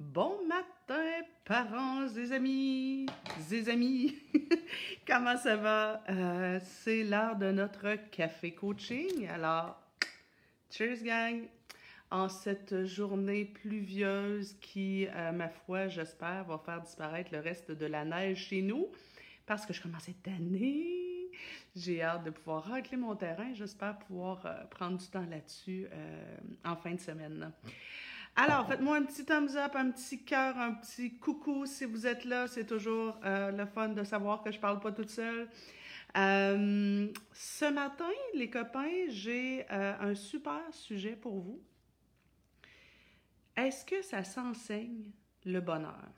Bon 0.00 0.38
matin, 0.48 1.26
parents 1.44 2.08
et 2.16 2.32
amis, 2.32 3.04
et 3.52 3.68
amis. 3.68 4.16
Comment 5.06 5.36
ça 5.36 5.56
va? 5.56 6.02
Euh, 6.08 6.58
c'est 6.64 7.04
l'heure 7.04 7.36
de 7.36 7.50
notre 7.50 7.96
café 8.10 8.54
coaching. 8.54 9.28
Alors, 9.28 9.78
cheers 10.70 11.02
gang! 11.02 11.42
En 12.10 12.30
cette 12.30 12.86
journée 12.86 13.44
pluvieuse 13.44 14.56
qui, 14.62 15.06
euh, 15.06 15.32
ma 15.32 15.50
foi, 15.50 15.88
j'espère, 15.88 16.44
va 16.44 16.56
faire 16.56 16.80
disparaître 16.80 17.30
le 17.34 17.40
reste 17.40 17.70
de 17.70 17.84
la 17.84 18.06
neige 18.06 18.46
chez 18.48 18.62
nous 18.62 18.88
parce 19.44 19.66
que 19.66 19.74
je 19.74 19.82
commence 19.82 20.08
à 20.08 20.12
être 20.12 20.22
tannée. 20.22 21.30
J'ai 21.76 22.02
hâte 22.02 22.24
de 22.24 22.30
pouvoir 22.30 22.64
racler 22.64 22.96
mon 22.96 23.14
terrain. 23.16 23.52
J'espère 23.52 23.98
pouvoir 23.98 24.46
euh, 24.46 24.64
prendre 24.70 24.96
du 24.96 25.06
temps 25.08 25.26
là-dessus 25.28 25.88
en 26.64 26.74
fin 26.74 26.94
de 26.94 27.00
semaine. 27.00 27.52
Alors, 28.36 28.66
faites-moi 28.66 28.96
un 28.96 29.02
petit 29.02 29.24
thumbs 29.24 29.56
up, 29.56 29.72
un 29.74 29.90
petit 29.90 30.24
cœur, 30.24 30.56
un 30.56 30.72
petit 30.74 31.18
coucou 31.18 31.66
si 31.66 31.84
vous 31.84 32.06
êtes 32.06 32.24
là. 32.24 32.46
C'est 32.46 32.64
toujours 32.64 33.18
euh, 33.24 33.50
le 33.50 33.66
fun 33.66 33.88
de 33.88 34.04
savoir 34.04 34.42
que 34.42 34.52
je 34.52 34.58
parle 34.58 34.80
pas 34.80 34.92
toute 34.92 35.10
seule. 35.10 35.48
Euh, 36.16 37.08
ce 37.32 37.64
matin, 37.70 38.08
les 38.34 38.48
copains, 38.48 39.08
j'ai 39.08 39.66
euh, 39.70 39.94
un 40.00 40.14
super 40.14 40.62
sujet 40.70 41.16
pour 41.16 41.38
vous. 41.40 41.60
Est-ce 43.56 43.84
que 43.84 44.00
ça 44.02 44.24
s'enseigne 44.24 45.10
le 45.44 45.60
bonheur? 45.60 46.08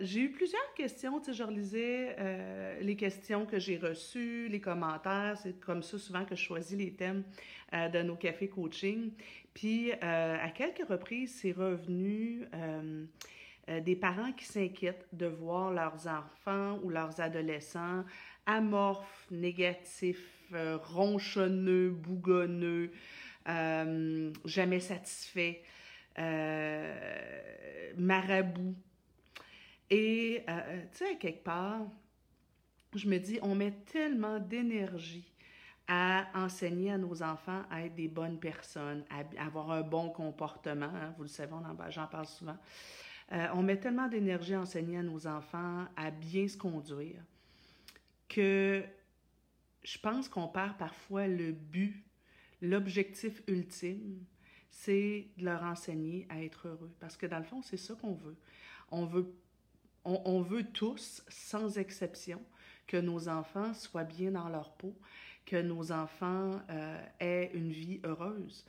J'ai 0.00 0.20
eu 0.20 0.32
plusieurs 0.32 0.74
questions, 0.74 1.18
tu 1.18 1.26
sais, 1.26 1.32
je 1.32 1.42
relisais 1.42 2.78
les 2.82 2.94
questions 2.94 3.46
que 3.46 3.58
j'ai 3.58 3.78
reçues, 3.78 4.48
les 4.48 4.60
commentaires, 4.60 5.38
c'est 5.42 5.58
comme 5.60 5.82
ça 5.82 5.96
souvent 5.98 6.26
que 6.26 6.34
je 6.34 6.42
choisis 6.42 6.76
les 6.76 6.92
thèmes 6.92 7.24
de 7.72 8.02
nos 8.02 8.16
cafés 8.16 8.50
coaching. 8.50 9.12
Puis 9.56 9.90
à 10.02 10.50
quelques 10.50 10.86
reprises, 10.86 11.34
c'est 11.40 11.52
revenu 11.52 12.46
des 13.66 13.96
parents 13.96 14.32
qui 14.32 14.44
s'inquiètent 14.44 15.06
de 15.14 15.24
voir 15.24 15.72
leurs 15.72 16.06
enfants 16.06 16.78
ou 16.82 16.90
leurs 16.90 17.22
adolescents 17.22 18.04
amorphes, 18.44 19.26
négatifs, 19.30 20.52
ronchonneux, 20.52 21.88
bougonneux, 21.88 22.90
jamais 24.44 24.80
satisfaits, 24.80 25.62
marabouts. 27.96 28.76
Et, 29.90 30.42
euh, 30.48 30.52
euh, 30.52 30.82
tu 30.92 31.04
sais, 31.04 31.16
quelque 31.16 31.44
part, 31.44 31.86
je 32.94 33.08
me 33.08 33.18
dis, 33.18 33.38
on 33.42 33.54
met 33.54 33.72
tellement 33.92 34.40
d'énergie 34.40 35.30
à 35.88 36.26
enseigner 36.34 36.92
à 36.92 36.98
nos 36.98 37.22
enfants 37.22 37.62
à 37.70 37.84
être 37.84 37.94
des 37.94 38.08
bonnes 38.08 38.38
personnes, 38.38 39.04
à 39.10 39.44
avoir 39.44 39.70
un 39.70 39.82
bon 39.82 40.10
comportement. 40.10 40.86
Hein, 40.86 41.14
vous 41.16 41.22
le 41.22 41.28
savez, 41.28 41.52
j'en 41.90 42.06
parle 42.06 42.26
souvent. 42.26 42.56
Euh, 43.32 43.46
on 43.54 43.62
met 43.62 43.78
tellement 43.78 44.08
d'énergie 44.08 44.54
à 44.54 44.60
enseigner 44.60 44.98
à 44.98 45.02
nos 45.02 45.26
enfants 45.26 45.86
à 45.96 46.10
bien 46.10 46.46
se 46.46 46.56
conduire 46.56 47.22
que 48.28 48.84
je 49.82 49.98
pense 49.98 50.28
qu'on 50.28 50.48
perd 50.48 50.76
parfois 50.76 51.26
le 51.26 51.52
but, 51.52 52.04
l'objectif 52.60 53.42
ultime, 53.46 54.24
c'est 54.70 55.28
de 55.38 55.44
leur 55.44 55.62
enseigner 55.62 56.26
à 56.28 56.42
être 56.42 56.68
heureux. 56.68 56.92
Parce 57.00 57.16
que 57.16 57.26
dans 57.26 57.38
le 57.38 57.44
fond, 57.44 57.62
c'est 57.62 57.76
ça 57.76 57.94
qu'on 57.94 58.14
veut. 58.14 58.36
On 58.90 59.04
veut 59.04 59.32
on, 60.06 60.40
veut 60.40 60.64
tous, 60.64 61.22
sans 61.28 61.78
exception, 61.78 62.40
que 62.86 62.96
nos 62.96 63.28
enfants 63.28 63.74
soient 63.74 64.04
bien 64.04 64.30
dans 64.30 64.48
leur 64.48 64.72
peau, 64.72 64.96
que 65.46 65.62
nos 65.62 65.92
enfants 65.92 66.60
euh, 66.68 67.06
aient 67.20 67.50
une 67.54 67.70
vie 67.70 68.00
heureuse. 68.04 68.66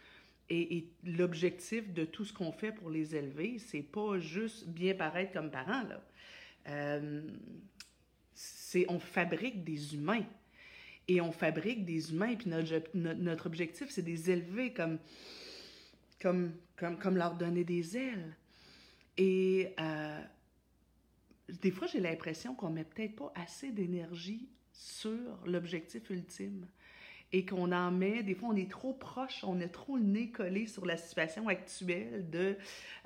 Et, 0.50 0.88
l'objectif 1.04 1.92
de 1.94 2.06
tout 2.06 2.24
ce 2.24 2.32
qu'on 2.32 2.54
fait 2.54 2.72
pour 2.72 2.90
les 2.90 3.16
élever, 3.16 3.60
c'est 3.60 3.82
pas 3.82 4.18
juste 4.20 4.68
bien 4.70 4.94
paraître 4.94 5.34
comme 5.34 5.52
parents, 5.52 5.84
là. 5.84 6.02
Euh, 6.70 7.22
c'est 8.34 8.86
on 8.90 9.00
fabrique 9.00 9.64
des 9.64 9.96
humains. 9.96 10.26
Et 11.10 11.22
on 11.22 11.32
fabrique 11.32 11.86
des 11.86 12.12
humains, 12.12 12.36
puis 12.36 12.50
notre, 12.50 12.82
notre, 12.94 13.46
objectif, 13.46 13.90
c'est 13.90 14.02
de 14.02 14.10
les 14.10 14.30
élever 14.30 14.74
comme, 14.74 15.00
comme, 16.22 16.54
comme, 16.76 16.98
comme 16.98 17.18
leur 17.18 17.36
donner 17.36 17.64
des 17.64 17.98
ailes. 17.98 18.36
Et 19.18 19.74
euh, 19.80 20.22
des 21.62 21.72
fois, 21.72 21.88
j'ai 21.88 22.02
l'impression 22.02 22.56
qu'on 22.56 22.70
met 22.70 22.84
peut-être 22.84 23.16
pas 23.16 23.32
assez 23.36 23.72
d'énergie 23.72 24.50
sur 24.78 25.38
l'objectif 25.46 26.10
ultime. 26.10 26.68
Et 27.34 27.46
qu'on 27.46 27.74
en 27.74 27.92
met, 27.92 28.24
des 28.24 28.36
fois 28.36 28.50
on 28.54 28.56
est 28.56 28.72
trop 28.72 28.94
proche, 28.94 29.44
on 29.44 29.60
est 29.60 29.68
trop 29.68 29.98
le 29.98 30.04
nez 30.04 30.30
collé 30.30 30.66
sur 30.66 30.86
la 30.86 30.96
situation 30.96 31.50
actuelle 31.50 32.30
de 32.30 32.56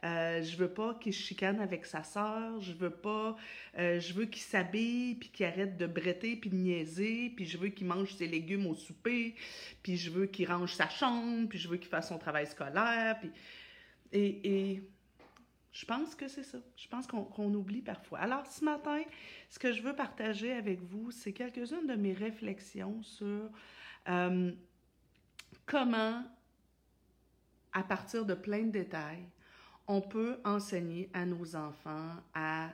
euh, 0.03 0.43
je 0.43 0.57
veux 0.57 0.69
pas 0.69 0.93
qu'il 1.01 1.11
chicane 1.11 1.59
avec 1.59 1.87
sa 1.87 2.03
sœur, 2.03 2.61
je 2.61 2.71
veux 2.71 2.91
pas, 2.91 3.35
euh, 3.79 3.99
je 3.99 4.13
veux 4.13 4.25
qu'il 4.25 4.43
s'habille 4.43 5.15
puis 5.15 5.29
qu'il 5.29 5.47
arrête 5.47 5.75
de 5.75 5.87
bretter 5.87 6.35
puis 6.35 6.51
de 6.51 6.55
niaiser, 6.55 7.33
puis 7.35 7.47
je 7.47 7.57
veux 7.57 7.69
qu'il 7.69 7.87
mange 7.87 8.13
ses 8.13 8.27
légumes 8.27 8.67
au 8.67 8.75
souper, 8.75 9.33
puis 9.81 9.97
je 9.97 10.11
veux 10.11 10.27
qu'il 10.27 10.47
range 10.51 10.75
sa 10.75 10.87
chambre, 10.87 11.49
puis 11.49 11.57
je 11.57 11.67
veux 11.67 11.77
qu'il 11.77 11.89
fasse 11.89 12.09
son 12.09 12.19
travail 12.19 12.45
scolaire, 12.45 13.17
puis 13.19 13.31
et, 14.13 14.71
et 14.71 14.83
je 15.71 15.85
pense 15.85 16.15
que 16.15 16.27
c'est 16.27 16.43
ça. 16.43 16.57
Je 16.75 16.87
pense 16.89 17.07
qu'on 17.07 17.53
oublie 17.53 17.81
parfois. 17.81 18.19
Alors, 18.19 18.45
ce 18.45 18.63
matin, 18.63 19.01
ce 19.49 19.57
que 19.57 19.71
je 19.71 19.81
veux 19.81 19.95
partager 19.95 20.51
avec 20.51 20.81
vous, 20.81 21.11
c'est 21.11 21.31
quelques-unes 21.31 21.87
de 21.87 21.95
mes 21.95 22.13
réflexions 22.13 23.01
sur 23.03 23.49
euh, 24.09 24.51
comment, 25.65 26.23
à 27.71 27.83
partir 27.83 28.25
de 28.25 28.33
plein 28.33 28.63
de 28.63 28.71
détails, 28.71 29.25
on 29.87 30.01
peut 30.01 30.39
enseigner 30.43 31.09
à 31.13 31.25
nos 31.25 31.55
enfants 31.55 32.15
à 32.33 32.69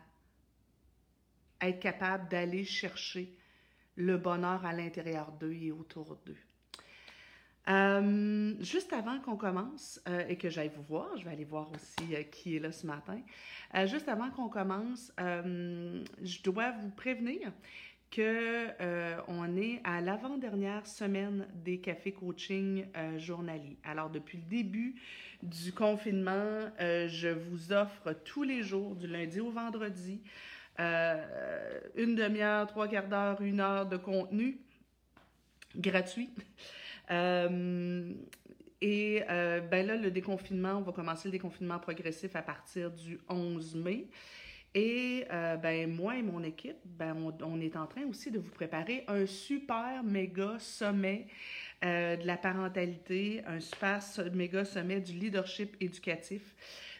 être 1.62 1.79
capable 1.79 2.28
d'aller 2.29 2.64
chercher 2.64 3.31
le 3.96 4.18
bonheur 4.18 4.66
à 4.66 4.74
l'intérieur 4.74 5.31
d'eux 5.34 5.53
et 5.53 5.72
autour 5.72 6.18
d'eux. 6.25 6.38
Euh, 7.67 8.53
juste 8.61 8.94
avant 8.94 9.19
qu'on 9.19 9.35
commence 9.35 10.00
euh, 10.07 10.23
et 10.29 10.38
que 10.38 10.50
j'aille 10.50 10.72
vous 10.73 10.83
voir, 10.83 11.17
je 11.17 11.25
vais 11.25 11.31
aller 11.31 11.44
voir 11.44 11.69
aussi 11.73 12.16
euh, 12.16 12.23
qui 12.23 12.55
est 12.55 12.59
là 12.59 12.72
ce 12.72 12.88
matin. 12.88 13.19
juste 13.85 14.07
avant 14.07 14.29
qu'on 14.29 14.47
commence, 14.47 15.11
je 15.17 16.44
dois 16.44 16.72
vous 16.72 16.89
prévenir 16.91 17.51
que 18.09 18.67
on 19.28 19.57
est 19.57 19.81
à 19.83 20.00
l'avant-dernière 20.00 20.88
semaine 20.88 21.45
des 21.53 21.79
cafés 21.81 22.13
coaching 22.13 22.85
journaliers. 23.17 23.78
Alors 23.84 24.09
depuis 24.09 24.38
le 24.38 24.45
début 24.45 24.95
du 25.44 25.73
confinement, 25.73 26.72
je 26.79 27.28
vous 27.28 27.73
offre 27.73 28.13
tous 28.13 28.44
les 28.44 28.63
jours 28.63 28.95
du 28.95 29.07
lundi 29.07 29.41
au 29.41 29.51
vendredi 29.51 30.22
une 30.79 32.16
demi-heure, 32.16 32.67
trois 32.67 32.88
quarts 32.88 33.09
d'heure, 33.09 33.41
une 33.41 33.59
heure 33.59 33.85
de 33.85 33.97
contenu 33.97 34.61
gratuit. 35.75 36.29
Euh, 37.12 38.13
et 38.81 39.23
euh, 39.29 39.59
ben 39.62 39.85
là, 39.85 39.95
le 39.95 40.12
déconfinement, 40.12 40.75
on 40.78 40.81
va 40.81 40.91
commencer 40.91 41.28
le 41.28 41.31
déconfinement 41.31 41.79
progressif 41.79 42.35
à 42.35 42.41
partir 42.41 42.91
du 42.91 43.19
11 43.29 43.75
mai. 43.75 44.07
Et 44.75 45.25
euh, 45.31 45.56
ben, 45.56 45.91
moi 45.91 46.17
et 46.17 46.22
mon 46.22 46.44
équipe, 46.44 46.78
ben, 46.85 47.16
on, 47.41 47.59
est 47.59 47.75
en 47.75 47.88
train 47.88 48.06
aussi 48.06 48.29
de 48.29 48.38
vous 48.38 48.51
préparer 48.51 49.03
un 49.07 49.25
super 49.25 50.03
méga 50.03 50.59
sommet 50.59 51.28
de 51.81 52.25
la 52.25 52.38
parentalité, 52.38 53.44
un 53.47 53.59
super 53.59 54.00
méga 54.34 54.66
sommet 54.66 55.00
du 55.00 55.13
leadership 55.13 55.78
éducatif. 55.79 56.56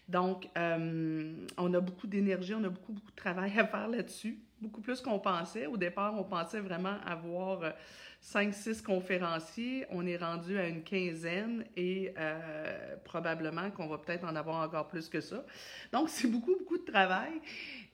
Donc, 0.08 0.48
on 0.56 1.74
a 1.74 1.80
beaucoup 1.80 2.08
d'énergie, 2.08 2.54
on 2.54 2.64
a 2.64 2.70
beaucoup, 2.70 2.94
beaucoup 2.94 3.12
de 3.12 3.16
travail 3.16 3.58
à 3.60 3.66
faire 3.66 3.88
là-dessus, 3.88 4.40
beaucoup 4.62 4.82
plus 4.82 5.02
qu'on 5.02 5.20
pensait. 5.20 5.66
Au 5.66 5.78
départ, 5.78 6.16
on 6.16 6.24
pensait 6.24 6.60
vraiment 6.60 6.96
avoir 7.06 7.74
5-6 8.34 8.82
conférenciers, 8.82 9.86
on 9.90 10.06
est 10.06 10.18
rendu 10.18 10.58
à 10.58 10.68
une 10.68 10.84
quinzaine 10.84 11.64
et 11.78 12.14
euh, 12.18 12.98
probablement 13.06 13.72
qu'on 13.72 13.88
va 13.88 13.98
peut-être 13.98 14.26
en 14.26 14.36
avoir 14.36 14.68
encore 14.68 14.90
plus 14.90 15.08
que 15.08 15.22
ça. 15.22 15.46
Donc, 15.94 16.10
c'est 16.10 16.28
beaucoup, 16.28 16.54
beaucoup 16.58 16.78
de 16.78 16.92
travail. 16.92 17.32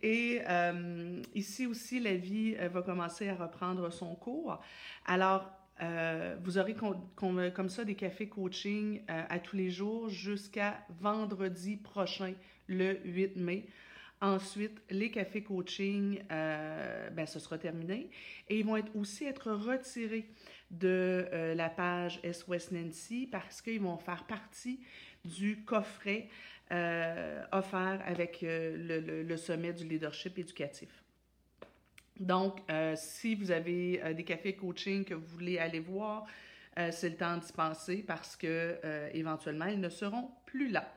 Et 0.01 0.41
euh, 0.50 1.21
ici 1.35 1.68
aussi, 1.68 2.00
la 2.00 2.15
vie 2.15 2.56
euh, 2.59 2.68
va 2.68 2.81
commencer 2.81 3.30
à 3.30 3.35
reprendre 3.35 3.91
son 3.91 4.15
cours. 4.15 4.59
Alors, 5.06 5.51
vous 6.44 6.57
aurez 6.57 6.75
comme 7.15 7.69
ça 7.69 7.83
des 7.83 7.95
cafés 7.95 8.29
coaching 8.29 9.01
à 9.07 9.38
tous 9.39 9.57
les 9.57 9.69
jours 9.69 10.07
jusqu'à 10.07 10.77
vendredi 11.01 11.75
prochain, 11.75 12.36
le 12.68 13.00
8 13.03 13.36
mai. 13.36 13.65
Ensuite, 14.23 14.81
les 14.89 15.11
cafés 15.11 15.43
coaching, 15.43 16.23
euh, 16.31 17.09
ben, 17.09 17.25
ce 17.25 17.39
sera 17.39 17.57
terminé. 17.57 18.09
Et 18.47 18.59
ils 18.59 18.65
vont 18.65 18.81
aussi 18.95 19.25
être 19.25 19.51
retirés 19.51 20.29
de 20.71 21.27
euh, 21.33 21.53
la 21.55 21.69
page 21.69 22.21
SOS 22.23 22.71
Nancy 22.71 23.27
parce 23.29 23.61
qu'ils 23.61 23.81
vont 23.81 23.97
faire 23.97 24.23
partie 24.23 24.79
du 25.25 25.65
coffret 25.65 26.29
euh, 26.71 27.43
offert 27.51 28.01
avec 28.05 28.39
le, 28.41 29.23
le, 29.23 29.37
sommet 29.37 29.73
du 29.73 29.83
leadership 29.85 30.39
éducatif. 30.39 31.03
Donc, 32.17 32.61
si 32.95 33.35
vous 33.35 33.51
avez 33.51 34.13
des 34.13 34.23
cafés 34.23 34.55
coaching 34.55 35.03
que 35.03 35.15
vous 35.15 35.25
voulez 35.25 35.57
aller 35.57 35.79
voir, 35.79 36.25
c'est 36.91 37.09
le 37.09 37.17
temps 37.17 37.35
d'y 37.37 37.51
penser 37.51 38.03
parce 38.07 38.37
que 38.37 38.79
éventuellement, 39.13 39.65
ils 39.65 39.81
ne 39.81 39.89
seront 39.89 40.29
plus 40.45 40.69
là. 40.69 40.87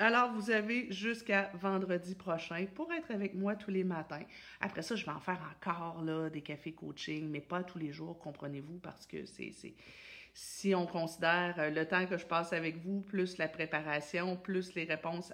Alors, 0.00 0.30
vous 0.32 0.50
avez 0.50 0.92
jusqu'à 0.92 1.50
vendredi 1.54 2.14
prochain 2.14 2.66
pour 2.74 2.92
être 2.92 3.10
avec 3.10 3.34
moi 3.34 3.56
tous 3.56 3.72
les 3.72 3.82
matins. 3.82 4.22
Après 4.60 4.82
ça, 4.82 4.94
je 4.94 5.04
vais 5.04 5.10
en 5.10 5.18
faire 5.18 5.40
encore 5.56 6.02
là, 6.04 6.30
des 6.30 6.40
cafés 6.40 6.72
coaching, 6.72 7.28
mais 7.28 7.40
pas 7.40 7.64
tous 7.64 7.78
les 7.78 7.92
jours, 7.92 8.16
comprenez-vous, 8.18 8.78
parce 8.78 9.06
que 9.06 9.26
c'est 9.26 9.52
si 10.40 10.72
on 10.72 10.86
considère 10.86 11.56
euh, 11.58 11.70
le 11.70 11.84
temps 11.84 12.06
que 12.06 12.16
je 12.16 12.24
passe 12.24 12.52
avec 12.52 12.76
vous, 12.76 13.00
plus 13.00 13.38
la 13.38 13.48
préparation, 13.48 14.36
plus 14.36 14.72
les 14.76 14.84
réponses 14.84 15.32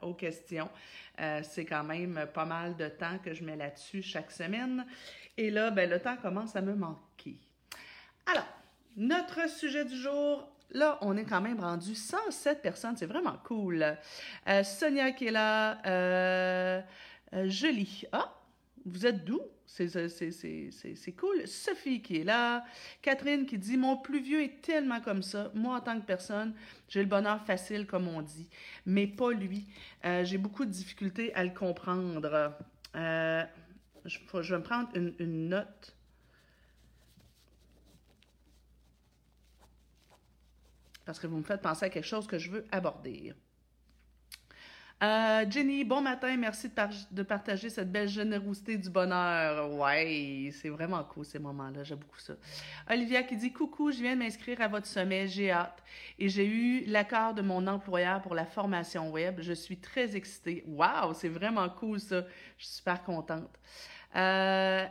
aux 0.00 0.14
questions, 0.14 0.70
euh, 1.20 1.42
c'est 1.42 1.66
quand 1.66 1.84
même 1.84 2.26
pas 2.32 2.46
mal 2.46 2.74
de 2.76 2.88
temps 2.88 3.18
que 3.22 3.34
je 3.34 3.44
mets 3.44 3.56
là-dessus 3.56 4.00
chaque 4.00 4.30
semaine. 4.30 4.86
Et 5.36 5.50
là, 5.50 5.70
ben, 5.70 5.90
le 5.90 6.00
temps 6.00 6.16
commence 6.16 6.56
à 6.56 6.62
me 6.62 6.74
manquer. 6.74 7.36
Alors, 8.24 8.48
notre 8.96 9.50
sujet 9.50 9.84
du 9.84 9.96
jour, 9.96 10.48
là, 10.72 10.98
on 11.00 11.16
est 11.16 11.24
quand 11.24 11.40
même 11.40 11.60
rendu 11.60 11.94
107 11.94 12.62
personnes, 12.62 12.96
c'est 12.96 13.06
vraiment 13.06 13.38
cool. 13.44 13.96
Euh, 14.48 14.64
Sonia 14.64 15.12
qui 15.12 15.26
est 15.26 15.32
là, 15.32 15.80
euh, 15.86 16.82
Jolie. 17.44 18.04
Ah, 18.12 18.34
vous 18.84 19.06
êtes 19.06 19.24
d'où? 19.24 19.40
C'est 19.68 21.16
cool. 21.16 21.46
Sophie 21.46 22.00
qui 22.00 22.18
est 22.18 22.24
là. 22.24 22.64
Catherine 23.02 23.44
qui 23.46 23.58
dit 23.58 23.76
Mon 23.76 23.96
plus 23.96 24.20
vieux 24.20 24.42
est 24.42 24.62
tellement 24.62 25.00
comme 25.00 25.22
ça. 25.22 25.52
Moi, 25.54 25.76
en 25.76 25.80
tant 25.80 26.00
que 26.00 26.06
personne, 26.06 26.54
j'ai 26.88 27.00
le 27.00 27.08
bonheur 27.08 27.44
facile, 27.44 27.86
comme 27.86 28.08
on 28.08 28.22
dit, 28.22 28.48
mais 28.86 29.06
pas 29.06 29.30
lui. 29.32 29.66
Euh, 30.04 30.24
j'ai 30.24 30.38
beaucoup 30.38 30.64
de 30.64 30.70
difficultés 30.70 31.34
à 31.34 31.44
le 31.44 31.50
comprendre. 31.50 32.56
Euh, 32.96 33.44
je, 34.06 34.18
je, 34.40 34.54
vais 34.54 34.58
me 34.58 34.64
prendre 34.64 34.88
une 34.94 35.48
note. 35.48 35.94
Parce 41.08 41.18
que 41.18 41.26
vous 41.26 41.38
me 41.38 41.42
faites 41.42 41.62
penser 41.62 41.86
à 41.86 41.88
quelque 41.88 42.04
chose 42.04 42.26
que 42.26 42.36
je 42.36 42.50
veux 42.50 42.66
aborder. 42.70 43.32
Euh, 45.02 45.46
Jenny, 45.48 45.82
bon 45.82 46.02
matin, 46.02 46.36
merci 46.36 46.68
de, 47.10 47.22
partager 47.22 47.70
cette 47.70 47.90
belle 47.90 48.10
générosité 48.10 48.76
du 48.76 48.90
bonheur. 48.90 49.72
Ouais, 49.72 50.50
c'est 50.52 50.68
vraiment 50.68 51.02
cool 51.04 51.24
ces 51.24 51.38
moments-là, 51.38 51.82
j'aime 51.82 52.00
beaucoup 52.00 52.18
ça. 52.18 52.34
Olivia 52.90 53.22
qui 53.22 53.36
dit 53.36 53.54
Coucou, 53.54 53.90
je 53.90 54.02
viens 54.02 54.16
de 54.16 54.18
m'inscrire 54.18 54.60
à 54.60 54.68
votre 54.68 54.86
sommet, 54.86 55.26
j'ai 55.28 55.50
hâte. 55.50 55.82
Et 56.18 56.28
j'ai 56.28 56.46
eu 56.46 56.84
l'accord 56.84 57.32
de 57.32 57.40
mon 57.40 57.66
employeur 57.66 58.20
pour 58.20 58.34
la 58.34 58.44
formation 58.44 59.10
web. 59.10 59.40
Je 59.40 59.54
suis 59.54 59.78
très 59.78 60.14
excitée. 60.14 60.62
Waouh, 60.66 61.14
c'est 61.14 61.30
vraiment 61.30 61.70
cool 61.70 62.00
ça. 62.00 62.20
Je 62.58 62.66
suis 62.66 62.74
super 62.74 63.02
contente. 63.02 63.58
Euh, 64.14 64.84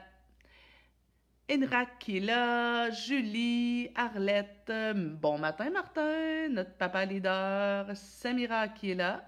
Enrac 1.50 2.00
qui 2.00 2.18
est 2.18 2.20
là, 2.20 2.90
Julie, 2.92 3.90
Arlette, 3.96 4.70
bon 5.22 5.38
matin 5.38 5.70
Martin, 5.70 6.50
notre 6.50 6.74
papa 6.74 7.06
leader, 7.06 7.88
Samira 7.96 8.68
qui 8.68 8.92
est 8.92 8.96
là. 8.96 9.26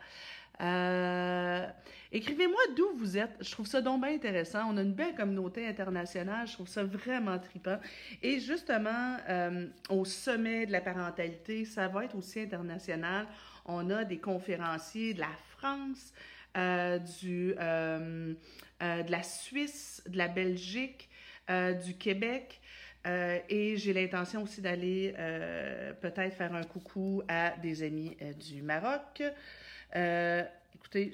Euh, 0.60 1.66
écrivez-moi 2.12 2.60
d'où 2.76 2.90
vous 2.98 3.18
êtes. 3.18 3.38
Je 3.40 3.50
trouve 3.50 3.68
ça 3.68 3.82
donc 3.82 4.02
bien 4.02 4.14
intéressant. 4.14 4.70
On 4.70 4.76
a 4.76 4.82
une 4.82 4.92
belle 4.92 5.16
communauté 5.16 5.66
internationale. 5.66 6.46
Je 6.46 6.54
trouve 6.54 6.68
ça 6.68 6.84
vraiment 6.84 7.40
trippant. 7.40 7.80
Et 8.22 8.42
justement, 8.42 9.16
euh, 9.30 9.68
au 9.88 10.04
sommet 10.04 10.66
de 10.66 10.74
la 10.74 10.82
parentalité, 10.82 11.64
ça 11.64 11.88
va 11.88 12.04
être 12.04 12.18
aussi 12.18 12.42
international. 12.42 13.28
On 13.64 13.90
a 13.92 14.04
des 14.04 14.18
conférenciers 14.18 15.14
de 15.14 15.22
la 15.22 15.32
France, 15.58 16.12
euh, 16.58 17.00
du, 17.22 17.54
de 17.54 18.36
la 19.12 19.24
Suisse, 19.24 20.04
de 20.06 20.18
la 20.18 20.28
Belgique, 20.28 21.10
du 21.84 21.96
Québec. 21.96 22.62
et 23.06 23.78
j'ai 23.78 23.94
l'intention 23.94 24.44
aussi 24.44 24.62
d'aller 24.62 25.14
peut-être 26.02 26.36
faire 26.36 26.54
un 26.54 26.64
coucou 26.64 27.24
à 27.28 27.52
des 27.58 27.84
amis 27.84 28.16
du 28.38 28.62
Maroc. 28.62 29.24
Euh, 29.96 30.44
écoutez, 30.76 31.12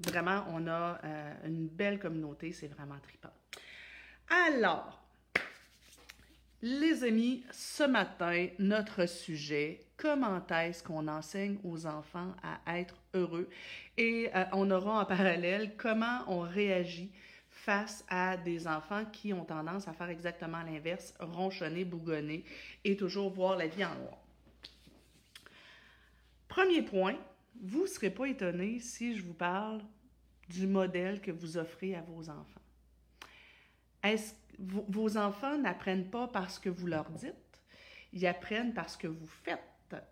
vraiment, 0.00 0.44
on 0.50 0.66
a 0.66 1.00
euh, 1.04 1.34
une 1.44 1.68
belle 1.68 1.98
communauté, 1.98 2.52
c'est 2.52 2.68
vraiment 2.68 2.98
trippant. 3.02 3.32
Alors, 4.46 5.00
les 6.60 7.04
amis, 7.04 7.44
ce 7.52 7.84
matin, 7.84 8.48
notre 8.58 9.06
sujet, 9.06 9.84
comment 9.96 10.44
est-ce 10.50 10.82
qu'on 10.82 11.06
enseigne 11.06 11.58
aux 11.62 11.86
enfants 11.86 12.34
à 12.42 12.78
être 12.78 12.96
heureux? 13.14 13.48
Et 13.96 14.30
euh, 14.34 14.44
on 14.52 14.70
aura 14.70 15.00
en 15.00 15.04
parallèle 15.04 15.76
comment 15.76 16.24
on 16.26 16.40
réagit 16.40 17.12
face 17.64 18.04
à 18.08 18.36
des 18.36 18.66
enfants 18.66 19.04
qui 19.06 19.32
ont 19.32 19.44
tendance 19.44 19.88
à 19.88 19.92
faire 19.92 20.08
exactement 20.08 20.62
l'inverse, 20.62 21.14
ronchonner, 21.18 21.84
bougonner 21.84 22.44
et 22.84 22.96
toujours 22.96 23.30
voir 23.30 23.56
la 23.56 23.66
vie 23.66 23.84
en 23.84 23.94
noir. 23.94 24.18
Premier 26.48 26.82
point, 26.82 27.16
vous 27.60 27.82
ne 27.82 27.86
serez 27.86 28.10
pas 28.10 28.26
étonné 28.26 28.78
si 28.80 29.16
je 29.16 29.22
vous 29.22 29.34
parle 29.34 29.82
du 30.48 30.66
modèle 30.66 31.20
que 31.20 31.30
vous 31.30 31.58
offrez 31.58 31.94
à 31.94 32.02
vos 32.02 32.30
enfants. 32.30 32.60
Est-ce 34.02 34.34
vos 34.58 35.16
enfants 35.16 35.56
n'apprennent 35.58 36.10
pas 36.10 36.28
parce 36.28 36.58
que 36.58 36.68
vous 36.68 36.86
leur 36.86 37.10
dites, 37.10 37.34
ils 38.12 38.26
apprennent 38.26 38.74
parce 38.74 38.96
que 38.96 39.06
vous 39.06 39.26
faites. 39.26 39.60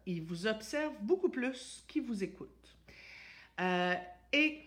Ils 0.07 0.23
vous 0.23 0.47
observent 0.47 0.97
beaucoup 1.03 1.29
plus 1.29 1.85
qu'ils 1.89 2.03
vous 2.03 2.23
écoutent. 2.23 2.77
Euh, 3.61 3.95
et 4.33 4.66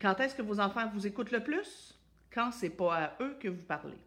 quand 0.00 0.20
est-ce 0.20 0.34
que 0.34 0.42
vos 0.42 0.60
enfants 0.60 0.88
vous 0.92 1.06
écoutent 1.06 1.30
le 1.30 1.42
plus? 1.42 1.98
Quand 2.32 2.50
c'est 2.50 2.70
pas 2.70 2.94
à 2.94 3.22
eux 3.22 3.36
que 3.40 3.48
vous 3.48 3.62
parlez. 3.62 3.98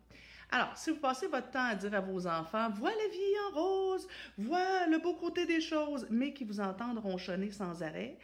Alors, 0.49 0.77
si 0.77 0.91
vous 0.91 0.97
passez 0.97 1.27
votre 1.27 1.51
temps 1.51 1.65
à 1.65 1.75
dire 1.75 1.93
à 1.93 1.99
vos 1.99 2.25
enfants, 2.25 2.69
vois 2.69 2.91
la 2.91 3.07
vie 3.09 3.39
en 3.47 3.59
rose, 3.59 4.07
vois 4.37 4.87
le 4.87 4.97
beau 4.99 5.13
côté 5.13 5.45
des 5.45 5.59
choses, 5.59 6.07
mais 6.09 6.33
qui 6.33 6.45
vous 6.45 6.61
entendent 6.61 6.99
ronchonner 6.99 7.51
sans 7.51 7.83
arrêt, 7.83 8.17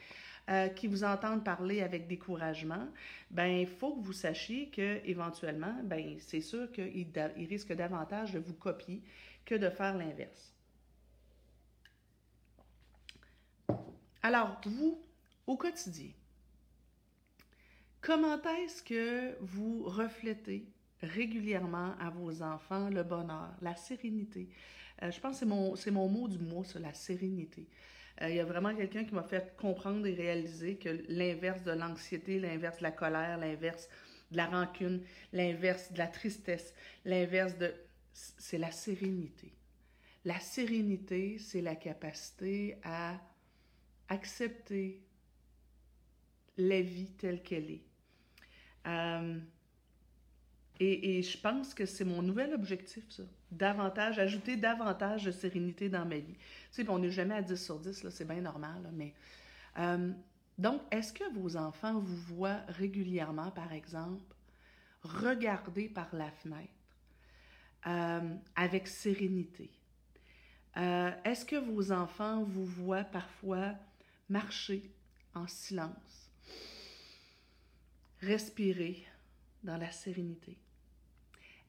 euh, 0.49 0.69
qui 0.69 0.87
vous 0.87 1.03
entendent 1.03 1.43
parler 1.43 1.81
avec 1.81 2.07
découragement, 2.07 2.87
ben 3.29 3.47
il 3.47 3.67
faut 3.67 3.95
que 3.95 4.01
vous 4.01 4.13
sachiez 4.13 4.69
que 4.69 5.05
éventuellement, 5.05 5.75
ben 5.83 6.17
c'est 6.19 6.41
sûr 6.41 6.71
qu'ils 6.71 7.47
risquent 7.49 7.73
davantage 7.73 8.33
de 8.33 8.39
vous 8.39 8.53
copier 8.53 9.01
que 9.45 9.55
de 9.55 9.69
faire 9.69 9.97
l'inverse. 9.97 10.53
Alors, 14.21 14.61
vous, 14.65 15.01
au 15.45 15.57
quotidien, 15.57 16.11
comment 18.03 18.39
est-ce 18.63 18.83
que 18.83 19.35
vous 19.39 19.83
reflétez 19.85 20.67
régulièrement 21.01 21.95
à 21.99 22.09
vos 22.09 22.43
enfants 22.43 22.89
le 22.89 23.03
bonheur, 23.03 23.55
la 23.61 23.75
sérénité? 23.75 24.49
Euh, 25.01 25.09
je 25.09 25.19
pense 25.19 25.39
que 25.39 25.45
c'est 25.75 25.91
mon, 25.91 26.09
mot 26.09 26.27
du 26.27 26.37
mois, 26.37 26.65
ça, 26.65 26.79
la 26.79 26.93
sérénité. 26.93 27.67
Euh, 28.21 28.29
il 28.29 28.35
y 28.35 28.39
a 28.39 28.45
vraiment 28.45 28.75
quelqu'un 28.75 29.05
qui 29.05 29.15
m'a 29.15 29.23
fait 29.23 29.55
comprendre 29.57 30.05
et 30.05 30.13
réaliser 30.13 30.75
que 30.75 31.03
l'inverse 31.07 31.63
de 31.63 31.71
l'anxiété, 31.71 32.39
l'inverse 32.39 32.77
de 32.77 32.83
la 32.83 32.91
colère, 32.91 33.37
l'inverse 33.37 33.89
de 34.31 34.37
la 34.37 34.45
rancune, 34.47 35.01
l'inverse 35.31 35.91
de 35.91 35.97
la 35.97 36.07
tristesse, 36.07 36.73
l'inverse 37.05 37.57
de... 37.57 37.73
C'est 38.13 38.59
la 38.59 38.71
sérénité. 38.71 39.53
La 40.25 40.39
sérénité, 40.39 41.37
c'est 41.39 41.61
la 41.61 41.75
capacité 41.75 42.77
à 42.83 43.19
accepter 44.09 45.01
la 46.57 46.81
vie 46.81 47.11
telle 47.13 47.41
qu'elle 47.41 47.71
est. 47.71 47.92
Euh, 48.87 49.39
et, 50.79 51.21
je 51.21 51.37
pense 51.37 51.73
que 51.73 51.85
c'est 51.85 52.03
mon 52.03 52.21
nouvel 52.21 52.53
objectif, 52.53 53.03
ça. 53.09 53.23
Davantage, 53.51 54.19
ajouter 54.19 54.57
davantage 54.57 55.25
de 55.25 55.31
sérénité 55.31 55.87
dans 55.87 56.05
ma 56.05 56.17
vie. 56.17 56.33
Tu 56.33 56.83
sais, 56.83 56.89
on 56.89 56.99
n'est 56.99 57.11
jamais 57.11 57.35
à 57.35 57.41
10 57.41 57.55
sur 57.63 57.79
10, 57.79 58.03
là, 58.03 58.11
c'est 58.11 58.27
bien 58.27 58.41
normal, 58.41 58.89
mais... 58.93 59.13
Euh, 59.77 60.11
donc, 60.57 60.81
est-ce 60.91 61.11
que 61.13 61.23
vos 61.33 61.57
enfants 61.57 61.99
vous 61.99 62.35
voient 62.35 62.61
régulièrement, 62.67 63.49
par 63.49 63.73
exemple, 63.73 64.35
regarder 65.01 65.89
par 65.89 66.13
la 66.13 66.29
fenêtre 66.29 66.69
euh, 67.87 68.35
avec 68.55 68.87
sérénité? 68.87 69.71
Est-ce 70.75 71.45
que 71.45 71.55
vos 71.55 71.91
enfants 71.91 72.43
vous 72.43 72.65
voient 72.65 73.03
parfois 73.03 73.75
marcher 74.29 74.91
en 75.35 75.47
silence, 75.47 76.22
respirer 78.25 79.05
dans 79.63 79.77
la 79.77 79.91
sérénité? 79.91 80.57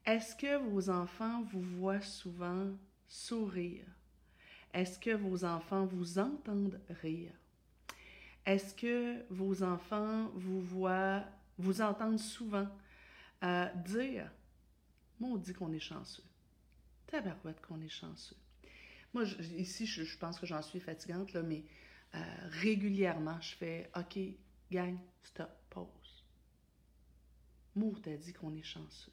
Est-ce 0.05 0.35
que 0.35 0.57
vos 0.57 0.89
enfants 0.89 1.43
vous 1.43 1.61
voient 1.61 2.01
souvent 2.01 2.71
sourire? 3.07 3.85
Est-ce 4.73 4.99
que 4.99 5.11
vos 5.11 5.45
enfants 5.45 5.85
vous 5.85 6.19
entendent 6.19 6.79
rire? 7.01 7.31
Est-ce 8.45 8.75
que 8.75 9.25
vos 9.33 9.63
enfants 9.63 10.29
vous 10.35 10.61
voient, 10.61 11.23
vous 11.57 11.81
entendent 11.81 12.19
souvent 12.19 12.67
euh, 13.43 13.67
dire 13.85 14.29
dit 15.19 15.53
qu'on 15.53 15.71
est 15.71 15.79
chanceux. 15.79 16.23
Tabarouette 17.07 17.61
qu'on 17.61 17.81
est 17.81 17.89
chanceux. 17.89 18.35
Moi, 19.13 19.23
ici, 19.57 19.85
je, 19.85 20.17
pense 20.17 20.39
que 20.39 20.45
j'en 20.45 20.61
suis 20.61 20.79
fatigante, 20.79 21.33
là, 21.33 21.41
mais 21.41 21.63
euh, 22.13 22.19
régulièrement, 22.49 23.39
je 23.41 23.55
fais 23.55 23.89
OK, 23.95 24.19
gang, 24.71 24.97
stop. 25.23 25.64
Mour 27.75 28.01
t'a 28.01 28.15
dit 28.15 28.33
qu'on 28.33 28.55
est 28.55 28.63
chanceux. 28.63 29.11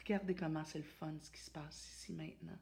Regardez 0.00 0.34
comment 0.34 0.64
c'est 0.64 0.78
le 0.78 0.84
fun 0.84 1.14
ce 1.20 1.30
qui 1.30 1.40
se 1.40 1.50
passe 1.50 1.88
ici 1.88 2.12
maintenant. 2.12 2.58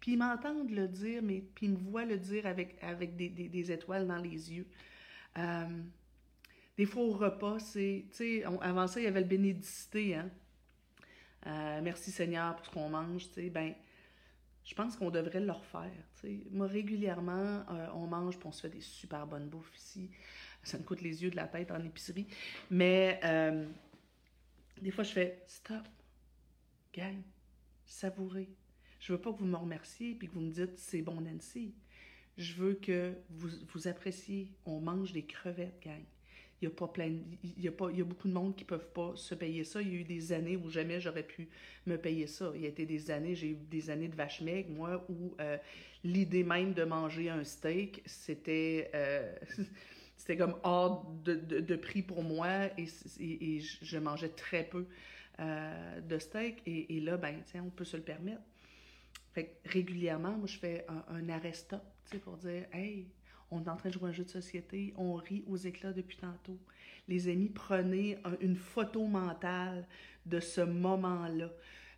Puis 0.00 0.12
ils 0.12 0.16
m'entendent 0.16 0.70
le 0.70 0.88
dire, 0.88 1.22
mais 1.22 1.44
puis 1.54 1.66
ils 1.66 1.72
me 1.72 1.76
voient 1.76 2.06
le 2.06 2.16
dire 2.16 2.46
avec, 2.46 2.76
avec 2.82 3.16
des, 3.16 3.72
étoiles 3.72 4.06
dans 4.06 4.18
les 4.18 4.52
yeux. 4.52 4.66
Euh, 5.36 5.82
des 6.76 6.86
fois, 6.86 7.02
au 7.02 7.12
repas, 7.12 7.58
c'est, 7.58 8.06
tu 8.10 8.16
sais, 8.16 8.44
avant 8.62 8.86
ça, 8.86 8.98
il 8.98 9.04
y 9.04 9.06
avait 9.06 9.20
le 9.20 9.26
bénédicité, 9.26 10.14
hein. 10.16 10.30
Euh, 11.46 11.80
merci 11.82 12.10
Seigneur 12.10 12.54
pour 12.56 12.66
ce 12.66 12.70
qu'on 12.70 12.90
mange, 12.90 13.28
tu 13.28 13.34
sais, 13.34 13.50
ben, 13.50 13.72
je 14.62 14.74
pense 14.74 14.94
qu'on 14.96 15.10
devrait 15.10 15.40
le 15.40 15.52
refaire, 15.52 15.90
tu 16.20 16.20
sais. 16.20 16.40
Moi, 16.50 16.66
régulièrement, 16.66 17.64
euh, 17.70 17.88
on 17.94 18.06
mange, 18.06 18.38
puis 18.38 18.46
on 18.48 18.52
se 18.52 18.62
fait 18.62 18.70
des 18.70 18.80
super 18.80 19.26
bonnes 19.26 19.48
bouffes 19.48 19.74
ici. 19.76 20.10
Ça 20.62 20.78
me 20.78 20.82
coûte 20.82 21.00
les 21.02 21.22
yeux 21.22 21.30
de 21.30 21.36
la 21.36 21.46
tête 21.46 21.70
en 21.70 21.82
épicerie. 21.82 22.26
Mais, 22.70 23.20
des 24.80 24.90
fois, 24.90 25.04
je 25.04 25.12
fais, 25.12 25.42
stop, 25.46 25.86
gang, 26.94 27.20
savourez. 27.86 28.48
Je 29.00 29.12
veux 29.12 29.20
pas 29.20 29.32
que 29.32 29.38
vous 29.38 29.46
me 29.46 29.56
remerciez 29.56 30.14
puis 30.14 30.28
que 30.28 30.34
vous 30.34 30.40
me 30.40 30.52
dites 30.52 30.78
c'est 30.78 31.02
bon 31.02 31.20
Nancy. 31.20 31.74
Je 32.36 32.54
veux 32.54 32.74
que 32.74 33.14
vous, 33.30 33.48
vous 33.72 33.88
appréciez. 33.88 34.52
On 34.64 34.80
mange 34.80 35.12
des 35.12 35.24
crevettes, 35.24 35.80
gang. 35.82 36.02
Il 36.60 36.66
y 36.66 36.68
a 36.68 36.70
pas 36.70 36.88
plein, 36.88 37.16
il 37.42 37.62
y 37.62 37.68
a 37.68 37.72
pas, 37.72 37.90
y 37.90 38.02
a 38.02 38.04
beaucoup 38.04 38.28
de 38.28 38.34
monde 38.34 38.54
qui 38.54 38.64
peuvent 38.64 38.92
pas 38.92 39.12
se 39.16 39.34
payer 39.34 39.64
ça. 39.64 39.80
Il 39.80 39.88
y 39.88 39.96
a 39.96 40.00
eu 40.00 40.04
des 40.04 40.32
années 40.32 40.56
où 40.58 40.68
jamais 40.68 41.00
j'aurais 41.00 41.22
pu 41.22 41.48
me 41.86 41.96
payer 41.96 42.26
ça. 42.26 42.52
Il 42.54 42.60
y 42.60 42.66
a 42.66 42.68
été 42.68 42.84
des 42.84 43.10
années, 43.10 43.34
j'ai 43.34 43.48
eu 43.48 43.54
des 43.54 43.88
années 43.88 44.08
de 44.08 44.14
vache 44.14 44.42
maigre, 44.42 44.68
moi, 44.70 45.06
où 45.08 45.34
euh, 45.40 45.56
l'idée 46.04 46.44
même 46.44 46.74
de 46.74 46.84
manger 46.84 47.30
un 47.30 47.44
steak, 47.44 48.02
c'était, 48.04 48.90
euh, 48.94 49.34
c'était 50.20 50.36
comme 50.36 50.56
hors 50.64 51.10
de, 51.24 51.34
de, 51.34 51.76
prix 51.76 52.02
pour 52.02 52.22
moi 52.22 52.66
et, 52.76 52.84
je 53.58 53.98
mangeais 53.98 54.28
très 54.28 54.64
peu 54.64 54.86
euh, 55.38 56.00
de 56.02 56.18
steak. 56.18 56.60
Et, 56.66 56.94
et 56.94 57.00
là, 57.00 57.16
ben, 57.16 57.42
on 57.54 57.70
peut 57.70 57.86
se 57.86 57.96
le 57.96 58.02
permettre. 58.02 58.42
Fait 59.32 59.58
régulièrement, 59.64 60.32
moi, 60.32 60.46
je 60.46 60.58
fais 60.58 60.84
un, 61.08 61.26
arrêt 61.30 61.54
stop, 61.54 61.80
pour 62.22 62.36
dire, 62.36 62.66
hey, 62.74 63.08
on 63.50 63.64
est 63.64 63.68
en 63.70 63.76
train 63.76 63.88
de 63.88 63.94
jouer 63.94 64.10
un 64.10 64.12
jeu 64.12 64.24
de 64.24 64.28
société, 64.28 64.92
on 64.98 65.14
rit 65.14 65.42
aux 65.46 65.56
éclats 65.56 65.94
depuis 65.94 66.18
tantôt. 66.18 66.58
Les 67.08 67.28
amis, 67.28 67.48
prenez 67.48 68.18
une 68.42 68.56
photo 68.56 69.06
mentale 69.06 69.88
de 70.26 70.38
ce 70.38 70.60
moment-là. 70.60 71.50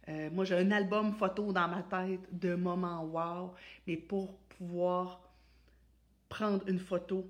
Euh, 0.09 0.31
moi, 0.31 0.45
j'ai 0.45 0.55
un 0.55 0.71
album 0.71 1.12
photo 1.14 1.52
dans 1.52 1.67
ma 1.67 1.83
tête 1.83 2.21
de 2.31 2.55
moments 2.55 3.05
wow, 3.05 3.52
mais 3.88 3.97
pour 3.97 4.38
pouvoir 4.43 5.29
prendre 6.29 6.62
une 6.69 6.79
photo 6.79 7.29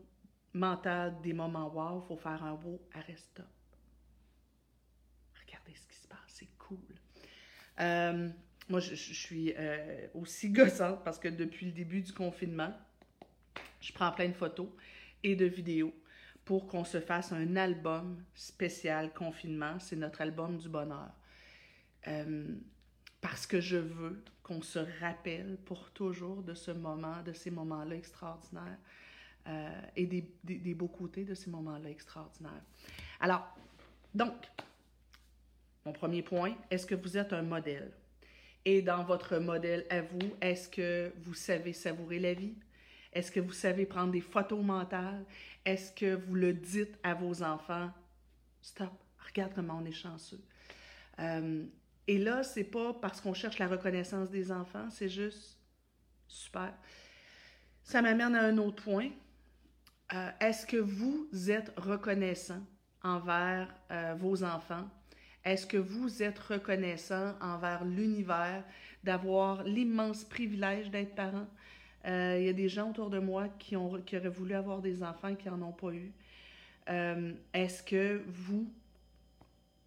mentale 0.55 1.21
des 1.23 1.33
moments 1.33 1.69
wow, 1.69 2.03
il 2.03 2.09
faut 2.09 2.17
faire 2.17 2.43
un 2.43 2.55
beau 2.55 2.81
arrêt 2.93 3.17
stop. 3.17 3.47
Regardez 5.47 5.75
ce 5.75 5.87
qui 5.87 5.97
se 5.97 6.09
passe, 6.09 6.19
c'est 6.27 6.49
cool. 6.59 6.79
Euh, 7.81 8.29
moi, 8.69 8.81
je, 8.81 8.95
suis 8.95 9.53
euh, 9.57 10.07
aussi 10.15 10.51
gossante 10.51 11.03
parce 11.05 11.19
que 11.19 11.29
depuis 11.29 11.67
le 11.67 11.73
début 11.73 12.01
du 12.01 12.13
confinement, 12.13 12.73
je 13.81 13.93
prends 13.93 14.13
plein 14.13 14.29
de 14.29 14.35
photos 14.35 14.69
et 15.23 15.37
de 15.37 15.47
vidéos 15.47 15.95
pour 16.45 16.67
qu'on 16.67 16.85
se 16.85 17.01
fasse 17.01 17.33
un 17.33 17.57
album 17.57 18.23
spécial 18.35 19.13
confinement. 19.13 19.79
C'est 19.79 19.97
notre 19.97 20.21
album 20.21 20.59
du 20.59 20.69
bonheur. 20.69 21.11
Euh, 22.09 22.55
parce 23.21 23.47
que 23.47 23.61
je 23.61 23.77
veux 23.77 24.25
qu'on 24.43 24.63
se 24.63 24.81
rappelle 25.01 25.57
pour 25.65 25.91
toujours 25.91 26.43
de 26.43 26.55
ce 26.55 26.73
moment, 26.73 27.23
de 27.23 27.33
ces 27.33 27.51
moments-là 27.51 27.95
extraordinaires 27.95 28.79
euh, 29.49 29.81
et 29.97 30.07
des, 30.07 30.75
beaux 30.75 30.89
côtés 30.89 31.25
de 31.25 31.35
ces 31.35 31.51
moments-là 31.51 31.91
extraordinaires. 31.91 32.63
Alors, 33.21 33.47
donc, 34.15 34.35
mon 35.85 35.93
premier 35.93 36.23
point, 36.23 36.55
est-ce 36.71 36.87
que 36.87 36.95
vous 36.95 37.17
êtes 37.17 37.33
un 37.33 37.43
modèle? 37.43 37.91
Et 38.65 38.83
dans 38.83 39.03
votre 39.03 39.39
modèle 39.39 39.85
à 39.91 40.03
vous, 40.03 40.33
est-ce 40.41 40.69
que 40.69 41.13
vous 41.25 41.35
savez 41.35 41.73
savourer 41.73 42.21
la 42.21 42.35
vie? 42.35 42.55
Est-ce 43.13 43.33
que 43.33 43.41
vous 43.41 43.53
savez 43.53 43.85
prendre 43.85 44.13
des 44.13 44.21
photos 44.21 44.63
mentales? 44.65 45.25
Est-ce 45.65 45.93
que 45.93 46.15
vous 46.15 46.35
le 46.35 46.53
dites 46.53 46.97
à 47.03 47.15
vos 47.15 47.43
enfants? 47.43 47.91
Stop, 48.61 48.93
regarde 49.27 49.53
comment 49.55 49.81
on 49.83 49.85
est 49.85 49.93
chanceux. 49.93 50.41
Euh, 51.19 51.65
et 52.07 52.19
là, 52.19 52.43
c'est 52.43 52.65
pas 52.65 52.95
parce 52.95 53.21
qu'on 53.21 53.35
cherche 53.35 53.59
la 53.59 53.69
reconnaissance 53.69 54.31
des 54.31 54.51
enfants, 54.51 54.89
c'est 54.91 55.09
juste 55.09 55.59
super. 56.29 56.73
Ça 57.83 58.03
m'amène 58.03 58.35
à 58.35 58.45
un 58.45 58.59
autre 58.59 58.83
point. 58.83 59.11
Euh, 60.15 60.31
est-ce 60.41 60.67
que 60.67 60.77
vous 60.77 61.29
êtes 61.51 61.73
reconnaissant 61.79 62.61
envers 63.03 63.75
euh, 63.91 64.15
vos 64.19 64.45
enfants? 64.45 64.89
Est-ce 65.45 65.67
que 65.67 65.79
vous 65.79 66.23
êtes 66.23 66.39
reconnaissant 66.39 67.35
envers 67.41 67.85
l'univers 67.85 68.63
d'avoir 69.03 69.65
l'immense 69.65 70.25
privilège 70.25 70.91
d'être 70.91 71.15
parent? 71.15 71.47
Euh, 72.05 72.37
il 72.39 72.45
y 72.45 72.49
a 72.49 72.53
des 72.53 72.69
gens 72.69 72.91
autour 72.91 73.11
de 73.11 73.19
moi 73.19 73.49
qui, 73.59 73.75
ont, 73.75 74.01
qui 74.03 74.17
auraient 74.17 74.29
voulu 74.29 74.55
avoir 74.55 74.83
des 74.83 75.03
enfants 75.03 75.29
et 75.29 75.37
qui 75.37 75.49
n'en 75.49 75.63
ont 75.63 75.73
pas 75.73 75.93
eu. 75.93 76.13
Est-ce 77.55 77.83
que 77.83 78.23
vous 78.27 78.69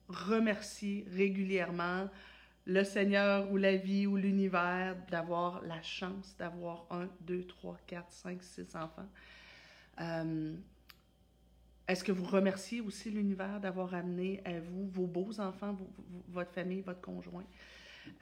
remerciez 0.08 1.06
régulièrement 1.12 2.10
le 2.66 2.84
Seigneur 2.86 3.52
ou 3.52 3.58
la 3.58 3.76
vie 3.76 4.08
ou 4.08 4.16
l'univers 4.16 4.96
d'avoir 5.12 5.62
la 5.64 5.82
chance 5.82 6.36
d'avoir 6.38 6.86
un, 6.90 7.10
deux, 7.20 7.44
trois, 7.44 7.78
quatre, 7.86 8.12
cinq, 8.12 8.42
six 8.42 8.76
enfants? 8.76 9.10
Euh, 10.02 10.54
est-ce 11.88 12.04
que 12.04 12.12
vous 12.12 12.26
remerciez 12.26 12.82
aussi 12.82 13.12
l'univers 13.12 13.60
d'avoir 13.60 13.94
amené 13.94 14.42
à 14.46 14.60
vous 14.60 14.88
vos 14.88 15.06
beaux 15.06 15.40
enfants, 15.40 15.78
votre 16.30 16.52
famille, 16.52 16.82
votre 16.82 17.02
conjoint? 17.02 17.46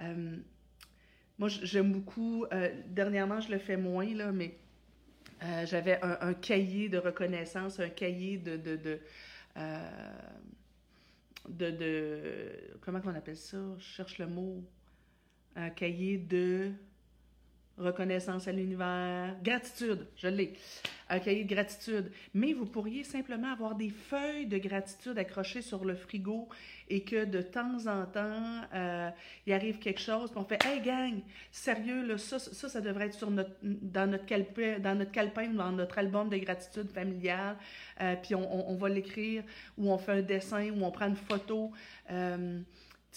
Euh, 0.02 0.38
moi, 1.40 1.50
j'aime 1.50 1.92
beaucoup, 1.92 2.46
euh, 2.52 2.70
dernièrement, 2.88 3.40
je 3.40 3.52
le 3.52 3.58
fais 3.58 3.78
moins, 3.78 4.14
là, 4.14 4.32
mais 4.32 4.58
j'avais 5.66 6.00
un, 6.02 6.34
cahier 6.34 6.88
de 6.88 6.98
reconnaissance, 6.98 7.78
un 7.82 7.90
cahier 7.90 8.38
de, 8.38 8.56
de, 8.56 8.78
de, 8.78 9.00
de 11.50 12.50
comment 12.80 13.02
on 13.04 13.14
appelle 13.14 13.36
ça? 13.36 13.58
Je 13.78 13.84
cherche 13.84 14.20
le 14.20 14.28
mot. 14.28 14.64
Un 15.58 15.70
cahier 15.70 16.18
de 16.18 16.72
reconnaissance 17.78 18.48
à 18.48 18.52
l'univers, 18.52 19.36
gratitude, 19.44 20.06
je 20.16 20.28
l'ai, 20.28 20.54
un 21.10 21.20
cahier 21.20 21.44
de 21.44 21.54
gratitude. 21.54 22.12
Mais 22.34 22.54
vous 22.54 22.66
pourriez 22.66 23.04
simplement 23.04 23.52
avoir 23.52 23.76
des 23.76 23.90
feuilles 23.90 24.46
de 24.46 24.58
gratitude 24.58 25.18
accrochées 25.18 25.62
sur 25.62 25.86
le 25.86 25.96
frigo 25.96 26.48
et 26.90 27.04
que 27.04 27.26
de 27.26 27.42
temps 27.42 27.88
en 27.88 28.06
temps, 28.06 28.62
euh, 28.74 29.10
il 29.46 29.54
arrive 29.54 29.80
quelque 29.80 30.00
chose, 30.00 30.30
puis 30.30 30.40
on 30.40 30.46
fait 30.46 30.64
Hey 30.66 30.82
gang, 30.82 31.22
sérieux, 31.52 32.06
là, 32.06 32.18
ça, 32.18 32.40
ça, 32.40 32.70
ça 32.70 32.82
devrait 32.82 33.08
être 33.08 33.14
sur 33.14 33.32
notre, 33.32 33.52
dans, 33.64 34.10
notre 34.10 34.26
calepin, 34.26 34.80
dans 34.80 34.96
notre 34.96 35.12
calepin 35.12 35.48
dans 35.50 35.72
notre 35.72 35.98
album 35.98 36.30
de 36.30 36.38
gratitude 36.38 36.92
familiale, 36.92 37.58
euh, 38.02 38.16
puis 38.22 38.36
on, 38.36 38.70
on, 38.70 38.76
va 38.76 38.90
l'écrire, 38.90 39.44
ou 39.78 39.92
on 39.92 39.98
fait 39.98 40.12
un 40.12 40.22
dessin, 40.22 40.70
ou 40.72 40.84
on 40.84 40.92
prend 40.92 41.08
une 41.08 41.16
photo. 41.16 41.72
Euh, 42.12 42.60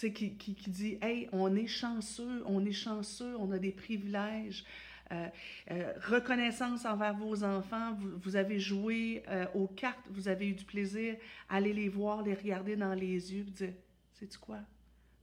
sais, 0.01 0.13
qui, 0.13 0.37
qui, 0.37 0.55
qui, 0.55 0.71
dit 0.71 0.99
Hey, 1.03 1.29
on 1.33 1.55
est 1.55 1.67
chanceux, 1.67 2.43
on 2.47 2.65
est 2.65 2.73
chanceux, 2.73 3.37
on 3.39 3.51
a 3.51 3.59
des 3.59 3.73
privilèges. 3.73 4.65
Euh, 5.13 5.29
euh, 5.71 5.93
reconnaissance 6.03 6.85
envers 6.85 7.15
vos 7.15 7.45
enfants, 7.45 7.95
vous, 7.95 8.19
vous 8.19 8.37
avez 8.37 8.59
joué 8.59 9.23
euh, 9.29 9.47
aux 9.55 9.69
cartes, 9.69 10.05
vous 10.11 10.27
avez 10.27 10.49
eu 10.49 10.55
du 10.55 10.65
plaisir, 10.65 11.17
allez 11.49 11.73
les 11.73 11.89
voir, 11.89 12.23
les 12.23 12.35
regarder 12.35 12.75
dans 12.75 12.95
les 12.95 13.33
yeux, 13.33 13.45
dire 13.45 13.75
Sais-tu 14.15 14.39
quoi? 14.39 14.61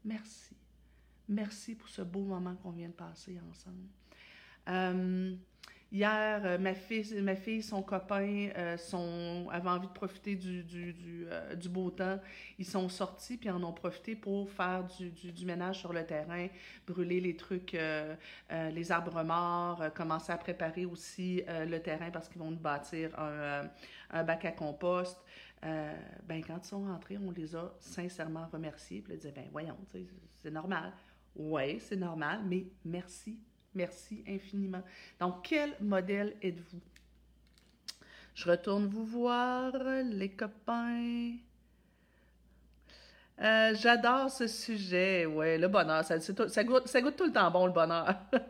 Merci. 0.05 0.55
Merci 1.27 1.75
pour 1.75 1.89
ce 1.89 2.01
beau 2.01 2.23
moment 2.23 2.55
qu'on 2.55 2.71
vient 2.71 2.89
de 2.89 2.93
passer 2.93 3.37
ensemble. 3.49 3.89
Hier, 5.93 6.41
euh, 6.43 6.57
ma 6.57 6.73
fille, 6.73 7.21
ma 7.21 7.35
fille, 7.35 7.61
son 7.61 7.83
copain, 7.83 8.49
euh, 8.57 8.77
avaient 9.51 9.69
envie 9.69 9.87
de 9.87 9.93
profiter 9.93 10.39
euh, 10.43 11.53
du, 11.53 11.69
beau 11.69 11.91
temps. 11.91 12.19
Ils 12.57 12.65
sont 12.65 12.89
sortis 12.89 13.37
puis 13.37 13.51
en 13.51 13.61
ont 13.61 13.73
profité 13.73 14.15
pour 14.15 14.49
faire 14.49 14.85
du, 14.85 15.45
ménage 15.45 15.81
sur 15.81 15.93
le 15.93 16.03
terrain, 16.03 16.47
brûler 16.87 17.21
les 17.21 17.35
trucs, 17.35 17.77
les 18.49 18.91
arbres 18.91 19.21
morts, 19.23 19.83
commencer 19.93 20.31
à 20.31 20.37
préparer 20.37 20.85
aussi 20.85 21.43
le 21.47 21.77
terrain 21.77 22.09
parce 22.09 22.27
qu'ils 22.27 22.41
vont 22.41 22.49
nous 22.49 22.57
bâtir 22.57 23.11
un, 23.19 23.69
un 24.09 24.23
bac 24.23 24.45
à 24.45 24.51
compost. 24.51 25.19
ben, 25.61 26.43
quand 26.43 26.57
ils 26.63 26.67
sont 26.67 26.85
rentrés, 26.85 27.19
on 27.19 27.29
les 27.29 27.55
a 27.55 27.71
sincèrement 27.79 28.47
remerciés. 28.51 29.01
Puis 29.01 29.13
ils 29.13 29.17
disaient, 29.17 29.33
ben 29.33 29.45
voyons, 29.51 29.77
c'est 30.41 30.51
normal. 30.51 30.91
Oui, 31.35 31.79
c'est 31.79 31.97
normal, 31.97 32.41
mais 32.45 32.65
merci 32.83 33.37
Merci 33.75 34.23
infiniment. 34.27 34.83
Donc, 35.19 35.43
quel 35.43 35.75
modèle 35.81 36.35
êtes-vous? 36.41 36.81
Je 38.35 38.49
retourne 38.49 38.87
vous 38.87 39.05
voir, 39.05 39.73
les 40.11 40.29
copains. 40.29 41.33
Euh, 43.41 43.73
j'adore 43.75 44.29
ce 44.29 44.47
sujet. 44.47 45.25
Ouais, 45.25 45.57
le 45.57 45.67
bonheur, 45.67 46.03
ça, 46.03 46.19
ça, 46.19 46.63
goûte, 46.63 46.87
ça, 46.87 47.01
goûte, 47.01 47.15
tout 47.15 47.25
le 47.25 47.31
temps 47.31 47.49
bon, 47.51 47.65
le 47.65 47.73
bonheur. 47.73 48.15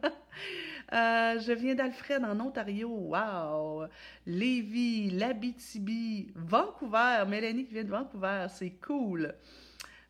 Euh, 0.92 1.39
je 1.39 1.53
viens 1.53 1.74
d'Alfred 1.74 2.24
en 2.24 2.39
Ontario. 2.39 2.88
Wow! 2.88 3.88
Lévis, 4.27 5.10
Labitibi, 5.10 6.32
Vancouver. 6.36 7.24
Mélanie 7.27 7.65
qui 7.65 7.74
vient 7.74 7.84
de 7.84 7.89
Vancouver. 7.89 8.46
C'est 8.50 8.74
cool. 8.86 9.34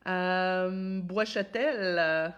Euh, 0.08 1.00
Bois-Châtel. 1.00 2.34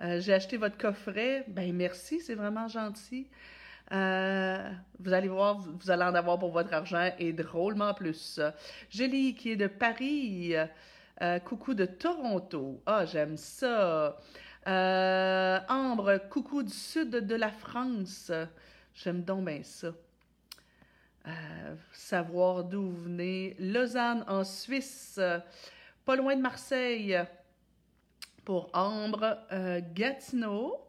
Euh, 0.00 0.20
j'ai 0.20 0.34
acheté 0.34 0.56
votre 0.56 0.78
coffret. 0.78 1.44
Ben 1.48 1.74
merci, 1.74 2.20
c'est 2.20 2.34
vraiment 2.34 2.68
gentil. 2.68 3.28
Euh, 3.90 4.70
vous 5.00 5.12
allez 5.12 5.28
voir, 5.28 5.58
vous 5.58 5.90
allez 5.90 6.04
en 6.04 6.14
avoir 6.14 6.38
pour 6.38 6.52
votre 6.52 6.72
argent 6.72 7.10
et 7.18 7.32
drôlement 7.32 7.94
plus. 7.94 8.40
Julie 8.90 9.34
qui 9.34 9.52
est 9.52 9.56
de 9.56 9.66
Paris. 9.66 10.54
Euh, 11.20 11.38
coucou 11.40 11.74
de 11.74 11.84
Toronto. 11.84 12.80
Ah, 12.86 13.06
j'aime 13.06 13.36
ça. 13.36 14.16
Ambre, 14.66 16.20
coucou 16.30 16.62
du 16.62 16.72
sud 16.72 17.10
de 17.10 17.34
la 17.34 17.50
France. 17.50 18.30
J'aime 18.94 19.22
donc 19.22 19.46
bien 19.46 19.62
ça. 19.64 19.88
savoir 21.92 22.64
d'où 22.64 22.82
vous 22.82 23.02
venez. 23.04 23.56
Lausanne 23.58 24.24
en 24.28 24.44
Suisse. 24.44 25.18
Pas 26.04 26.16
loin 26.16 26.36
de 26.36 26.42
Marseille. 26.42 27.18
Pour 28.48 28.70
Ambre. 28.72 29.36
Gatineau. 29.92 30.82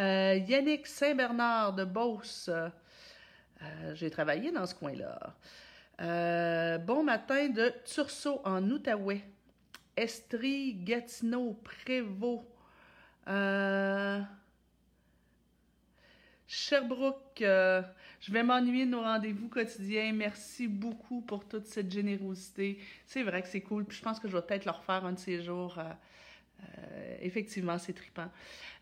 Euh, 0.00 0.40
Yannick 0.48 0.84
Saint-Bernard 0.84 1.74
de 1.74 1.84
Beauce. 1.84 2.48
Euh, 2.48 3.94
j'ai 3.94 4.10
travaillé 4.10 4.50
dans 4.50 4.66
ce 4.66 4.74
coin-là. 4.74 5.36
Euh, 6.00 6.76
bon 6.78 7.04
matin 7.04 7.50
de 7.50 7.72
Tursault 7.84 8.40
en 8.44 8.68
Outaouais. 8.68 9.22
Estrie, 9.96 10.74
Gatineau, 10.74 11.56
Prévost. 11.62 12.42
Sherbrooke, 16.48 17.38
je 17.38 18.32
vais 18.32 18.42
m'ennuyer 18.42 18.86
de 18.86 18.90
nos 18.90 19.02
rendez-vous 19.02 19.48
quotidiens. 19.48 20.12
Merci 20.12 20.66
beaucoup 20.66 21.20
pour 21.20 21.46
toute 21.46 21.66
cette 21.66 21.92
générosité. 21.92 22.80
C'est 23.06 23.22
vrai 23.22 23.40
que 23.42 23.46
c'est 23.46 23.60
cool. 23.60 23.86
je 23.88 24.02
pense 24.02 24.18
que 24.18 24.26
je 24.26 24.36
vais 24.36 24.42
peut-être 24.42 24.64
leur 24.64 24.82
faire 24.82 25.04
un 25.04 25.12
de 25.12 25.18
ces 25.20 25.40
jours. 25.44 25.78
Effectivement, 27.20 27.78
c'est 27.78 27.92
trippant. 27.92 28.30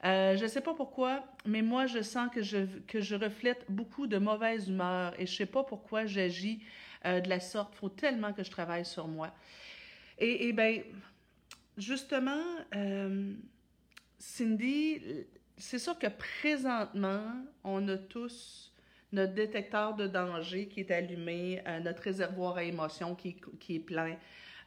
Euh, 0.04 0.36
je 0.36 0.42
ne 0.42 0.48
sais 0.48 0.60
pas 0.60 0.74
pourquoi, 0.74 1.24
mais 1.46 1.62
moi, 1.62 1.86
je 1.86 2.02
sens 2.02 2.30
que 2.32 2.42
je, 2.42 2.58
que 2.86 3.00
je 3.00 3.14
reflète 3.14 3.64
beaucoup 3.68 4.06
de 4.06 4.18
mauvaise 4.18 4.68
humeur 4.68 5.14
et 5.14 5.26
je 5.26 5.32
ne 5.32 5.36
sais 5.36 5.46
pas 5.46 5.64
pourquoi 5.64 6.06
j'agis 6.06 6.62
euh, 7.04 7.20
de 7.20 7.28
la 7.28 7.40
sorte. 7.40 7.72
Il 7.74 7.78
faut 7.78 7.88
tellement 7.88 8.32
que 8.32 8.44
je 8.44 8.50
travaille 8.50 8.84
sur 8.84 9.08
moi. 9.08 9.34
Et, 10.18 10.52
bien, 10.52 10.82
justement, 11.76 12.42
euh, 12.74 13.34
Cindy, 14.18 15.00
c'est 15.58 15.78
sûr 15.78 15.98
que 15.98 16.06
présentement, 16.06 17.34
on 17.64 17.86
a 17.88 17.98
tous 17.98 18.72
notre 19.12 19.34
détecteur 19.34 19.94
de 19.94 20.06
danger 20.06 20.68
qui 20.68 20.80
est 20.80 20.90
allumé, 20.90 21.62
notre 21.82 22.02
réservoir 22.02 22.56
à 22.56 22.64
émotions 22.64 23.14
qui, 23.14 23.36
qui 23.60 23.76
est 23.76 23.80
plein. 23.80 24.16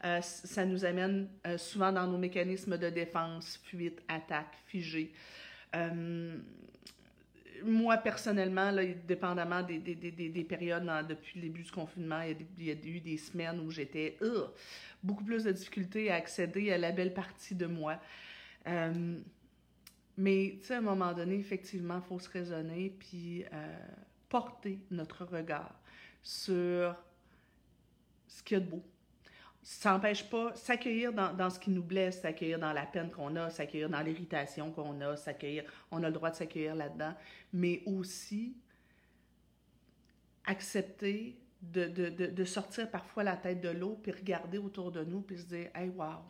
Euh, 0.05 0.21
ça 0.21 0.65
nous 0.65 0.85
amène 0.85 1.27
euh, 1.45 1.57
souvent 1.57 1.91
dans 1.91 2.07
nos 2.07 2.17
mécanismes 2.17 2.77
de 2.77 2.89
défense, 2.89 3.59
fuite, 3.63 4.01
attaque, 4.07 4.55
figé. 4.65 5.11
Euh, 5.75 6.37
moi, 7.63 7.97
personnellement, 7.97 8.71
là, 8.71 8.85
dépendamment 9.05 9.61
des, 9.61 9.79
des, 9.79 9.95
des, 9.95 10.29
des 10.29 10.43
périodes 10.45 10.85
depuis 11.09 11.41
le 11.41 11.47
début 11.47 11.63
du 11.63 11.71
confinement, 11.71 12.21
il 12.21 12.65
y 12.65 12.71
a, 12.71 12.73
eu 12.73 13.01
des 13.01 13.17
semaines 13.17 13.59
où 13.59 13.69
j'étais 13.69 14.17
beaucoup 15.03 15.25
plus 15.25 15.43
de 15.43 15.51
difficultés 15.51 16.09
à 16.09 16.15
accéder 16.15 16.71
à 16.71 16.77
la 16.77 16.93
belle 16.93 17.13
partie 17.13 17.55
de 17.55 17.65
moi. 17.65 17.99
mais, 20.17 20.57
tu 20.61 20.67
sais, 20.67 20.75
à 20.75 20.77
un 20.77 20.81
moment 20.81 21.11
donné, 21.11 21.35
effectivement, 21.35 21.97
il 21.97 22.07
faut 22.07 22.19
se 22.19 22.29
raisonner 22.29 22.95
puis 22.97 23.43
porter 24.29 24.79
notre 24.89 25.25
regard 25.25 25.75
sur 26.23 26.95
ce 28.29 28.41
qu'il 28.41 28.57
y 28.57 28.61
a 28.61 28.63
de 28.63 28.69
beau, 28.69 28.83
ça 29.61 29.91
n'empêche 29.91 30.29
pas 30.29 30.55
s'accueillir 30.55 31.13
dans, 31.13 31.33
dans, 31.33 31.49
ce 31.49 31.59
qui 31.59 31.69
nous 31.69 31.83
blesse, 31.83 32.21
s'accueillir 32.21 32.59
dans 32.59 32.73
la 32.73 32.85
peine 32.85 33.11
qu'on 33.11 33.35
a, 33.35 33.49
s'accueillir 33.49 33.89
dans 33.89 34.01
l'irritation 34.01 34.71
qu'on 34.71 34.99
a, 35.01 35.17
s'accueillir, 35.17 35.63
on 35.91 36.01
a 36.03 36.07
le 36.07 36.13
droit 36.13 36.31
de 36.31 36.35
s'accueillir 36.35 36.75
là-dedans, 36.75 37.13
mais 37.53 37.83
aussi 37.85 38.55
accepter 40.45 41.37
de, 41.61 41.87
de, 41.87 42.09
de, 42.09 42.25
de, 42.27 42.43
sortir 42.45 42.89
parfois 42.89 43.23
la 43.23 43.35
tête 43.35 43.61
de 43.61 43.69
l'eau, 43.69 43.99
puis 44.01 44.11
regarder 44.11 44.57
autour 44.57 44.91
de 44.91 45.03
nous, 45.03 45.21
puis 45.21 45.37
se 45.37 45.45
dire 45.45 45.69
Hey, 45.75 45.89
wow, 45.89 46.23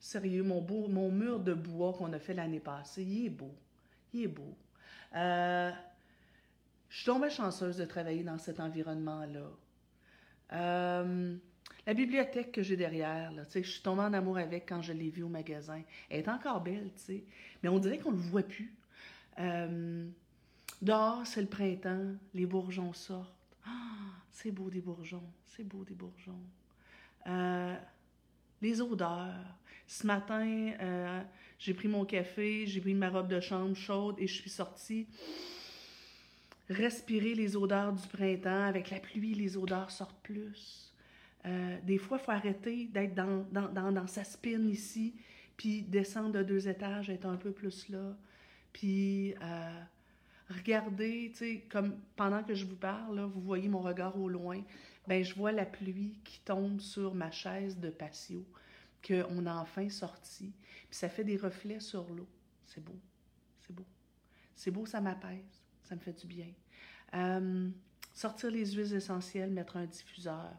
sérieux, 0.00 0.42
mon, 0.42 0.60
beau, 0.60 0.88
mon 0.88 1.10
mur 1.10 1.40
de 1.40 1.54
bois 1.54 1.92
qu'on 1.92 2.12
a 2.12 2.18
fait 2.18 2.34
l'année 2.34 2.60
passée, 2.60 3.04
il 3.04 3.26
est 3.26 3.30
beau. 3.30 3.54
Il 4.12 4.24
est 4.24 4.28
beau. 4.28 4.56
Euh, 5.14 5.70
je 6.88 6.96
suis 6.96 7.06
tombée 7.06 7.30
chanceuse 7.30 7.76
de 7.76 7.84
travailler 7.84 8.24
dans 8.24 8.38
cet 8.38 8.60
environnement-là. 8.60 9.50
Euh, 10.52 11.36
la 11.86 11.94
bibliothèque 11.94 12.52
que 12.52 12.62
j'ai 12.62 12.76
derrière, 12.76 13.30
là, 13.32 13.42
je 13.52 13.60
suis 13.60 13.82
tombée 13.82 14.02
en 14.02 14.12
amour 14.12 14.38
avec 14.38 14.66
quand 14.68 14.80
je 14.80 14.92
l'ai 14.92 15.10
vue 15.10 15.22
au 15.22 15.28
magasin. 15.28 15.82
Elle 16.08 16.20
est 16.20 16.28
encore 16.28 16.60
belle, 16.62 16.90
tu 16.96 17.02
sais, 17.02 17.24
mais 17.62 17.68
on 17.68 17.78
dirait 17.78 17.98
qu'on 17.98 18.12
ne 18.12 18.16
le 18.16 18.22
voit 18.22 18.42
plus. 18.42 18.74
Euh, 19.38 20.08
dehors, 20.80 21.26
c'est 21.26 21.42
le 21.42 21.48
printemps, 21.48 22.14
les 22.32 22.46
bourgeons 22.46 22.92
sortent. 22.92 23.56
Ah, 23.66 23.70
c'est 24.30 24.50
beau 24.50 24.70
des 24.70 24.80
bourgeons, 24.80 25.24
c'est 25.44 25.64
beau 25.64 25.84
des 25.84 25.94
bourgeons. 25.94 26.40
Euh, 27.26 27.76
les 28.62 28.80
odeurs. 28.80 29.58
Ce 29.86 30.06
matin, 30.06 30.72
euh, 30.80 31.22
j'ai 31.58 31.74
pris 31.74 31.88
mon 31.88 32.06
café, 32.06 32.66
j'ai 32.66 32.80
pris 32.80 32.94
ma 32.94 33.10
robe 33.10 33.28
de 33.28 33.40
chambre 33.40 33.76
chaude 33.76 34.16
et 34.18 34.26
je 34.26 34.34
suis 34.34 34.50
sortie 34.50 35.06
respirer 36.70 37.34
les 37.34 37.56
odeurs 37.56 37.92
du 37.92 38.06
printemps. 38.08 38.64
Avec 38.64 38.90
la 38.90 39.00
pluie, 39.00 39.34
les 39.34 39.56
odeurs 39.56 39.90
sortent 39.90 40.22
plus. 40.22 40.93
Euh, 41.46 41.78
des 41.82 41.98
fois, 41.98 42.18
il 42.20 42.24
faut 42.24 42.30
arrêter 42.30 42.86
d'être 42.86 43.14
dans, 43.14 43.44
dans, 43.52 43.68
dans, 43.68 43.92
dans, 43.92 44.06
sa 44.06 44.24
spine 44.24 44.68
ici, 44.68 45.14
puis 45.56 45.82
descendre 45.82 46.32
de 46.32 46.42
deux 46.42 46.68
étages, 46.68 47.10
être 47.10 47.26
un 47.26 47.36
peu 47.36 47.52
plus 47.52 47.88
là. 47.88 48.16
Puis 48.72 49.34
euh, 49.42 49.80
regardez, 50.48 51.30
tu 51.32 51.38
sais, 51.38 51.64
comme 51.70 51.96
pendant 52.16 52.42
que 52.42 52.54
je 52.54 52.64
vous 52.64 52.76
parle, 52.76 53.20
vous 53.20 53.40
voyez 53.40 53.68
mon 53.68 53.80
regard 53.80 54.18
au 54.18 54.28
loin, 54.28 54.62
ben 55.06 55.22
je 55.22 55.34
vois 55.34 55.52
la 55.52 55.66
pluie 55.66 56.18
qui 56.24 56.40
tombe 56.40 56.80
sur 56.80 57.14
ma 57.14 57.30
chaise 57.30 57.78
de 57.78 57.90
patio, 57.90 58.44
qu'on 59.06 59.46
a 59.46 59.54
enfin 59.54 59.88
sorti. 59.90 60.52
Puis 60.88 60.98
ça 60.98 61.08
fait 61.08 61.24
des 61.24 61.36
reflets 61.36 61.80
sur 61.80 62.08
l'eau. 62.14 62.28
C'est 62.64 62.82
beau, 62.82 62.98
c'est 63.60 63.74
beau. 63.74 63.86
C'est 64.56 64.70
beau, 64.70 64.86
ça 64.86 65.00
m'apaise, 65.00 65.60
ça 65.82 65.94
me 65.94 66.00
fait 66.00 66.18
du 66.18 66.26
bien. 66.26 66.52
Euh, 67.14 67.68
sortir 68.14 68.50
les 68.50 68.72
huiles 68.72 68.94
essentielles, 68.94 69.50
mettre 69.50 69.76
un 69.76 69.84
diffuseur 69.84 70.50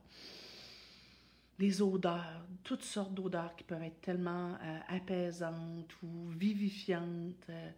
les 1.60 1.82
odeurs, 1.82 2.46
toutes 2.64 2.84
sortes 2.84 3.14
d'odeurs 3.14 3.56
qui 3.56 3.64
peuvent 3.64 3.84
être 3.84 4.02
tellement 4.02 4.58
euh, 4.62 4.80
apaisantes 4.88 5.92
ou 6.04 6.28
vivifiantes. 6.30 7.50
Euh, 7.50 7.72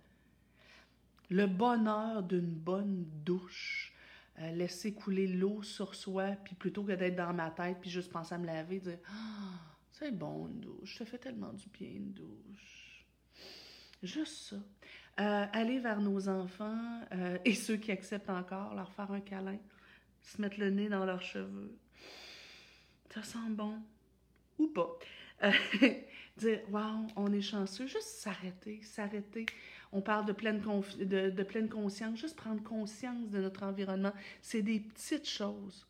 le 1.30 1.46
bonheur 1.46 2.24
d'une 2.24 2.54
bonne 2.54 3.06
douche, 3.26 3.94
euh, 4.40 4.52
laisser 4.52 4.94
couler 4.94 5.28
l'eau 5.28 5.62
sur 5.62 5.94
soi, 5.94 6.32
puis 6.44 6.56
plutôt 6.56 6.84
que 6.84 6.94
d'être 6.94 7.16
dans 7.16 7.34
ma 7.34 7.52
tête, 7.52 7.78
puis 7.82 7.90
juste 7.90 8.12
penser 8.12 8.36
à 8.36 8.38
me 8.38 8.46
laver, 8.46 8.80
dire 8.80 9.00
ah, 9.10 9.60
c'est 9.92 10.12
bon 10.12 10.48
une 10.48 10.62
douche, 10.62 10.98
ça 10.98 11.06
fait 11.06 11.18
tellement 11.18 11.54
du 11.54 11.68
bien 11.70 11.90
une 11.90 12.14
douche. 12.14 13.06
Juste 14.02 14.54
ça. 15.18 15.44
aller 15.52 15.80
vers 15.80 16.00
nos 16.00 16.30
enfants 16.30 17.02
et 17.44 17.56
ceux 17.56 17.78
qui 17.78 17.92
acceptent 17.92 18.30
encore, 18.30 18.76
leur 18.76 18.92
faire 18.92 19.12
un 19.12 19.22
câlin, 19.22 19.58
se 20.22 20.40
mettre 20.40 20.60
le 20.60 20.70
nez 20.70 20.88
dans 20.88 21.04
leurs 21.04 21.24
cheveux 21.24 21.76
ça 23.24 23.24
sent 23.24 23.50
bon 23.50 23.74
ou 24.60 24.68
pas. 24.68 24.90
Euh, 25.44 25.52
dire, 26.38 26.60
wow, 26.72 27.08
on 27.16 27.32
est 27.32 27.42
chanceux, 27.42 27.88
juste 27.88 28.08
s'arrêter, 28.08 28.80
s'arrêter. 28.84 29.46
On 29.92 30.02
parle 30.02 30.26
de 30.26 30.34
pleine, 30.34 30.62
de, 31.00 31.44
pleine 31.44 31.70
conscience, 31.70 32.20
juste 32.20 32.36
prendre 32.36 32.62
conscience 32.64 33.30
de 33.30 33.40
notre 33.40 33.64
environnement. 33.64 34.12
C'est 34.42 34.62
des 34.62 34.80
petites 34.80 35.28
choses. 35.28 35.86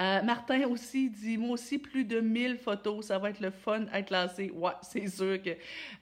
Euh, 0.00 0.22
Martin 0.22 0.66
aussi 0.66 1.08
dit 1.08 1.38
Moi 1.38 1.50
aussi, 1.50 1.78
plus 1.78 2.04
de 2.04 2.18
1000 2.18 2.58
photos, 2.58 3.06
ça 3.06 3.18
va 3.18 3.30
être 3.30 3.38
le 3.38 3.52
fun 3.52 3.86
à 3.92 4.00
lancé. 4.00 4.50
Ouais, 4.50 4.72
c'est 4.82 5.06
sûr 5.06 5.40
qu'on 5.40 5.54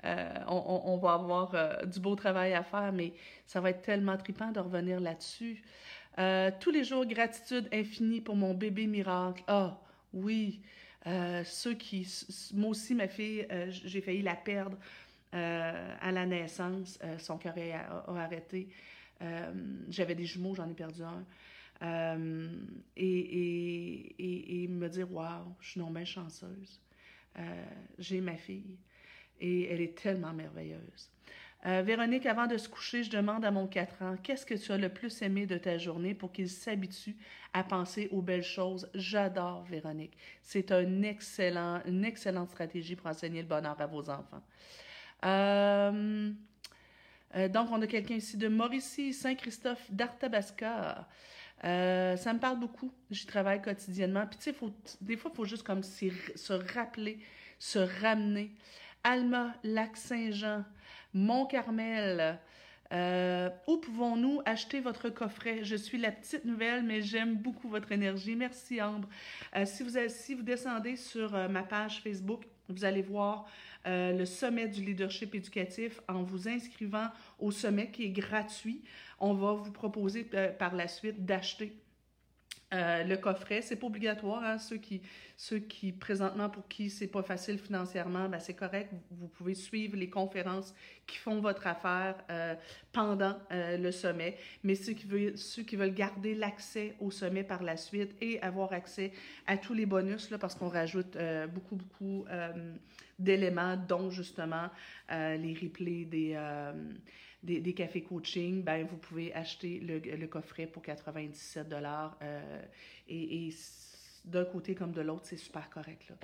euh, 0.05 0.35
on, 0.48 0.96
va 0.96 1.12
avoir 1.12 1.87
du 1.87 2.01
beau 2.01 2.14
travail 2.16 2.55
à 2.55 2.62
faire, 2.62 2.90
mais 2.90 3.12
ça 3.46 3.61
va 3.61 3.68
être 3.68 3.83
tellement 3.83 4.16
trippant 4.16 4.51
de 4.51 4.61
revenir 4.61 4.98
là-dessus. 4.98 5.62
Euh, 6.18 6.51
tous 6.61 6.70
les 6.70 6.85
jours, 6.85 7.07
gratitude 7.07 7.68
infinie 7.72 8.20
pour 8.20 8.37
mon 8.37 8.55
bébé 8.55 8.87
miracle. 8.87 9.42
Ah, 9.46 9.81
oui. 10.12 10.61
Euh, 11.07 11.42
ceux 11.44 11.75
qui. 11.75 12.07
Moi 12.55 12.70
aussi, 12.70 12.94
ma 12.94 13.09
fille, 13.09 13.46
euh, 13.51 13.66
j'ai 13.70 14.01
failli 14.01 14.22
la 14.22 14.37
perdre 14.37 14.77
à 15.33 16.12
la 16.12 16.27
naissance. 16.27 16.98
son 17.18 17.38
cœur 17.38 17.55
a, 17.57 18.20
arrêté. 18.20 18.68
J'avais 19.88 20.14
des 20.14 20.27
jumeaux, 20.27 20.55
j'en 20.55 20.68
ai 20.68 20.75
perdu 20.75 21.01
un. 21.03 21.25
Et, 22.96 24.64
et, 24.64 24.68
me 24.68 24.88
dire, 24.88 25.11
waouh, 25.11 25.55
je 25.61 25.70
suis 25.70 25.81
non 25.81 25.90
bien 25.90 26.05
chanceuse. 26.05 26.79
j'ai 27.98 28.20
ma 28.20 28.37
fille 28.37 28.77
et 29.40 29.72
elle 29.72 29.81
est 29.81 29.96
tellement 29.96 30.35
merveilleuse. 30.35 31.11
Euh, 31.64 31.83
Véronique, 31.83 32.27
avant 32.27 32.46
de 32.48 32.57
se 32.57 32.68
coucher, 32.68 33.05
je 33.05 33.11
demande 33.11 33.44
à 33.44 33.53
mon 33.53 33.68
4 33.68 34.03
ans, 34.03 34.16
qu'est-ce 34.22 34.44
que 34.44 34.55
tu 34.55 34.72
as 34.72 34.79
le 34.79 34.88
plus 34.88 35.22
aimé 35.22 35.46
de 35.46 35.57
ta 35.59 35.79
journée 35.79 36.12
pour 36.14 36.33
qu'il 36.33 36.48
s'habitue 36.48 37.16
à 37.53 37.62
penser 37.62 38.09
aux 38.11 38.20
belles 38.20 38.42
choses? 38.42 38.88
J'adore 38.94 39.62
Véronique. 39.64 40.16
C'est 40.42 40.72
une 40.72 41.05
excellente 41.05 42.51
stratégie 42.51 42.96
pour 42.96 43.07
enseigner 43.07 43.42
le 43.42 43.48
bonheur 43.48 43.81
à 43.81 43.87
vos 43.87 44.11
enfants. 44.11 44.42
Euh, 45.25 46.33
Euh, 47.35 47.48
donc, 47.48 47.68
on 47.70 47.81
a 47.81 47.87
quelqu'un 47.87 48.16
ici 48.16 48.37
de 48.37 48.48
Mauricie, 48.48 49.14
Saint-Christophe, 49.14 49.90
d'Arthabasca. 49.90 51.09
Ça 51.62 52.33
me 52.35 52.38
parle 52.38 52.59
beaucoup. 52.59 52.92
J'y 53.11 53.27
travaille 53.27 53.62
quotidiennement. 53.62 54.27
Puis, 54.27 54.38
tu 54.38 54.53
sais, 54.53 54.57
des 55.01 55.16
fois, 55.16 55.31
il 55.33 55.37
faut 55.37 55.44
juste 55.44 55.62
comme 55.62 55.83
se 55.83 56.53
rappeler, 56.75 57.18
se 57.59 57.79
ramener. 58.03 58.51
Alma, 59.05 59.55
Lac-Saint-Jean, 59.64 60.64
Mont-Carmel. 61.14 62.38
Euh, 62.92 63.48
où 63.66 63.79
pouvons-nous 63.79 64.42
acheter 64.44 64.81
votre 64.81 65.09
coffret? 65.09 65.64
Je 65.64 65.77
suis 65.77 65.96
la 65.96 66.12
petite 66.12 66.44
nouvelle, 66.44 66.83
mais 66.83 67.01
j'aime 67.01 67.37
beaucoup 67.37 67.68
votre 67.68 67.90
énergie. 67.90 68.37
Merci, 68.37 68.83
Ambre. 68.83 69.09
Euh, 69.57 69.64
si, 69.64 69.83
vous, 69.83 69.98
si 70.09 70.35
vous 70.35 70.42
descendez 70.42 70.96
sur 70.96 71.35
euh, 71.35 71.48
ma 71.48 71.62
page 71.62 72.03
Facebook, 72.03 72.42
vous 72.68 72.85
allez 72.85 73.03
voir 73.03 73.46
le 73.85 74.25
sommet 74.25 74.68
du 74.68 74.81
leadership 74.81 75.35
éducatif 75.35 76.01
en 76.07 76.22
vous 76.22 76.48
inscrivant 76.48 77.09
au 77.40 77.51
sommet 77.51 77.90
qui 77.90 78.05
est 78.05 78.11
gratuit. 78.11 78.81
On 79.18 79.35
va 79.35 79.55
vous 79.55 79.72
proposer 79.72 80.22
par 80.57 80.77
la 80.77 80.87
suite 80.87 81.27
d'acheter 81.27 81.82
euh, 82.73 83.05
le 83.05 83.17
coffret, 83.17 83.61
c'est 83.61 83.77
pas 83.77 83.87
obligatoire. 83.87 84.43
Hein? 84.43 84.59
Ceux, 84.59 84.79
qui, 84.79 85.03
ceux 85.37 85.59
qui, 85.59 85.93
présentement, 85.93 86.49
pour 86.49 86.67
qui 86.69 86.89
c'est 86.89 87.07
pas 87.07 87.23
facile 87.23 87.59
financièrement, 87.59 88.29
ben 88.29 88.41
c'est 88.41 88.55
correct. 88.55 88.93
Vous 89.11 89.29
pouvez 89.29 89.55
suivre 89.55 89.97
les 89.97 90.09
conférences 90.09 90.75
qui 91.07 91.19
font 91.19 91.41
votre 91.41 91.67
affaire 91.67 92.17
euh, 92.31 92.55
pendant 92.93 93.37
euh, 93.51 93.77
le 93.77 93.93
sommet. 93.93 94.39
Mais 94.65 94.75
ceux 94.75 94.95
qui 94.95 95.77
veulent, 95.77 95.95
garder 95.95 96.35
l'accès 96.35 96.95
au 97.01 97.11
sommet 97.11 97.45
par 97.45 97.63
la 97.63 97.77
suite 97.77 98.15
et 98.21 98.41
avoir 98.41 98.73
accès 98.73 99.13
à 99.47 99.59
tous 99.59 99.75
les 99.75 99.87
bonus, 99.87 100.31
là, 100.31 100.39
parce 100.39 100.55
qu'on 100.55 100.69
rajoute 100.69 101.17
beaucoup, 101.53 101.77
beaucoup 101.77 102.25
d'éléments, 103.19 103.77
dont 103.77 104.11
justement 104.11 104.71
les 105.11 105.57
replays 105.61 106.05
des 106.05 106.37
des, 107.42 107.74
cafés 107.74 108.02
coaching, 108.02 108.62
ben, 108.62 108.87
vous 108.87 108.96
pouvez 108.96 109.33
acheter 109.35 109.81
le, 109.81 110.26
coffret 110.26 110.66
pour 110.66 110.83
97 110.83 111.68
dollars. 111.68 112.16
Euh, 112.22 112.62
et, 113.09 113.50
d'un 114.24 114.44
côté 114.44 114.74
comme 114.74 114.92
de 114.92 115.00
l'autre, 115.00 115.24
c'est 115.24 115.37
super 115.37 115.68
correct. 115.68 116.09
Là. 116.09 116.16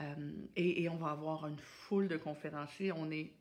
Euh, 0.00 0.32
et, 0.54 0.88
on 0.88 0.96
va 0.96 1.10
avoir 1.10 1.46
une 1.46 1.58
foule 1.58 2.06
de 2.06 2.16
conférenciers. 2.16 2.92
On 2.92 3.10
est 3.10 3.32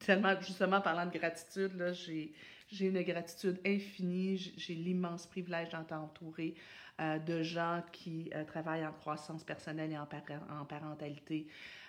tellement, 0.00 0.38
justement, 0.40 0.80
parlant 0.80 1.06
de 1.06 1.16
gratitude, 1.16 1.76
là, 1.76 1.92
j'ai, 1.92 2.32
j'ai 2.68 2.86
une 2.86 3.00
gratitude 3.02 3.60
infinie. 3.64 4.36
J'ai 4.56 4.74
l'immense 4.74 5.26
privilège 5.28 5.70
d'être 5.70 5.92
entourée 5.92 6.56
euh, 7.00 7.18
de 7.20 7.42
gens 7.42 7.82
qui 7.92 8.30
travaillent 8.48 8.86
en 8.86 8.92
croissance 8.92 9.44
personnelle 9.44 9.92
et 9.92 9.98
en 9.98 10.64
parentalité, 10.64 11.46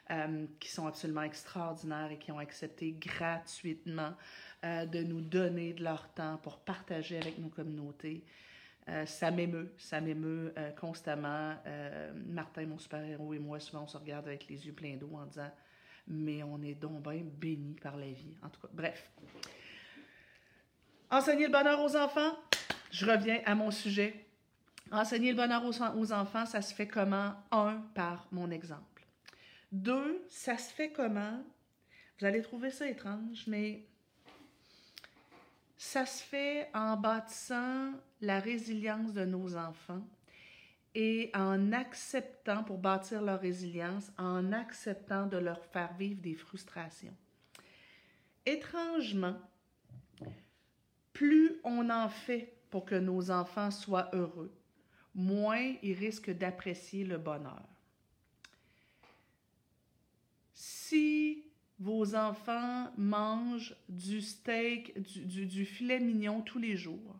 euh, 0.09 0.45
qui 0.59 0.69
sont 0.69 0.87
absolument 0.87 1.23
extraordinaires 1.23 2.11
et 2.11 2.17
qui 2.17 2.31
ont 2.31 2.39
accepté 2.39 2.93
gratuitement 2.93 4.13
euh, 4.63 4.85
de 4.85 5.03
nous 5.03 5.19
donner 5.19 5.73
de 5.73 5.83
leur 5.83 6.07
temps 6.13 6.37
pour 6.43 6.59
partager 6.59 7.17
avec 7.17 7.37
nos 7.37 7.49
communautés. 7.49 8.23
Euh, 8.87 9.05
ça 9.05 9.31
m'émeut, 9.31 9.73
ça 9.77 9.99
m'émeut 9.99 10.53
constamment. 10.79 11.55
Martin, 12.25 12.67
mon 12.67 12.77
super-héros, 12.77 13.33
et 13.33 13.39
moi, 13.39 13.59
souvent, 13.59 13.83
on 13.83 13.87
se 13.87 13.97
regarde 13.97 14.27
avec 14.27 14.47
les 14.47 14.65
yeux 14.65 14.71
pleins 14.71 14.95
d'eau 14.95 15.11
en 15.13 15.25
disant 15.25 15.51
Mais 16.07 16.41
on 16.41 16.61
est 16.61 16.75
donc 16.75 17.03
bien 17.03 17.23
bénis 17.25 17.75
par 17.81 17.97
la 17.97 18.07
vie. 18.07 18.37
En 18.41 18.49
tout 18.49 18.61
cas, 18.61 18.69
bref. 18.71 19.11
Enseigner 21.11 21.47
le 21.47 21.51
bonheur 21.51 21.81
aux 21.83 21.95
enfants, 21.97 22.37
je 22.91 23.05
reviens 23.05 23.41
à 23.45 23.55
mon 23.55 23.71
sujet. 23.71 24.25
Enseigner 24.89 25.31
le 25.31 25.37
bonheur 25.37 25.65
aux, 25.65 25.99
aux 25.99 26.13
enfants, 26.13 26.45
ça 26.45 26.61
se 26.61 26.73
fait 26.73 26.87
comment? 26.87 27.33
Un, 27.51 27.81
par 27.93 28.25
mon 28.31 28.51
exemple. 28.51 28.96
Deux, 29.71 30.25
ça 30.29 30.57
se 30.57 30.73
fait 30.73 30.91
comment? 30.91 31.43
Vous 32.19 32.25
allez 32.25 32.41
trouver 32.41 32.71
ça 32.71 32.87
étrange, 32.87 33.45
mais 33.47 33.85
ça 35.77 36.05
se 36.05 36.23
fait 36.23 36.69
en 36.73 36.97
bâtissant 36.97 37.91
la 38.21 38.39
résilience 38.39 39.13
de 39.13 39.25
nos 39.25 39.55
enfants 39.55 40.05
et 40.95 41.29
en 41.35 41.73
acceptant, 41.73 42.63
pour 42.63 42.79
bâtir 42.79 43.21
leur 43.21 43.39
résilience, 43.39 44.11
en 44.17 44.51
acceptant 44.51 45.27
de 45.27 45.37
leur 45.37 45.63
faire 45.65 45.93
vivre 45.93 46.21
des 46.21 46.33
frustrations. 46.33 47.15
Étrangement, 48.45 49.35
plus 51.13 51.59
on 51.63 51.89
en 51.91 52.09
fait 52.09 52.57
pour 52.71 52.85
que 52.85 52.95
nos 52.95 53.29
enfants 53.29 53.69
soient 53.69 54.09
heureux, 54.13 54.51
moins 55.13 55.75
ils 55.83 55.93
risquent 55.93 56.31
d'apprécier 56.31 57.03
le 57.03 57.17
bonheur. 57.17 57.76
Si 60.87 61.43
vos 61.79 62.15
enfants 62.15 62.91
mangent 62.97 63.75
du 63.89 64.21
steak, 64.21 64.99
du, 64.99 65.65
filet 65.65 65.99
mignon 65.99 66.41
tous 66.41 66.59
les 66.59 66.75
jours, 66.75 67.15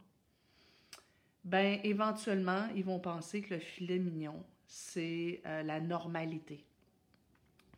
ben 1.43 1.80
éventuellement, 1.84 2.67
ils 2.75 2.84
vont 2.84 2.99
penser 2.99 3.41
que 3.41 3.53
le 3.53 3.60
filet 3.60 3.99
mignon, 3.99 4.43
c'est 4.67 5.41
euh, 5.45 5.63
la 5.63 5.80
normalité. 5.80 6.63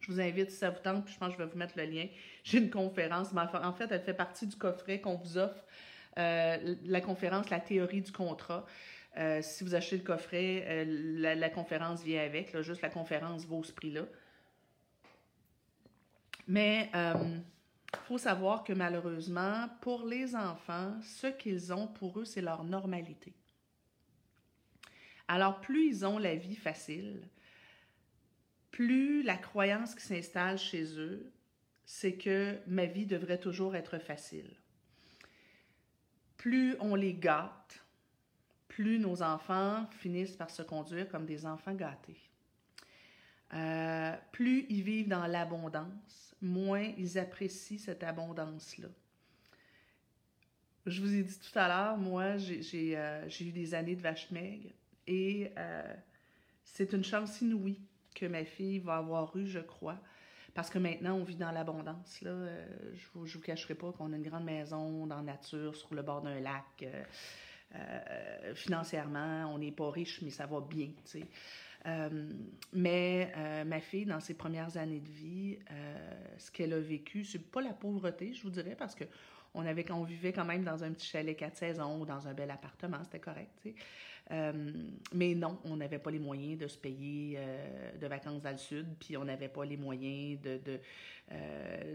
Je 0.01 0.11
vous 0.11 0.21
invite, 0.21 0.51
si 0.51 0.57
ça 0.57 0.69
vous 0.69 0.79
tente, 0.79 1.05
puis 1.05 1.13
je 1.13 1.19
pense 1.19 1.29
que 1.29 1.33
je 1.33 1.43
vais 1.43 1.49
vous 1.49 1.57
mettre 1.57 1.77
le 1.77 1.83
lien. 1.83 2.07
J'ai 2.43 2.59
une 2.59 2.69
conférence, 2.69 3.33
mais 3.33 3.41
en 3.41 3.73
fait, 3.73 3.91
elle 3.91 4.01
fait 4.01 4.13
partie 4.13 4.47
du 4.47 4.55
coffret 4.55 5.01
qu'on 5.01 5.15
vous 5.15 5.37
offre, 5.37 5.65
euh, 6.17 6.75
la 6.85 7.01
conférence 7.01 7.49
La 7.49 7.59
théorie 7.59 8.01
du 8.01 8.11
contrat. 8.11 8.65
Euh, 9.17 9.41
si 9.41 9.63
vous 9.63 9.75
achetez 9.75 9.97
le 9.97 10.03
coffret, 10.03 10.85
la, 10.85 11.49
conférence 11.49 12.03
vient 12.03 12.23
avec. 12.23 12.55
juste 12.61 12.81
la 12.81 12.89
conférence 12.89 13.45
vaut 13.45 13.63
ce 13.63 13.73
prix-là. 13.73 14.05
Mais 16.49 16.89
il 16.95 16.97
euh, 16.97 17.37
faut 18.07 18.17
savoir 18.17 18.63
que 18.63 18.73
malheureusement, 18.73 19.69
pour 19.81 20.03
les 20.07 20.35
enfants, 20.35 20.99
ce 21.03 21.27
qu'ils 21.27 21.71
ont 21.71 21.85
pour 21.85 22.19
eux, 22.19 22.25
c'est 22.25 22.41
leur 22.41 22.63
normalité. 22.63 23.35
Alors, 25.27 25.61
plus 25.61 25.85
ils 25.85 26.05
ont 26.07 26.17
la 26.17 26.33
vie 26.33 26.55
facile, 26.55 27.21
plus 28.71 29.21
la 29.21 29.37
croyance 29.37 29.93
qui 29.93 30.03
s'installe 30.03 30.57
chez 30.57 30.97
eux, 30.97 31.31
c'est 31.85 32.15
que 32.15 32.57
ma 32.65 32.85
vie 32.85 33.05
devrait 33.05 33.39
toujours 33.39 33.75
être 33.75 33.99
facile. 33.99 34.49
Plus 36.37 36.75
on 36.79 36.95
les 36.95 37.13
gâte, 37.13 37.85
plus 38.69 38.97
nos 38.97 39.21
enfants 39.21 39.87
finissent 39.91 40.35
par 40.35 40.49
se 40.49 40.63
conduire 40.63 41.07
comme 41.09 41.27
des 41.27 41.45
enfants 41.45 41.75
gâtés. 41.75 42.17
Euh, 43.53 44.15
plus 44.31 44.65
ils 44.69 44.81
vivent 44.81 45.09
dans 45.09 45.27
l'abondance, 45.27 46.28
moins 46.41 46.91
ils 46.97 47.17
apprécient 47.17 47.77
cette 47.77 48.03
abondance-là. 48.03 48.87
Je 50.85 51.01
vous 51.01 51.13
ai 51.13 51.23
dit 51.23 51.37
tout 51.37 51.59
à 51.59 51.67
l'heure, 51.67 51.97
moi, 51.97 52.37
j'ai 52.37 52.97
euh, 52.97 53.27
eu 53.41 53.51
des 53.51 53.73
années 53.73 53.95
de 53.95 54.01
vache 54.01 54.31
maigre 54.31 54.69
et 55.07 55.51
euh, 55.57 55.93
c'est 56.63 56.93
une 56.93 57.03
chance 57.03 57.41
inouïe 57.41 57.79
que 58.15 58.25
ma 58.25 58.45
fille 58.45 58.79
va 58.79 58.97
avoir 58.97 59.35
eue, 59.37 59.47
je 59.47 59.59
crois. 59.59 59.97
Parce 60.53 60.69
que 60.69 60.79
maintenant, 60.79 61.15
on 61.15 61.23
vit 61.23 61.35
dans 61.35 61.51
l'abondance. 61.51 62.21
Là. 62.21 62.31
je 62.93 63.19
ne 63.19 63.25
vous, 63.25 63.39
cacherai 63.39 63.75
pas 63.75 63.91
qu'on 63.91 64.11
a 64.13 64.15
une 64.15 64.23
grande 64.23 64.45
maison 64.45 65.05
dans 65.05 65.17
la 65.17 65.21
nature, 65.21 65.75
sur 65.75 65.93
le 65.93 66.01
bord 66.01 66.21
d'un 66.21 66.39
lac. 66.39 66.85
financièrement, 68.55 69.53
on 69.53 69.59
n'est 69.59 69.71
pas 69.71 69.91
riche, 69.91 70.21
mais 70.23 70.31
ça 70.31 70.47
va 70.47 70.59
bien. 70.59 70.89
sais. 71.05 71.27
Euh, 71.85 72.09
mais 72.73 73.31
euh, 73.37 73.63
ma 73.63 73.79
fille, 73.79 74.05
dans 74.05 74.19
ses 74.19 74.33
premières 74.33 74.77
années 74.77 74.99
de 74.99 75.09
vie, 75.09 75.59
euh, 75.71 76.35
ce 76.37 76.51
qu'elle 76.51 76.73
a 76.73 76.79
vécu, 76.79 77.23
c'est 77.23 77.51
pas 77.51 77.61
la 77.61 77.73
pauvreté, 77.73 78.33
je 78.33 78.43
vous 78.43 78.49
dirais, 78.49 78.75
parce 78.77 78.95
que 78.95 79.05
on, 79.53 79.65
avait, 79.65 79.89
on 79.91 80.03
vivait 80.03 80.33
quand 80.33 80.45
même 80.45 80.63
dans 80.63 80.83
un 80.83 80.91
petit 80.91 81.07
chalet 81.07 81.35
quatre 81.35 81.57
saisons 81.57 82.01
ou 82.01 82.05
dans 82.05 82.27
un 82.27 82.33
bel 82.33 82.51
appartement, 82.51 83.03
c'était 83.03 83.19
correct. 83.19 83.51
Mais 85.11 85.33
non, 85.33 85.57
on 85.63 85.77
n'avait 85.77 85.97
pas 85.97 86.11
les 86.11 86.19
moyens 86.19 86.59
de 86.59 86.67
se 86.67 86.77
payer 86.77 87.39
de 87.99 88.05
vacances 88.05 88.43
dans 88.43 88.51
le 88.51 88.57
sud, 88.57 88.85
puis 88.99 89.17
on 89.17 89.25
n'avait 89.25 89.47
pas 89.47 89.65
les 89.65 89.75
moyens 89.75 90.39
de, 90.39 90.59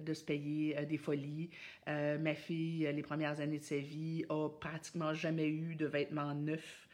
de 0.00 0.14
se 0.14 0.24
payer 0.24 0.84
des 0.84 0.98
folies. 0.98 1.50
ma 1.86 2.34
fille, 2.34 2.90
les 2.92 3.02
premières 3.02 3.38
années 3.38 3.60
de 3.60 3.64
sa 3.64 3.78
vie, 3.78 4.24
a 4.28 4.48
pratiquement 4.48 5.14
jamais 5.14 5.46
eu 5.46 5.76
de 5.76 5.86
vêtements 5.86 6.34
neufs. 6.34 6.88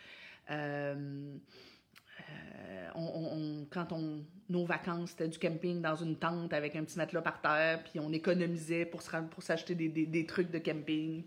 Euh, 2.97 3.65
quand 3.71 3.93
on, 3.93 4.25
nos 4.49 4.65
vacances, 4.65 5.11
c'était 5.11 5.29
du 5.29 5.39
camping 5.39 5.81
dans 5.81 5.97
une 5.97 6.17
tente 6.17 6.53
avec 6.53 6.77
un 6.77 6.85
petit 6.85 6.99
matelas 6.99 7.23
par 7.23 7.41
terre, 7.41 7.83
puis 7.85 8.01
on 8.01 8.13
économisait 8.13 8.85
pour, 8.85 9.03
pour 9.31 9.43
s'acheter 9.43 9.75
des, 9.75 9.89
des, 9.89 10.27
trucs 10.27 10.51
de 10.51 10.59
camping. 10.59 11.25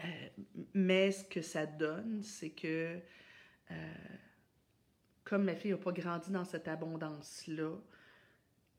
Euh, 0.00 0.04
mais 0.74 1.12
ce 1.12 1.24
que 1.24 1.42
ça 1.42 1.66
donne, 1.66 2.22
c'est 2.22 2.50
que 2.50 2.98
euh, 3.70 3.74
comme 5.24 5.44
ma 5.44 5.54
fille 5.54 5.72
n'a 5.72 5.76
pas 5.76 5.92
grandi 5.92 6.30
dans 6.30 6.44
cette 6.44 6.68
abondance-là, 6.68 7.76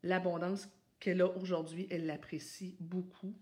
l'abondance 0.04 0.68
qu'elle 1.00 1.22
a 1.22 1.28
aujourd'hui, 1.28 1.88
elle 1.90 2.06
l'apprécie 2.06 2.76
beaucoup 2.80 3.34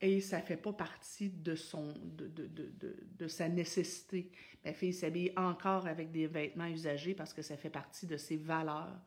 et 0.00 0.20
ça 0.20 0.40
fait 0.40 0.56
pas 0.56 0.72
partie 0.72 1.30
de, 1.30 1.54
son, 1.54 1.94
de, 2.02 2.26
de, 2.26 2.46
de, 2.46 2.96
de, 3.18 3.28
sa 3.28 3.48
nécessité. 3.48 4.30
Ma 4.64 4.72
fille 4.74 4.92
s'habille 4.92 5.32
encore 5.36 5.86
avec 5.86 6.10
des 6.10 6.26
vêtements 6.26 6.66
usagés 6.66 7.14
parce 7.14 7.32
que 7.32 7.40
ça 7.40 7.56
fait 7.56 7.70
partie 7.70 8.06
de 8.06 8.18
ses 8.18 8.36
valeurs, 8.36 9.00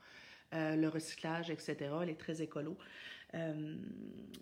euh, 0.54 0.76
le 0.76 0.88
recyclage, 0.88 1.52
etc. 1.52 1.76
Elle 2.02 2.10
est 2.10 2.20
très 2.20 2.42
écolo. 2.42 2.76
Euh, 3.36 3.78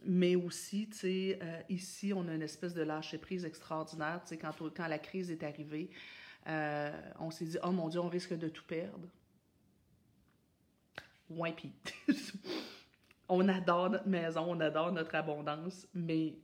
mais 0.06 0.38
aussi, 0.38 0.88
tu 0.88 0.98
sais, 0.98 1.40
euh, 1.42 1.62
ici, 1.68 2.14
on 2.16 2.26
a 2.30 2.34
une 2.34 2.42
espèce 2.42 2.74
de 2.74 2.82
lâcher-prise 2.82 3.44
extraordinaire. 3.44 4.22
Tu 4.24 4.30
sais, 4.30 4.38
quand, 4.38 4.54
quand 4.74 4.88
la 4.88 5.00
crise 5.00 5.30
est 5.30 5.44
arrivée, 5.44 5.90
on 7.20 7.30
s'est 7.30 7.46
dit, 7.46 7.58
oh 7.62 7.72
mon 7.72 7.90
Dieu, 7.90 8.00
on 8.00 8.08
risque 8.08 8.34
de 8.38 8.48
tout 8.48 8.64
perdre. 8.64 9.10
Puis 11.58 11.74
on 13.30 13.48
adore 13.50 13.90
notre 13.90 14.08
maison, 14.08 14.46
on 14.48 14.60
adore 14.60 14.92
notre 14.92 15.16
abondance, 15.16 15.88
mais 15.94 16.36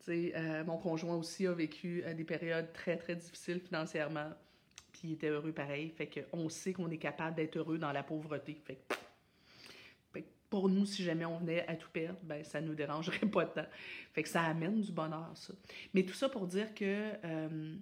sais, 0.00 0.64
mon 0.64 0.78
conjoint 0.78 1.16
aussi 1.16 1.46
a 1.46 1.52
vécu 1.52 2.02
des 2.16 2.24
périodes 2.24 2.72
très, 2.72 2.96
très 2.96 3.16
difficiles 3.16 3.60
financièrement, 3.60 4.30
puis 4.92 5.02
il 5.04 5.12
était 5.12 5.28
heureux 5.28 5.52
pareil. 5.52 5.90
Fait 5.90 6.08
qu'on 6.08 6.48
sait 6.48 6.72
qu'on 6.72 6.90
est 6.90 6.98
capable 6.98 7.36
d'être 7.36 7.56
heureux 7.56 7.78
dans 7.78 7.92
la 7.92 8.02
pauvreté. 8.02 8.60
Fait 8.64 8.76
que 8.76 8.94
pour 10.50 10.68
nous, 10.68 10.86
si 10.86 11.02
jamais 11.02 11.26
on 11.26 11.38
venait 11.38 11.66
à 11.66 11.76
tout 11.76 11.90
perdre, 11.92 12.18
ben 12.22 12.42
ça 12.42 12.60
nous 12.60 12.74
dérangerait 12.74 13.26
pas 13.32 13.46
tant. 13.46 13.66
Fait 14.12 14.22
que 14.22 14.28
ça 14.28 14.42
amène 14.42 14.80
du 14.80 14.92
bonheur, 14.92 15.30
ça. 15.34 15.52
Mais 15.94 16.04
tout 16.04 16.14
ça 16.14 16.28
pour 16.28 16.46
dire 16.46 16.74
que 16.74 17.12
euh, 17.24 17.76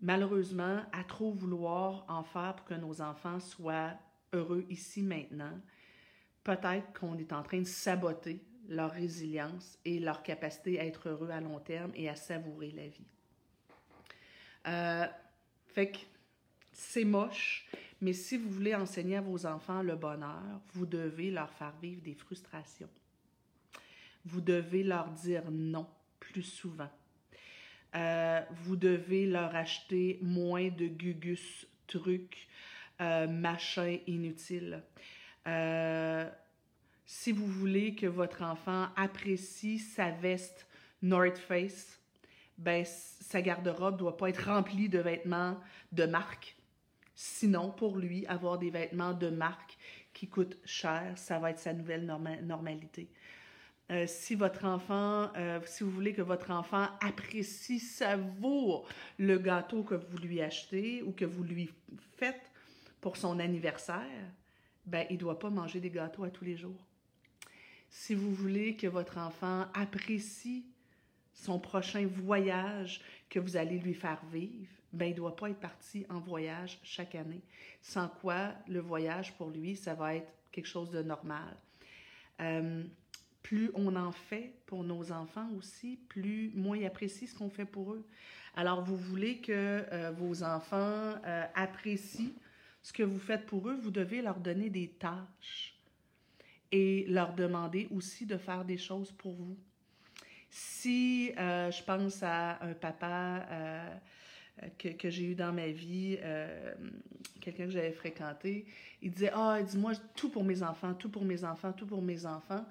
malheureusement, 0.00 0.82
à 0.92 1.04
trop 1.04 1.32
vouloir 1.32 2.04
en 2.08 2.24
faire 2.24 2.56
pour 2.56 2.66
que 2.66 2.74
nos 2.74 3.00
enfants 3.00 3.38
soient 3.38 3.92
heureux 4.32 4.64
ici 4.68 5.02
maintenant, 5.02 5.56
peut-être 6.44 6.98
qu'on 6.98 7.16
est 7.18 7.32
en 7.32 7.42
train 7.42 7.60
de 7.60 7.66
saboter 7.66 8.40
leur 8.68 8.90
résilience 8.90 9.78
et 9.84 9.98
leur 9.98 10.22
capacité 10.22 10.80
à 10.80 10.86
être 10.86 11.08
heureux 11.08 11.30
à 11.30 11.40
long 11.40 11.58
terme 11.58 11.92
et 11.94 12.08
à 12.08 12.16
savourer 12.16 12.70
la 12.70 12.88
vie. 12.88 13.06
Euh, 14.66 15.06
fait 15.66 15.90
que 15.90 15.98
c'est 16.72 17.04
moche, 17.04 17.66
mais 18.00 18.12
si 18.12 18.36
vous 18.36 18.48
voulez 18.48 18.74
enseigner 18.74 19.16
à 19.16 19.20
vos 19.20 19.46
enfants 19.46 19.82
le 19.82 19.96
bonheur, 19.96 20.60
vous 20.74 20.86
devez 20.86 21.30
leur 21.30 21.50
faire 21.50 21.74
vivre 21.80 22.02
des 22.02 22.14
frustrations. 22.14 22.88
Vous 24.24 24.40
devez 24.40 24.82
leur 24.82 25.08
dire 25.10 25.50
non 25.50 25.86
plus 26.20 26.42
souvent. 26.42 26.90
Euh, 27.94 28.40
vous 28.62 28.76
devez 28.76 29.26
leur 29.26 29.54
acheter 29.54 30.18
moins 30.22 30.68
de 30.68 30.86
gugus, 30.86 31.66
trucs, 31.86 32.48
euh, 33.00 33.26
machins 33.26 33.98
inutiles. 34.06 34.82
Euh, 35.46 36.28
si 37.04 37.32
vous 37.32 37.46
voulez 37.46 37.94
que 37.94 38.06
votre 38.06 38.42
enfant 38.42 38.88
apprécie 38.96 39.78
sa 39.78 40.10
veste 40.10 40.66
North 41.02 41.38
Face, 41.38 41.98
ben, 42.58 42.84
sa 42.84 43.42
garde-robe 43.42 43.98
doit 43.98 44.16
pas 44.16 44.28
être 44.28 44.46
remplie 44.46 44.88
de 44.88 44.98
vêtements 44.98 45.58
de 45.90 46.06
marque 46.06 46.56
Sinon, 47.14 47.70
pour 47.70 47.98
lui, 47.98 48.26
avoir 48.26 48.58
des 48.58 48.70
vêtements 48.70 49.12
de 49.12 49.28
marque 49.28 49.76
qui 50.12 50.28
coûtent 50.28 50.58
cher, 50.64 51.12
ça 51.16 51.38
va 51.38 51.50
être 51.50 51.58
sa 51.58 51.72
nouvelle 51.72 52.04
normalité. 52.42 53.08
Euh, 53.90 54.06
si 54.06 54.34
votre 54.34 54.64
enfant, 54.64 55.30
euh, 55.36 55.60
si 55.64 55.84
vous 55.84 55.90
voulez 55.90 56.14
que 56.14 56.22
votre 56.22 56.50
enfant 56.50 56.88
apprécie, 57.00 57.78
savoure 57.78 58.88
le 59.18 59.38
gâteau 59.38 59.82
que 59.82 59.94
vous 59.94 60.16
lui 60.18 60.40
achetez 60.40 61.02
ou 61.02 61.12
que 61.12 61.24
vous 61.24 61.44
lui 61.44 61.70
faites 62.16 62.50
pour 63.00 63.16
son 63.16 63.38
anniversaire, 63.38 64.26
ben, 64.86 65.06
il 65.10 65.14
ne 65.14 65.20
doit 65.20 65.38
pas 65.38 65.50
manger 65.50 65.80
des 65.80 65.90
gâteaux 65.90 66.24
à 66.24 66.30
tous 66.30 66.44
les 66.44 66.56
jours. 66.56 66.86
Si 67.90 68.14
vous 68.14 68.34
voulez 68.34 68.76
que 68.76 68.86
votre 68.86 69.18
enfant 69.18 69.66
apprécie 69.74 70.64
son 71.34 71.58
prochain 71.58 72.06
voyage 72.06 73.00
que 73.28 73.38
vous 73.38 73.56
allez 73.56 73.78
lui 73.78 73.94
faire 73.94 74.22
vivre, 74.32 74.70
ben, 74.92 75.06
il 75.06 75.12
ne 75.12 75.16
doit 75.16 75.36
pas 75.36 75.50
être 75.50 75.60
parti 75.60 76.04
en 76.08 76.20
voyage 76.20 76.78
chaque 76.82 77.14
année. 77.14 77.42
Sans 77.80 78.08
quoi, 78.08 78.52
le 78.68 78.80
voyage 78.80 79.34
pour 79.36 79.50
lui, 79.50 79.76
ça 79.76 79.94
va 79.94 80.16
être 80.16 80.32
quelque 80.50 80.68
chose 80.68 80.90
de 80.90 81.02
normal. 81.02 81.56
Euh, 82.40 82.84
plus 83.42 83.70
on 83.74 83.96
en 83.96 84.12
fait 84.12 84.54
pour 84.66 84.84
nos 84.84 85.10
enfants 85.12 85.48
aussi, 85.58 85.98
plus 86.08 86.50
moins 86.54 86.76
ils 86.76 86.86
apprécient 86.86 87.28
ce 87.28 87.34
qu'on 87.34 87.50
fait 87.50 87.64
pour 87.64 87.92
eux. 87.92 88.06
Alors, 88.54 88.84
vous 88.84 88.96
voulez 88.96 89.38
que 89.38 89.52
euh, 89.92 90.12
vos 90.12 90.42
enfants 90.42 91.14
euh, 91.24 91.44
apprécient 91.54 92.32
ce 92.82 92.92
que 92.92 93.02
vous 93.02 93.18
faites 93.18 93.46
pour 93.46 93.68
eux, 93.68 93.76
vous 93.76 93.90
devez 93.90 94.22
leur 94.22 94.40
donner 94.40 94.70
des 94.70 94.88
tâches 94.88 95.74
et 96.70 97.04
leur 97.08 97.34
demander 97.34 97.88
aussi 97.94 98.26
de 98.26 98.36
faire 98.36 98.64
des 98.64 98.78
choses 98.78 99.12
pour 99.12 99.34
vous. 99.34 99.56
Si 100.50 101.32
je 101.36 101.82
pense 101.84 102.22
à 102.22 102.62
un 102.62 102.74
papa 102.74 103.46
euh, 104.62 104.66
que, 104.98 105.08
j'ai 105.08 105.24
eu 105.24 105.34
dans 105.34 105.52
ma 105.52 105.68
vie, 105.68 106.18
euh, 106.20 106.74
quelqu'un 107.40 107.64
que 107.64 107.70
j'avais 107.70 107.92
fréquenté, 107.92 108.66
il 109.00 109.10
disait 109.10 109.30
Ah, 109.34 109.62
dis-moi 109.62 109.92
tout 110.14 110.28
pour 110.28 110.44
mes 110.44 110.62
enfants, 110.62 110.94
tout 110.94 111.08
pour 111.08 111.24
mes 111.24 111.44
enfants, 111.44 111.72
tout 111.72 111.86
pour 111.86 112.02
mes 112.02 112.26
enfants. 112.26 112.64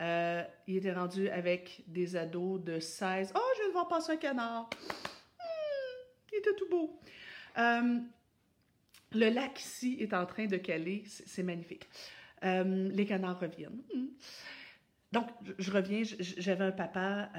Euh, 0.00 0.42
il 0.66 0.76
était 0.78 0.92
rendu 0.92 1.28
avec 1.28 1.84
des 1.86 2.16
ados 2.16 2.60
de 2.60 2.80
16. 2.80 3.32
Oh, 3.36 3.40
je 3.56 3.62
vais 3.62 3.68
devoir 3.68 3.86
passer 3.86 4.12
un 4.12 4.16
canard. 4.16 4.68
Hmm, 5.38 6.28
il 6.32 6.38
était 6.38 6.54
tout 6.56 6.68
beau. 6.68 6.98
Le 9.14 9.28
lac 9.30 9.60
ici 9.60 9.96
est 10.00 10.14
en 10.14 10.26
train 10.26 10.46
de 10.46 10.56
caler. 10.56 11.04
C'est 11.06 11.42
magnifique. 11.42 11.88
les 12.42 13.06
canards 13.06 13.40
reviennent. 13.40 13.82
Donc, 15.12 15.28
je, 15.58 15.70
reviens. 15.70 16.02
J'avais 16.20 16.64
un 16.64 16.72
papa 16.72 17.30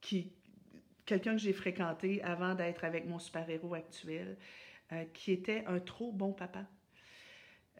qui, 0.00 0.32
quelqu'un 1.08 1.32
que 1.32 1.42
j'ai 1.42 1.54
fréquenté 1.54 2.22
avant 2.22 2.54
d'être 2.54 2.84
avec 2.84 3.06
mon 3.06 3.18
super-héros 3.18 3.74
actuel, 3.74 4.36
euh, 4.92 5.04
qui 5.14 5.32
était 5.32 5.64
un 5.66 5.80
trop 5.80 6.12
bon 6.12 6.32
papa. 6.32 6.66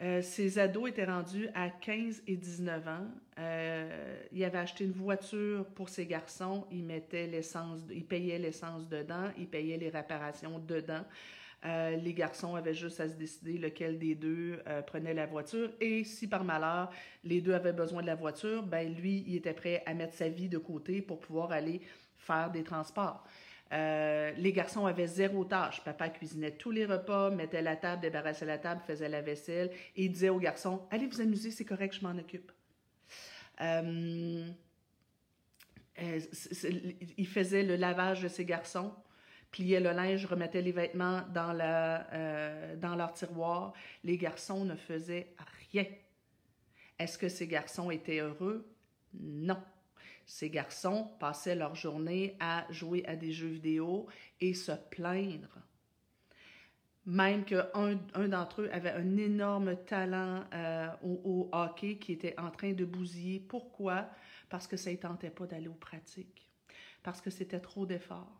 Euh, 0.01 0.21
ses 0.21 0.57
ados 0.57 0.89
étaient 0.89 1.05
rendus 1.05 1.49
à 1.53 1.69
15 1.69 2.23
et 2.25 2.37
19 2.37 2.87
ans. 2.87 3.07
Euh, 3.37 4.23
il 4.31 4.43
avait 4.43 4.57
acheté 4.57 4.85
une 4.85 4.93
voiture 4.93 5.65
pour 5.75 5.89
ses 5.89 6.07
garçons. 6.07 6.65
Il 6.71 6.83
mettait 6.85 7.27
l'essence, 7.27 7.81
il 7.91 8.05
payait 8.05 8.39
l'essence 8.39 8.87
dedans, 8.87 9.29
il 9.37 9.47
payait 9.47 9.77
les 9.77 9.89
réparations 9.89 10.57
dedans. 10.57 11.03
Les 11.63 12.13
garçons 12.13 12.55
avaient 12.55 12.73
juste 12.73 12.99
à 12.99 13.09
se 13.09 13.15
décider 13.15 13.57
lequel 13.57 13.99
des 13.99 14.15
deux 14.15 14.59
prenait 14.87 15.13
la 15.13 15.25
voiture. 15.25 15.71
Et 15.81 16.03
si 16.03 16.27
par 16.27 16.43
malheur 16.43 16.89
les 17.23 17.41
deux 17.41 17.53
avaient 17.53 17.73
besoin 17.73 18.01
de 18.01 18.07
la 18.07 18.15
voiture, 18.15 18.63
ben 18.63 18.93
lui, 18.93 19.23
il 19.27 19.35
était 19.35 19.53
prêt 19.53 19.83
à 19.85 19.93
mettre 19.93 20.13
sa 20.13 20.29
vie 20.29 20.49
de 20.49 20.57
côté 20.57 21.01
pour 21.01 21.19
pouvoir 21.19 21.51
aller 21.51 21.81
faire 22.17 22.49
des 22.51 22.63
transports. 22.63 23.25
Euh, 23.71 24.31
les 24.37 24.51
garçons 24.51 24.85
avaient 24.85 25.07
zéro 25.07 25.45
tâche. 25.45 25.83
Papa 25.83 26.09
cuisinait 26.09 26.51
tous 26.51 26.71
les 26.71 26.85
repas, 26.85 27.29
mettait 27.29 27.61
la 27.61 27.75
table, 27.75 28.01
débarrassait 28.01 28.45
la 28.45 28.57
table, 28.57 28.81
faisait 28.85 29.09
la 29.09 29.21
vaisselle 29.21 29.71
et 29.95 30.05
il 30.05 30.11
disait 30.11 30.29
aux 30.29 30.39
garçons 30.39 30.87
Allez 30.89 31.05
vous 31.05 31.21
amuser, 31.21 31.51
c'est 31.51 31.65
correct, 31.65 31.95
je 31.95 32.05
m'en 32.05 32.17
occupe. 32.17 32.51
Euh, 33.61 34.47
euh, 36.01 36.19
il 37.17 37.27
faisait 37.27 37.63
le 37.63 37.75
lavage 37.75 38.23
de 38.23 38.27
ses 38.27 38.45
garçons, 38.45 38.91
pliait 39.51 39.79
le 39.79 39.91
linge, 39.91 40.25
remettait 40.25 40.61
les 40.61 40.71
vêtements 40.71 41.21
dans, 41.33 41.53
la, 41.53 42.75
dans 42.75 42.95
leur 42.95 43.13
tiroir. 43.13 43.73
Les 44.03 44.17
garçons 44.17 44.65
ne 44.65 44.75
faisaient 44.75 45.33
rien. 45.71 45.85
Est-ce 46.99 47.17
que 47.17 47.29
ces 47.29 47.47
garçons 47.47 47.89
étaient 47.89 48.19
heureux? 48.19 48.69
Non. 49.13 49.61
Ces 50.25 50.51
garçons 50.51 51.09
passaient 51.19 51.55
leur 51.55 51.73
journée 51.73 52.35
à 52.39 52.67
jouer 52.69 53.03
à 53.07 53.15
des 53.15 53.31
jeux 53.31 53.47
vidéo 53.47 54.05
et 54.39 54.53
se 54.53 54.73
plaindre. 54.91 55.57
Même 57.05 57.43
qu'un 57.45 57.67
un, 57.73 58.27
d'entre 58.27 58.61
eux 58.61 58.69
avait 58.71 58.91
un 58.91 59.17
énorme 59.17 59.75
talent 59.85 60.43
euh, 60.53 60.89
au, 61.01 61.49
hockey 61.51 61.97
qui 61.97 62.11
était 62.11 62.39
en 62.39 62.51
train 62.51 62.73
de 62.73 62.85
bousiller. 62.85 63.39
Pourquoi? 63.39 64.09
Parce 64.49 64.67
que 64.67 64.77
ça 64.77 64.91
ne 64.91 64.97
tentait 64.97 65.31
pas 65.31 65.47
d'aller 65.47 65.67
aux 65.67 65.73
pratiques. 65.73 66.47
Parce 67.01 67.21
que 67.21 67.31
c'était 67.31 67.59
trop 67.59 67.87
d'efforts. 67.87 68.38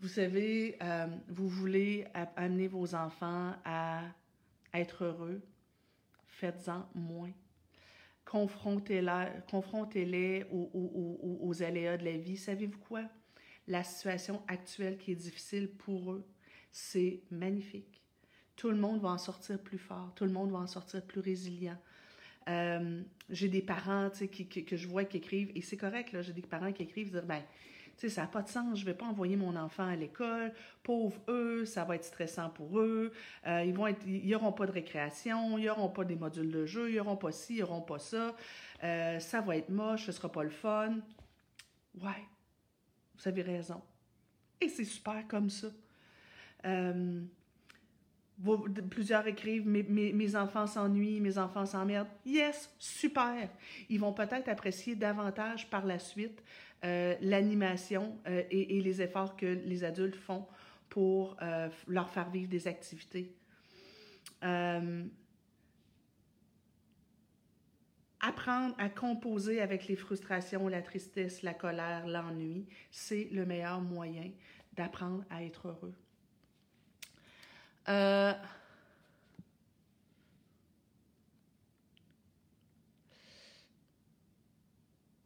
Vous 0.00 0.08
savez, 0.08 0.76
euh, 0.82 1.06
vous 1.28 1.48
voulez 1.48 2.06
amener 2.36 2.68
vos 2.68 2.94
enfants 2.94 3.54
à 3.64 4.02
être 4.72 5.04
heureux, 5.04 5.42
faites-en 6.26 6.88
moins 6.94 7.32
confrontez-les 8.30 10.46
aux, 10.52 11.62
aléas 11.62 11.96
de 11.96 12.04
la 12.04 12.16
vie. 12.16 12.36
Savez-vous 12.36 12.78
quoi? 12.78 13.02
La 13.66 13.82
situation 13.82 14.42
actuelle 14.46 14.98
qui 14.98 15.10
est 15.12 15.16
difficile 15.16 15.68
pour 15.68 16.12
eux, 16.12 16.24
c'est 16.70 17.22
magnifique. 17.30 18.02
Tout 18.56 18.70
le 18.70 18.76
monde 18.76 19.00
va 19.00 19.10
en 19.10 19.18
sortir 19.18 19.58
plus 19.58 19.78
fort, 19.78 20.12
tout 20.14 20.24
le 20.24 20.32
monde 20.32 20.52
va 20.52 20.58
en 20.58 20.66
sortir 20.66 21.04
plus 21.04 21.20
résilient. 21.20 21.78
Euh, 22.48 23.02
j'ai 23.28 23.48
des 23.48 23.62
parents 23.62 24.10
qui, 24.10 24.46
que 24.46 24.76
je 24.76 24.88
vois 24.88 25.04
qui 25.04 25.18
écrivent, 25.18 25.52
et 25.54 25.62
c'est 25.62 25.76
correct, 25.76 26.20
j'ai 26.20 26.32
des 26.32 26.42
parents 26.42 26.72
qui 26.72 26.82
écrivent, 26.82 27.10
dire, 27.10 27.26
ben, 27.26 27.42
ça 28.08 28.22
n'a 28.22 28.26
pas 28.28 28.42
de 28.42 28.48
sens. 28.48 28.78
Je 28.78 28.84
ne 28.84 28.86
vais 28.86 28.96
pas 28.96 29.06
envoyer 29.06 29.36
mon 29.36 29.56
enfant 29.56 29.86
à 29.86 29.96
l'école. 29.96 30.52
Pauvre 30.82 31.20
eux, 31.28 31.64
ça 31.64 31.84
va 31.84 31.96
être 31.96 32.04
stressant 32.04 32.50
pour 32.50 32.78
eux. 32.78 33.12
Euh, 33.46 33.64
ils 33.64 33.74
vont 33.74 33.86
n'auront 34.06 34.52
pas 34.52 34.66
de 34.66 34.72
récréation, 34.72 35.58
ils 35.58 35.66
n'auront 35.66 35.90
pas 35.90 36.04
des 36.04 36.16
modules 36.16 36.50
de 36.50 36.64
jeu, 36.64 36.90
ils 36.90 36.96
n'auront 36.96 37.16
pas 37.16 37.32
ci, 37.32 37.56
ils 37.56 37.60
n'auront 37.60 37.82
pas 37.82 37.98
ça. 37.98 38.34
Euh, 38.82 39.18
ça 39.18 39.40
va 39.40 39.56
être 39.56 39.68
moche, 39.68 40.04
ce 40.04 40.10
ne 40.10 40.12
sera 40.12 40.32
pas 40.32 40.42
le 40.42 40.50
fun. 40.50 40.98
Ouais, 42.00 42.24
vous 43.18 43.28
avez 43.28 43.42
raison. 43.42 43.82
Et 44.60 44.68
c'est 44.68 44.84
super 44.84 45.26
comme 45.28 45.50
ça. 45.50 45.68
Euh, 46.64 47.20
plusieurs 48.90 49.26
écrivent 49.26 49.66
mes, 49.66 49.82
mes 49.82 50.36
enfants 50.36 50.66
s'ennuient, 50.66 51.20
mes 51.20 51.36
enfants 51.36 51.66
s'emmerdent. 51.66 52.08
Yes, 52.24 52.74
super. 52.78 53.50
Ils 53.88 54.00
vont 54.00 54.12
peut-être 54.12 54.48
apprécier 54.48 54.94
davantage 54.94 55.68
par 55.68 55.84
la 55.84 55.98
suite 55.98 56.42
euh, 56.84 57.14
l'animation 57.20 58.18
euh, 58.26 58.42
et, 58.50 58.80
les 58.80 59.02
efforts 59.02 59.36
que 59.36 59.46
les 59.46 59.84
adultes 59.84 60.16
font 60.16 60.46
pour 60.88 61.36
euh, 61.42 61.68
leur 61.86 62.08
faire 62.08 62.30
vivre 62.30 62.48
des 62.48 62.66
activités. 62.66 63.34
apprendre 68.22 68.74
à 68.78 68.88
composer 68.90 69.60
avec 69.60 69.88
les 69.88 69.96
frustrations, 69.96 70.68
la 70.68 70.82
tristesse, 70.82 71.42
la 71.42 71.54
colère, 71.54 72.06
l'ennui, 72.06 72.66
c'est 72.90 73.28
le 73.32 73.46
meilleur 73.46 73.80
moyen 73.80 74.30
d'apprendre 74.74 75.24
à 75.30 75.42
être 75.42 75.68
heureux. 75.68 75.94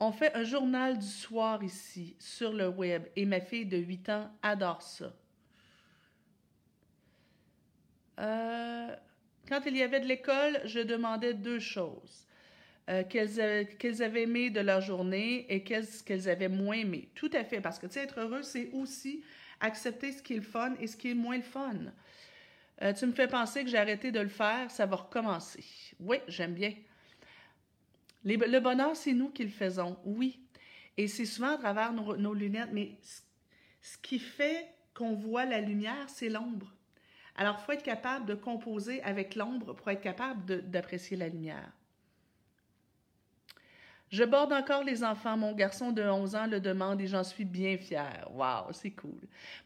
On 0.06 0.12
fait 0.12 0.36
un 0.36 0.44
journal 0.44 0.98
du 0.98 1.06
soir 1.06 1.64
ici, 1.64 2.14
sur 2.18 2.52
le 2.52 2.68
web, 2.68 3.06
et 3.16 3.24
ma 3.24 3.40
fille 3.40 3.64
de 3.64 3.78
8 3.78 4.08
ans 4.10 4.30
adore 4.42 4.82
ça. 4.82 5.10
Euh, 8.20 8.94
quand 9.48 9.62
il 9.64 9.78
y 9.78 9.82
avait 9.82 10.00
de 10.00 10.06
l'école, 10.06 10.60
je 10.66 10.80
demandais 10.80 11.32
deux 11.32 11.58
choses. 11.58 12.26
Euh, 12.90 13.02
qu'elles 13.04 14.02
avaient 14.02 14.24
aimé 14.24 14.50
de 14.50 14.60
leur 14.60 14.82
journée 14.82 15.46
et 15.48 15.64
qu'est-ce 15.64 16.04
qu'elles 16.04 16.28
avaient 16.28 16.50
moins 16.50 16.76
aimé. 16.76 17.08
Tout 17.14 17.30
à 17.32 17.42
fait, 17.42 17.62
parce 17.62 17.78
que 17.78 17.86
tu 17.86 17.94
sais, 17.94 18.00
être 18.00 18.20
heureux, 18.20 18.42
c'est 18.42 18.68
aussi 18.74 19.24
accepter 19.58 20.12
ce 20.12 20.22
qui 20.22 20.34
est 20.34 20.36
le 20.36 20.42
fun 20.42 20.74
et 20.80 20.86
ce 20.86 20.98
qui 20.98 21.12
est 21.12 21.14
moins 21.14 21.38
le 21.38 21.42
fun. 21.42 21.78
Euh, 22.82 22.92
tu 22.92 23.06
me 23.06 23.12
fais 23.12 23.26
penser 23.26 23.64
que 23.64 23.70
j'ai 23.70 23.78
arrêté 23.78 24.12
de 24.12 24.20
le 24.20 24.28
faire, 24.28 24.70
ça 24.70 24.84
va 24.84 24.96
recommencer. 24.96 25.64
Oui, 25.98 26.18
j'aime 26.28 26.52
bien 26.52 26.74
le 28.24 28.58
bonheur, 28.60 28.96
c'est 28.96 29.12
nous 29.12 29.30
qui 29.30 29.44
le 29.44 29.50
faisons, 29.50 29.96
oui. 30.04 30.40
Et 30.96 31.08
c'est 31.08 31.24
souvent 31.24 31.54
à 31.54 31.58
travers 31.58 31.92
nos, 31.92 32.34
lunettes, 32.34 32.70
mais 32.72 32.96
ce 33.82 33.98
qui 33.98 34.18
fait 34.18 34.68
qu'on 34.94 35.14
voit 35.14 35.44
la 35.44 35.60
lumière, 35.60 36.08
c'est 36.08 36.28
l'ombre. 36.28 36.72
Alors, 37.36 37.56
il 37.60 37.64
faut 37.64 37.72
être 37.72 37.82
capable 37.82 38.26
de 38.26 38.34
composer 38.34 39.02
avec 39.02 39.34
l'ombre 39.34 39.74
pour 39.74 39.90
être 39.90 40.00
capable 40.00 40.70
d'apprécier 40.70 41.16
la 41.16 41.28
lumière. 41.28 41.72
Je 44.14 44.22
borde 44.22 44.52
encore 44.52 44.84
les 44.84 45.02
enfants. 45.02 45.36
Mon 45.36 45.52
garçon 45.54 45.90
de 45.90 46.00
11 46.00 46.36
ans 46.36 46.46
le 46.46 46.60
demande 46.60 47.00
et 47.00 47.08
j'en 47.08 47.24
suis 47.24 47.44
bien 47.44 47.76
fière. 47.76 48.28
Wow, 48.32 48.70
c'est 48.70 48.92
cool. 48.92 49.18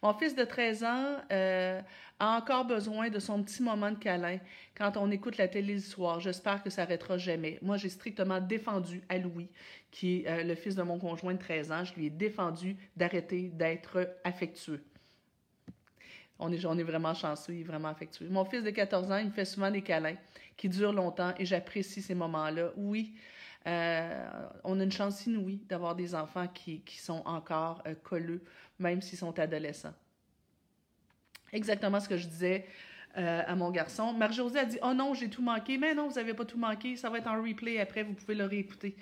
Mon 0.03 0.15
fils 0.15 0.35
de 0.35 0.43
13 0.43 0.85
ans 0.85 1.17
euh, 1.31 1.83
a 2.19 2.39
encore 2.39 2.65
besoin 2.65 3.11
de 3.11 3.19
son 3.19 3.43
petit 3.43 3.63
moment 3.63 3.91
de 3.91 3.99
câlin 3.99 4.39
quand 4.75 4.97
on 4.97 5.11
écoute 5.11 5.37
la 5.37 5.49
télé 5.49 5.75
le 5.75 5.81
soir. 5.81 6.19
J'espère 6.21 6.63
que 6.63 6.71
ça 6.71 6.81
n'arrêtera 6.81 7.19
jamais. 7.19 7.59
Moi, 7.61 7.77
j'ai 7.77 7.91
strictement 7.91 8.41
défendu 8.41 9.03
à 9.11 9.19
Louis, 9.19 9.51
qui 9.91 10.23
est 10.23 10.29
euh, 10.31 10.45
le 10.45 10.55
fils 10.55 10.75
de 10.75 10.83
mon 10.83 10.99
conjoint 10.99 11.35
de 11.35 11.39
13 11.39 11.71
ans, 11.71 11.85
je 11.85 11.93
lui 11.93 12.07
ai 12.07 12.11
défendu 12.11 12.75
d'arrêter 12.97 13.51
d'être 13.53 14.17
affectueux. 14.25 14.83
On 16.39 16.51
est, 16.51 16.65
on 16.65 16.79
est 16.79 16.85
vraiment 16.85 17.13
chanceux, 17.13 17.55
il 17.55 17.67
vraiment 17.67 17.89
affectueux. 17.89 18.29
Mon 18.31 18.47
fils 18.47 18.63
de 18.63 18.71
14 18.71 19.13
ans, 19.13 19.19
il 19.19 19.27
me 19.27 19.33
fait 19.33 19.45
souvent 19.45 19.71
des 19.71 19.83
câlins 19.83 20.17
qui 20.57 20.71
durent 20.71 20.95
longtemps 20.95 21.35
et 21.39 21.45
j'apprécie 21.45 22.01
ces 22.01 22.15
moments-là. 22.15 22.71
Oui, 22.79 23.13
euh, 23.67 24.49
on 24.65 24.79
a 24.81 24.85
une 24.85 24.93
chance 24.93 25.27
inouïe 25.27 25.61
d'avoir 25.69 25.95
des 25.95 26.15
enfants 26.15 26.49
qui, 26.49 26.83
sont 26.99 27.23
encore 27.27 27.83
euh, 27.87 27.95
colleux, 27.95 28.43
même 28.79 29.03
s'ils 29.03 29.19
sont 29.19 29.39
adolescents. 29.39 29.95
Exactement 31.53 32.01
ce 32.01 32.09
que 32.09 32.17
je 32.17 32.27
disais 32.27 32.67
euh, 33.17 33.43
à 33.47 33.55
mon 33.57 33.71
garçon. 33.71 34.13
Marie-Josée 34.13 34.59
a 34.59 34.65
dit 34.65 34.79
Oh 34.83 34.95
non, 34.95 35.15
j'ai 35.15 35.29
tout 35.29 35.43
manqué. 35.43 35.77
Mais 35.77 35.95
non, 35.95 36.09
vous 36.09 36.15
n'avez 36.15 36.35
pas 36.35 36.45
tout 36.45 36.59
manqué. 36.59 36.97
Ça 36.97 37.11
va 37.11 37.19
être 37.19 37.27
en 37.27 37.43
replay 37.43 37.81
après, 37.81 38.03
vous 38.05 38.15
pouvez 38.15 38.35
le 38.35 38.45
réécouter. 38.45 38.97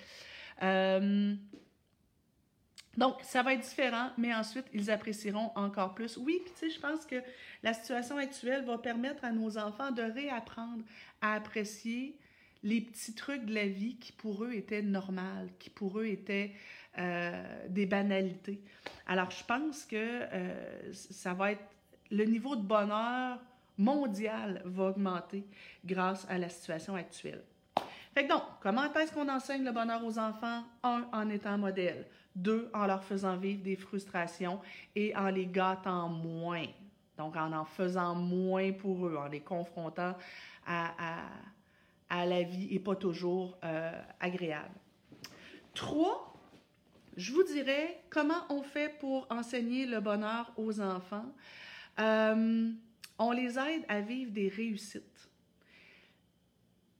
donc, 2.97 3.15
ça 3.21 3.43
va 3.43 3.53
être 3.53 3.61
différent, 3.61 4.09
mais 4.17 4.33
ensuite, 4.33 4.65
ils 4.73 4.89
apprécieront 4.89 5.51
encore 5.55 5.93
plus. 5.93 6.17
Oui, 6.17 6.41
puis 6.43 6.51
tu 6.53 6.59
sais, 6.59 6.69
je 6.69 6.79
pense 6.79 7.05
que 7.05 7.21
la 7.61 7.73
situation 7.73 8.17
actuelle 8.17 8.65
va 8.65 8.79
permettre 8.79 9.23
à 9.23 9.31
nos 9.31 9.57
enfants 9.57 9.91
de 9.91 10.01
réapprendre 10.01 10.83
à 11.21 11.33
apprécier 11.35 12.17
les 12.63 12.81
petits 12.81 13.13
trucs 13.13 13.45
de 13.45 13.53
la 13.53 13.67
vie 13.67 13.97
qui 13.97 14.11
pour 14.11 14.43
eux 14.43 14.53
étaient 14.53 14.81
normales, 14.81 15.49
qui 15.59 15.69
pour 15.69 15.99
eux 15.99 16.05
étaient 16.05 16.51
euh, 16.97 17.67
des 17.69 17.85
banalités. 17.85 18.59
Alors, 19.05 19.31
je 19.31 19.43
pense 19.43 19.85
que 19.85 19.95
euh, 19.95 20.93
ça 20.93 21.33
va 21.33 21.51
être 21.51 21.63
le 22.09 22.23
niveau 22.25 22.55
de 22.55 22.61
bonheur 22.61 23.39
mondial 23.77 24.61
va 24.65 24.85
augmenter 24.85 25.45
grâce 25.85 26.25
à 26.29 26.37
la 26.37 26.49
situation 26.49 26.95
actuelle. 26.95 27.43
Fait 28.13 28.23
que 28.23 28.29
donc, 28.29 28.41
comment 28.61 28.91
est-ce 28.93 29.13
qu'on 29.13 29.29
enseigne 29.29 29.63
le 29.63 29.71
bonheur 29.71 30.03
aux 30.03 30.17
enfants? 30.17 30.63
Un, 30.81 31.05
en 31.11 31.29
étant 31.29 31.57
modèle. 31.57 32.07
Deux, 32.35 32.69
en 32.73 32.87
leur 32.87 33.03
faisant 33.03 33.37
vivre 33.37 33.61
des 33.61 33.75
frustrations 33.75 34.59
et 34.95 35.15
en 35.15 35.29
les 35.29 35.45
gâtant 35.45 36.09
moins. 36.09 36.65
Donc, 37.17 37.35
en 37.35 37.51
en 37.53 37.65
faisant 37.65 38.15
moins 38.15 38.71
pour 38.71 39.05
eux, 39.07 39.17
en 39.17 39.27
les 39.27 39.41
confrontant 39.41 40.15
à 40.65 40.93
à 40.97 41.23
la 42.09 42.43
vie 42.43 42.67
et 42.71 42.79
pas 42.79 42.95
toujours 42.95 43.57
euh, 43.63 43.91
agréable. 44.19 44.75
Trois, 45.73 46.33
je 47.15 47.33
vous 47.33 47.43
dirais 47.43 48.01
comment 48.09 48.45
on 48.49 48.63
fait 48.63 48.97
pour 48.99 49.27
enseigner 49.29 49.85
le 49.85 49.99
bonheur 49.99 50.51
aux 50.57 50.79
enfants. 50.79 51.33
Euh, 51.99 52.71
on 53.19 53.31
les 53.31 53.59
aide 53.59 53.83
à 53.87 54.01
vivre 54.01 54.31
des 54.31 54.47
réussites. 54.49 55.29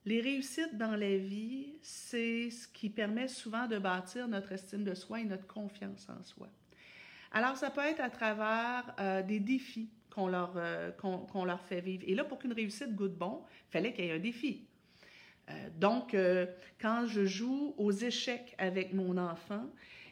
Les 0.06 0.22
réussites 0.22 0.78
dans 0.78 0.96
la 0.96 1.18
vie, 1.18 1.74
c'est 1.82 2.50
ce 2.50 2.68
qui 2.68 2.90
permet 2.90 3.28
souvent 3.28 3.68
de 3.68 3.78
bâtir 3.78 4.28
notre 4.28 4.54
estime 4.54 4.84
de 4.84 4.94
soi 4.94 5.20
et 5.20 5.26
notre 5.26 5.48
confiance 5.48 6.08
en 6.10 6.24
soi. 6.24 6.48
Alors, 7.34 7.58
ça 7.58 7.70
peut 7.70 7.82
être 7.82 8.00
à 8.00 8.10
travers 8.10 8.96
euh, 9.00 9.22
des 9.22 9.42
défis 9.42 9.90
qu'on 10.10 10.28
leur, 10.28 10.54
leur 11.46 11.62
fait 11.62 11.82
vivre. 11.82 12.04
Et 12.08 12.16
là, 12.16 12.24
pour 12.24 12.40
qu'une 12.40 12.54
réussite 12.54 12.96
goûte 12.96 13.16
bon, 13.16 13.44
il 13.68 13.72
fallait 13.72 13.94
qu'il 13.94 14.06
y 14.06 14.08
ait 14.08 14.14
un 14.14 14.20
défi. 14.20 14.66
Euh, 15.50 15.54
donc, 15.78 16.14
euh, 16.14 16.46
quand 16.80 17.06
je 17.08 17.26
joue 17.26 17.74
aux 17.78 17.92
échecs 17.92 18.56
avec 18.58 18.94
mon 18.94 19.18
enfant 19.18 19.66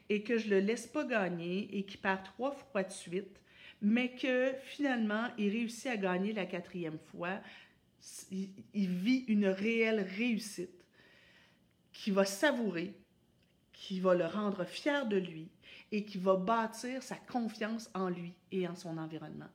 et 0.09 0.23
que 0.23 0.37
je 0.37 0.49
le 0.49 0.59
laisse 0.59 0.87
pas 0.87 1.03
gagner 1.03 1.77
et 1.77 1.83
qu'il 1.83 1.99
perd 1.99 2.23
trois 2.23 2.51
fois 2.51 2.83
de 2.83 2.91
suite, 2.91 3.41
mais 3.81 4.15
que 4.15 4.53
finalement, 4.63 5.27
il 5.37 5.49
réussit 5.49 5.87
à 5.87 5.97
gagner 5.97 6.33
la 6.33 6.45
quatrième 6.45 6.99
fois, 7.11 7.39
il, 8.31 8.89
vit 8.89 9.25
une 9.27 9.47
réelle 9.47 10.01
réussite 10.17 10.85
qui 11.91 12.11
va 12.11 12.25
savourer, 12.25 12.93
qui 13.73 13.99
va 13.99 14.13
le 14.13 14.25
rendre 14.25 14.63
fier 14.63 15.07
de 15.07 15.17
lui 15.17 15.49
et 15.91 16.05
qui 16.05 16.17
va 16.17 16.35
bâtir 16.35 17.01
sa 17.03 17.15
confiance 17.15 17.89
en 17.93 18.09
lui 18.09 18.33
et 18.51 18.67
en 18.67 18.75
son 18.75 18.97
environnement. 18.97 19.49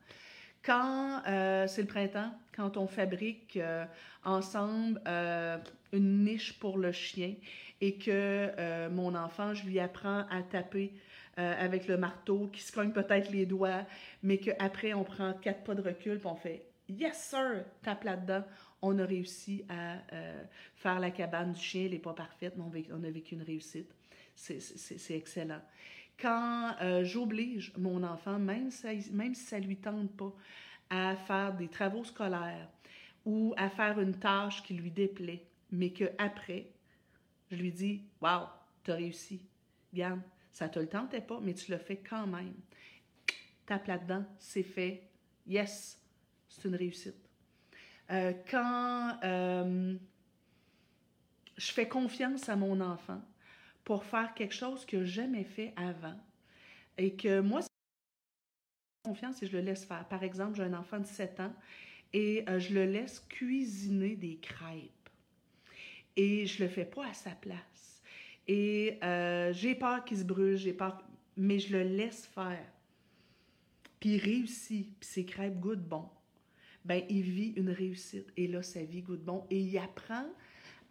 Quand 0.62 1.22
euh, 1.26 1.66
c'est 1.66 1.82
le 1.82 1.88
printemps, 1.88 2.32
quand 2.54 2.76
on 2.76 2.86
fabrique 2.86 3.56
euh, 3.56 3.86
ensemble 4.24 5.00
euh, 5.08 5.56
une 5.92 6.24
niche 6.24 6.58
pour 6.58 6.76
le 6.76 6.92
chien 6.92 7.34
et 7.80 7.96
que 7.96 8.88
mon 8.90 9.14
enfant, 9.14 9.54
je 9.54 9.64
lui 9.64 9.80
apprends 9.80 10.26
à 10.30 10.42
taper 10.42 10.92
avec 11.38 11.88
le 11.88 11.96
marteau, 11.96 12.48
qui 12.52 12.60
se 12.60 12.70
cogne 12.70 12.92
peut-être 12.92 13.30
les 13.30 13.46
doigts, 13.46 13.86
mais 14.22 14.36
qu'après 14.36 14.92
on 14.92 15.02
prend 15.02 15.32
quatre 15.32 15.64
pas 15.64 15.74
de 15.74 15.80
recul 15.80 16.20
et 16.22 16.26
on 16.26 16.34
fait 16.34 16.66
Yes 16.90 17.30
sir, 17.30 17.64
tape 17.82 18.04
là-dedans. 18.04 18.44
On 18.82 18.98
a 18.98 19.06
réussi 19.06 19.64
à 19.70 19.94
faire 20.74 21.00
la 21.00 21.10
cabane 21.10 21.52
du 21.52 21.60
chien, 21.60 21.86
elle 21.86 21.92
n'est 21.92 21.98
pas 21.98 22.12
parfaite, 22.12 22.52
mais 22.58 22.84
on 22.92 23.02
a 23.02 23.10
vécu 23.10 23.34
une 23.34 23.44
réussite. 23.44 23.90
C'est 24.34 25.14
excellent 25.14 25.62
quand 26.20 26.74
euh, 26.80 27.04
j'oblige 27.04 27.72
mon 27.76 28.02
enfant, 28.02 28.38
même 28.38 28.70
si, 28.70 29.10
même 29.12 29.34
si 29.34 29.44
ça 29.44 29.58
lui 29.58 29.76
tente 29.76 30.16
pas, 30.16 30.34
à 30.90 31.16
faire 31.16 31.54
des 31.54 31.68
travaux 31.68 32.04
scolaires 32.04 32.68
ou 33.24 33.54
à 33.56 33.70
faire 33.70 34.00
une 34.00 34.18
tâche 34.18 34.62
qui 34.62 34.74
lui 34.74 34.90
déplaît, 34.90 35.46
mais 35.70 35.90
qu'après, 35.90 36.70
je 37.50 37.56
lui 37.56 37.72
dis 37.72 38.04
Waouh, 38.20 38.46
tu 38.84 38.90
as 38.90 38.94
réussi. 38.94 39.40
Regarde, 39.92 40.20
ça 40.52 40.68
te 40.68 40.78
le 40.78 40.88
tentait 40.88 41.20
pas, 41.20 41.40
mais 41.40 41.54
tu 41.54 41.70
le 41.70 41.78
fais 41.78 41.96
quand 41.96 42.26
même. 42.26 42.54
Tape 43.66 43.86
là-dedans, 43.86 44.24
c'est 44.38 44.62
fait. 44.62 45.08
Yes, 45.46 46.00
c'est 46.48 46.68
une 46.68 46.74
réussite. 46.74 47.14
Euh, 48.10 48.32
quand 48.50 49.18
euh, 49.22 49.96
je 51.56 51.72
fais 51.72 51.88
confiance 51.88 52.48
à 52.48 52.56
mon 52.56 52.80
enfant, 52.80 53.22
pour 53.90 54.04
faire 54.04 54.34
quelque 54.34 54.54
chose 54.54 54.86
que 54.86 55.04
jamais 55.04 55.42
fait 55.42 55.74
avant 55.74 56.14
et 56.96 57.16
que 57.16 57.40
moi, 57.40 57.60
confiance 59.02 59.42
et 59.42 59.48
je 59.48 59.56
le 59.56 59.64
laisse 59.64 59.84
faire. 59.84 60.06
Par 60.06 60.22
exemple, 60.22 60.54
j'ai 60.54 60.62
un 60.62 60.74
enfant 60.74 61.00
de 61.00 61.06
7 61.06 61.40
ans 61.40 61.52
et 62.12 62.44
euh, 62.48 62.60
je 62.60 62.72
le 62.72 62.84
laisse 62.84 63.18
cuisiner 63.18 64.14
des 64.14 64.36
crêpes 64.36 65.10
et 66.14 66.46
je 66.46 66.62
le 66.62 66.68
fais 66.68 66.84
pas 66.84 67.08
à 67.08 67.14
sa 67.14 67.32
place. 67.32 68.00
Et 68.46 68.96
euh, 69.02 69.52
j'ai 69.52 69.74
peur 69.74 70.04
qu'il 70.04 70.18
se 70.18 70.24
brûle, 70.24 70.56
j'ai 70.56 70.72
peur, 70.72 71.02
mais 71.36 71.58
je 71.58 71.76
le 71.76 71.82
laisse 71.82 72.26
faire. 72.26 72.64
Puis 73.98 74.10
il 74.10 74.18
réussit, 74.18 75.00
puis 75.00 75.08
ses 75.08 75.24
crêpes 75.24 75.58
goûtent 75.58 75.88
bon. 75.88 76.08
ben 76.84 77.02
il 77.08 77.22
vit 77.22 77.54
une 77.56 77.70
réussite. 77.70 78.32
Et 78.36 78.46
là, 78.46 78.62
sa 78.62 78.84
vie 78.84 79.02
goûte 79.02 79.24
bon 79.24 79.48
et 79.50 79.58
il 79.58 79.78
apprend 79.78 80.28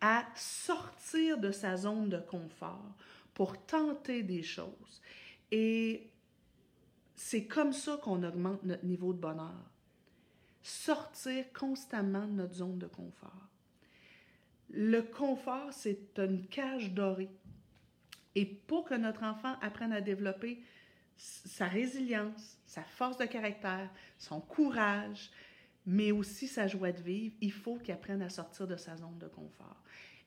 à 0.02 0.26
sortir 0.36 1.38
de 1.38 1.52
sa 1.52 1.78
zone 1.78 2.10
de 2.10 2.20
confort 2.20 2.95
pour 3.34 3.58
tenter 3.66 4.24
des 4.24 4.43
choses. 4.43 5.02
Et 5.52 6.10
c'est 7.16 7.45
comme 7.45 7.74
ça 7.74 7.97
qu'on 8.02 8.24
augmente 8.24 8.64
notre 8.64 8.86
niveau 8.86 9.14
de 9.14 9.20
bonheur. 9.20 9.70
Sortir 10.62 11.45
constamment 11.54 12.28
de 12.28 12.34
notre 12.34 12.56
zone 12.56 12.78
de 12.78 12.88
confort. 12.88 13.47
Le 14.72 15.02
confort, 15.02 15.74
c'est 15.74 16.18
une 16.18 16.45
cage 16.47 16.91
dorée. 16.91 17.30
Et 18.36 18.45
pour 18.45 18.86
que 18.86 18.93
notre 18.93 19.24
enfant 19.24 19.56
apprenne 19.62 19.91
à 19.91 20.02
développer 20.02 20.62
sa 21.18 21.68
résilience, 21.68 22.58
sa 22.66 22.84
force 22.84 23.18
de 23.18 23.26
caractère, 23.26 23.89
son 24.18 24.39
courage, 24.39 25.32
mais 25.90 26.12
aussi 26.12 26.48
sa 26.48 26.68
joie 26.68 26.92
de 26.92 27.02
vivre, 27.02 27.34
il 27.42 27.52
faut 27.52 27.78
qu'il 27.78 27.96
apprenne 27.96 28.22
à 28.22 28.30
sortir 28.30 28.68
de 28.68 28.76
sa 28.76 28.96
zone 28.96 29.18
de 29.18 29.26
confort. 29.26 29.82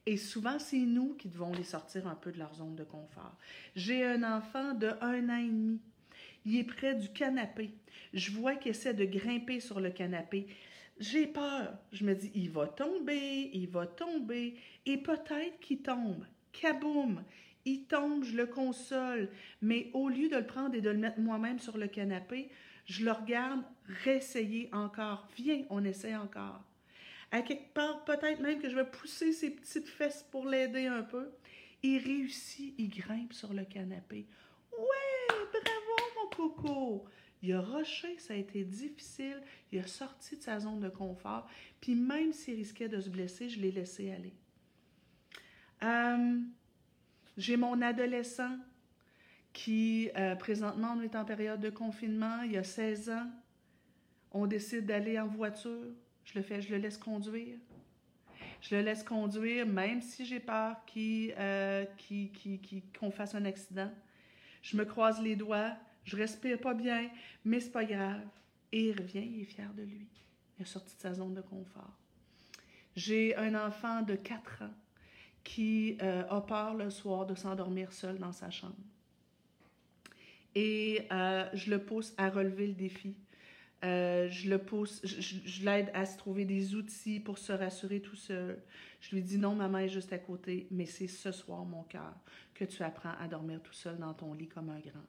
Et 0.07 0.17
souvent, 0.17 0.59
c'est 0.59 0.77
nous 0.77 1.15
qui 1.15 1.29
devons 1.29 1.53
les 1.53 1.63
sortir 1.63 2.09
un 2.09 2.17
peu 2.17 2.33
de 2.33 2.39
leur 2.41 2.53
zone 2.53 2.75
de 2.75 2.83
confort. 2.83 3.39
J'ai 3.77 4.05
un 4.05 4.25
enfant 4.25 4.75
de 4.75 4.89
un 5.01 5.29
an 5.29 5.37
et 5.37 5.47
demi. 5.47 5.81
Il 6.45 6.57
est 6.57 6.65
près 6.65 6.97
du 6.97 7.09
canapé. 7.11 7.71
Je 8.13 8.33
vois 8.33 8.57
qu'il 8.57 8.73
essaie 8.73 8.93
de 8.93 9.05
grimper 9.05 9.61
sur 9.61 9.79
le 9.79 9.91
canapé. 9.91 10.49
J'ai 10.99 11.29
peur. 11.29 11.79
Je 11.93 12.05
me 12.05 12.17
dis, 12.17 12.33
il 12.35 12.51
va 12.51 12.67
tomber, 12.67 13.51
il 13.55 13.69
va 13.69 13.87
tomber. 13.87 14.57
Et 14.85 14.97
peut-être 14.97 15.61
qu'il 15.61 15.81
tombe. 15.81 16.27
Kaboum! 16.53 17.23
Il 17.65 17.85
tombe, 17.85 18.25
je 18.25 18.37
le 18.37 18.47
console. 18.47 19.29
Mais 19.61 19.91
au 19.93 20.09
lieu 20.09 20.29
de 20.29 20.39
le 20.39 20.47
prendre 20.47 20.75
et 20.75 20.81
de 20.81 20.91
le 20.91 20.99
mettre 20.99 21.21
moi-même 21.21 21.61
sur 21.61 21.79
le 21.79 21.87
canapé, 21.87 22.51
je 22.87 23.05
le 23.05 23.13
regarde 23.13 23.63
réessayer 23.87 24.69
encore. 24.73 25.27
Viens, 25.37 25.65
on 25.71 25.85
essaie 25.85 26.17
encore. 26.17 26.63
À 27.31 27.43
quelque 27.43 27.73
part, 27.73 28.05
peut-être 28.05 28.41
même 28.41 28.61
que 28.61 28.69
je 28.69 28.77
vais 28.77 28.85
pousser 28.85 29.33
ses 29.33 29.51
petites 29.51 29.89
fesses 29.89 30.27
pour 30.31 30.47
l'aider 30.47 30.87
un 30.87 31.03
peu. 31.03 31.31
Il 31.83 31.99
réussit, 31.99 32.75
il 32.79 32.89
grimpe 32.89 33.33
sur 33.33 33.53
le 33.55 33.65
canapé. 33.65 34.27
Ouais, 34.73 35.35
bravo 35.51 36.13
mon 36.17 36.29
coco. 36.37 37.05
Il 37.43 37.53
a 37.55 37.61
rushé, 37.61 38.19
ça 38.19 38.35
a 38.35 38.37
été 38.37 38.65
difficile. 38.65 39.43
Il 39.73 39.81
a 39.81 39.87
sorti 39.87 40.37
de 40.37 40.43
sa 40.43 40.61
zone 40.61 40.81
de 40.81 40.89
confort. 40.89 41.49
Puis 41.81 41.95
même 41.95 42.33
s'il 42.33 42.55
risquait 42.55 42.89
de 42.89 43.01
se 43.01 43.09
blesser, 43.09 43.49
je 43.49 43.61
l'ai 43.61 43.73
laissé 43.73 44.13
aller. 44.13 44.33
Euh, 45.83 46.39
j'ai 47.37 47.57
mon 47.57 47.81
adolescent 47.83 48.57
qui, 49.53 50.11
euh, 50.17 50.37
présentement, 50.37 51.01
est 51.03 51.17
en 51.17 51.25
période 51.25 51.61
de 51.61 51.71
confinement, 51.71 52.43
il 52.43 52.57
a 52.57 52.65
16 52.65 53.11
ans. 53.11 53.31
On 54.33 54.47
décide 54.47 54.87
d'aller 54.87 55.19
en 55.19 55.27
voiture. 55.27 55.93
Je 56.25 56.39
le 56.39 56.43
fais, 56.43 56.61
je 56.61 56.71
le 56.71 56.79
laisse 56.79 56.99
conduire. 56.99 57.59
Je 58.61 58.77
le 58.77 58.83
laisse 58.83 59.03
conduire, 59.03 59.67
même 59.67 60.01
si 60.01 60.25
j'ai 60.25 60.41
peur 60.41 60.77
euh, 60.97 61.85
qu'on 62.99 63.11
fasse 63.11 63.35
un 63.35 63.45
accident. 63.45 63.91
Je 64.63 64.77
me 64.77 64.85
croise 64.85 65.21
les 65.21 65.35
doigts, 65.35 65.73
je 66.05 66.17
respire 66.17 66.61
pas 66.61 66.73
bien, 66.73 67.11
mais 67.45 67.59
c'est 67.59 67.73
pas 67.73 67.85
grave. 67.85 68.25
Et 68.71 68.89
il 68.89 68.99
revient, 68.99 69.25
il 69.25 69.43
est 69.43 69.45
fier 69.45 69.73
de 69.75 69.83
lui. 69.83 70.07
Il 70.59 70.63
est 70.63 70.67
sorti 70.67 70.95
de 70.95 71.01
sa 71.01 71.13
zone 71.13 71.35
de 71.35 71.41
confort. 71.41 71.99
J'ai 72.95 73.37
un 73.37 73.55
enfant 73.55 74.03
de 74.03 74.15
4 74.15 74.63
ans 74.63 74.75
qui 75.45 75.99
euh, 76.03 76.25
a 76.29 76.41
peur 76.41 76.75
le 76.75 76.91
soir 76.91 77.27
de 77.27 77.35
s'endormir 77.35 77.93
seul 77.93 78.19
dans 78.19 78.33
sa 78.33 78.51
chambre. 78.51 78.77
Et 80.55 81.07
euh, 81.11 81.49
je 81.55 81.71
le 81.71 81.83
pousse 81.83 82.15
à 82.17 82.29
relever 82.29 82.67
le 82.67 82.75
défi. 82.75 83.17
Euh, 83.85 84.29
je 84.31 84.49
le 84.49 84.59
pousse, 84.59 85.01
je, 85.05 85.65
l'aide 85.65 85.91
à 85.93 86.07
se 86.07 86.17
trouver 86.17 86.45
des 86.45 86.77
outils 86.77 87.19
pour 87.19 87.39
se 87.39 87.53
rassurer 87.53 88.01
tout 88.01 88.15
seul. 88.15 88.63
Je 89.01 89.15
lui 89.15 89.23
dis 89.23 89.39
non, 89.39 89.57
maman 89.57 89.79
est 89.79 89.89
juste 89.89 90.13
à 90.13 90.19
côté, 90.19 90.69
mais 90.71 90.87
c'est 90.87 91.09
ce 91.09 91.33
soir, 91.33 91.65
mon 91.65 91.83
cœur, 91.83 92.15
que 92.55 92.65
tu 92.65 92.83
apprends 92.85 93.15
à 93.19 93.27
dormir 93.27 93.61
tout 93.61 93.73
seul 93.73 93.99
dans 93.99 94.15
ton 94.15 94.35
lit 94.35 94.47
comme 94.47 94.71
un 94.71 94.79
grand. 94.79 95.07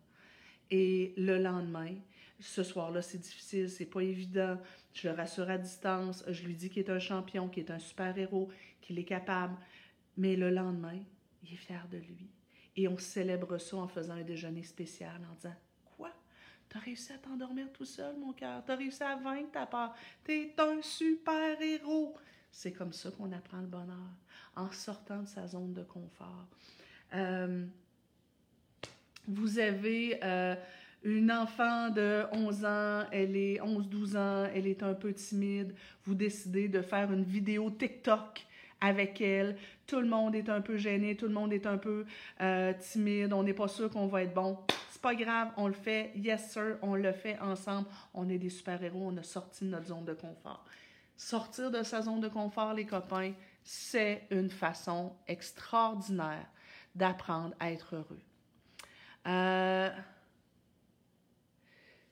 Et 0.71 1.13
le 1.17 1.37
lendemain, 1.37 1.93
ce 2.39 2.63
soir-là, 2.63 3.03
c'est 3.03 3.19
difficile, 3.19 3.69
c'est 3.69 3.85
pas 3.85 4.01
évident. 4.01 4.59
Je 4.93 5.07
le 5.07 5.13
rassure 5.13 5.49
à 5.51 5.59
distance. 5.59 6.23
Je 6.27 6.43
lui 6.43 6.55
dis 6.55 6.69
qu'il 6.69 6.81
est 6.81 6.89
un 6.89 6.99
champion, 6.99 7.47
qu'il 7.49 7.65
est 7.65 7.71
un 7.71 7.79
super-héros, 7.79 8.49
qu'il 8.81 8.97
est 8.97 9.05
capable. 9.05 9.55
Mais 10.17 10.35
le 10.35 10.49
lendemain, 10.49 10.99
il 11.43 11.53
est 11.53 11.57
fier 11.57 11.87
de 11.91 11.97
lui. 11.97 12.27
Et 12.75 12.87
on 12.87 12.97
célèbre 12.97 13.59
ça 13.59 13.77
en 13.77 13.87
faisant 13.87 14.15
un 14.15 14.23
déjeuner 14.23 14.63
spécial, 14.63 15.21
en 15.31 15.35
disant 15.35 15.55
T'as 16.73 16.79
réussi 16.79 17.13
à 17.13 17.19
t'endormir 17.19 17.71
tout 17.71 17.85
seul, 17.85 18.15
mon 18.17 18.33
cœur. 18.33 18.63
T'as 18.65 18.75
réussi 18.75 19.03
à 19.03 19.15
vaincre 19.15 19.51
ta 19.51 19.67
peur. 19.67 19.93
T'es 20.23 20.55
un 20.57 20.81
super-héros. 20.81 22.15
C'est 22.51 22.71
comme 22.71 22.91
ça 22.91 23.11
qu'on 23.11 23.31
apprend 23.31 23.59
le 23.59 23.67
bonheur, 23.67 24.09
en 24.55 24.71
sortant 24.71 25.21
de 25.21 25.27
sa 25.27 25.45
zone 25.45 25.73
de 25.73 25.83
confort. 25.83 26.47
Euh, 27.13 27.63
vous 29.27 29.59
avez 29.59 30.19
euh, 30.23 30.55
une 31.03 31.31
enfant 31.31 31.91
de 31.91 32.25
11 32.31 32.65
ans, 32.65 33.03
elle 33.11 33.35
est 33.35 33.59
11-12 33.59 34.17
ans, 34.17 34.49
elle 34.51 34.65
est 34.65 34.81
un 34.81 34.95
peu 34.95 35.13
timide. 35.13 35.75
Vous 36.05 36.15
décidez 36.15 36.69
de 36.69 36.81
faire 36.81 37.11
une 37.11 37.23
vidéo 37.23 37.69
TikTok 37.69 38.47
avec 38.81 39.21
elle. 39.21 39.57
Tout 39.85 39.99
le 39.99 40.07
monde 40.07 40.33
est 40.33 40.49
un 40.49 40.61
peu 40.61 40.77
gêné, 40.77 41.15
tout 41.15 41.27
le 41.27 41.33
monde 41.33 41.53
est 41.53 41.67
un 41.67 41.77
peu 41.77 42.05
euh, 42.41 42.73
timide, 42.79 43.31
on 43.31 43.43
n'est 43.43 43.53
pas 43.53 43.67
sûr 43.67 43.91
qu'on 43.91 44.07
va 44.07 44.23
être 44.23 44.33
bon. 44.33 44.57
Pas 45.03 45.15
grave, 45.15 45.51
on 45.57 45.67
le 45.67 45.73
fait. 45.73 46.13
Yes, 46.15 46.53
sir, 46.53 46.77
on 46.81 46.95
le 46.95 47.11
fait 47.11 47.37
ensemble. 47.39 47.89
On 48.13 48.29
est 48.29 48.37
des 48.37 48.49
super-héros, 48.49 49.09
on 49.11 49.17
a 49.17 49.23
sorti 49.23 49.65
de 49.65 49.69
notre 49.71 49.87
zone 49.87 50.05
de 50.05 50.13
confort. 50.13 50.63
Sortir 51.17 51.69
de 51.69 51.83
sa 51.83 52.01
zone 52.01 52.21
de 52.21 52.29
confort, 52.29 52.73
les 52.73 52.85
copains, 52.85 53.33
c'est 53.65 54.25
une 54.31 54.49
façon 54.49 55.13
extraordinaire 55.27 56.45
d'apprendre 56.95 57.53
à 57.59 57.73
être 57.73 57.95
heureux. 57.97 58.21
Euh, 59.27 59.89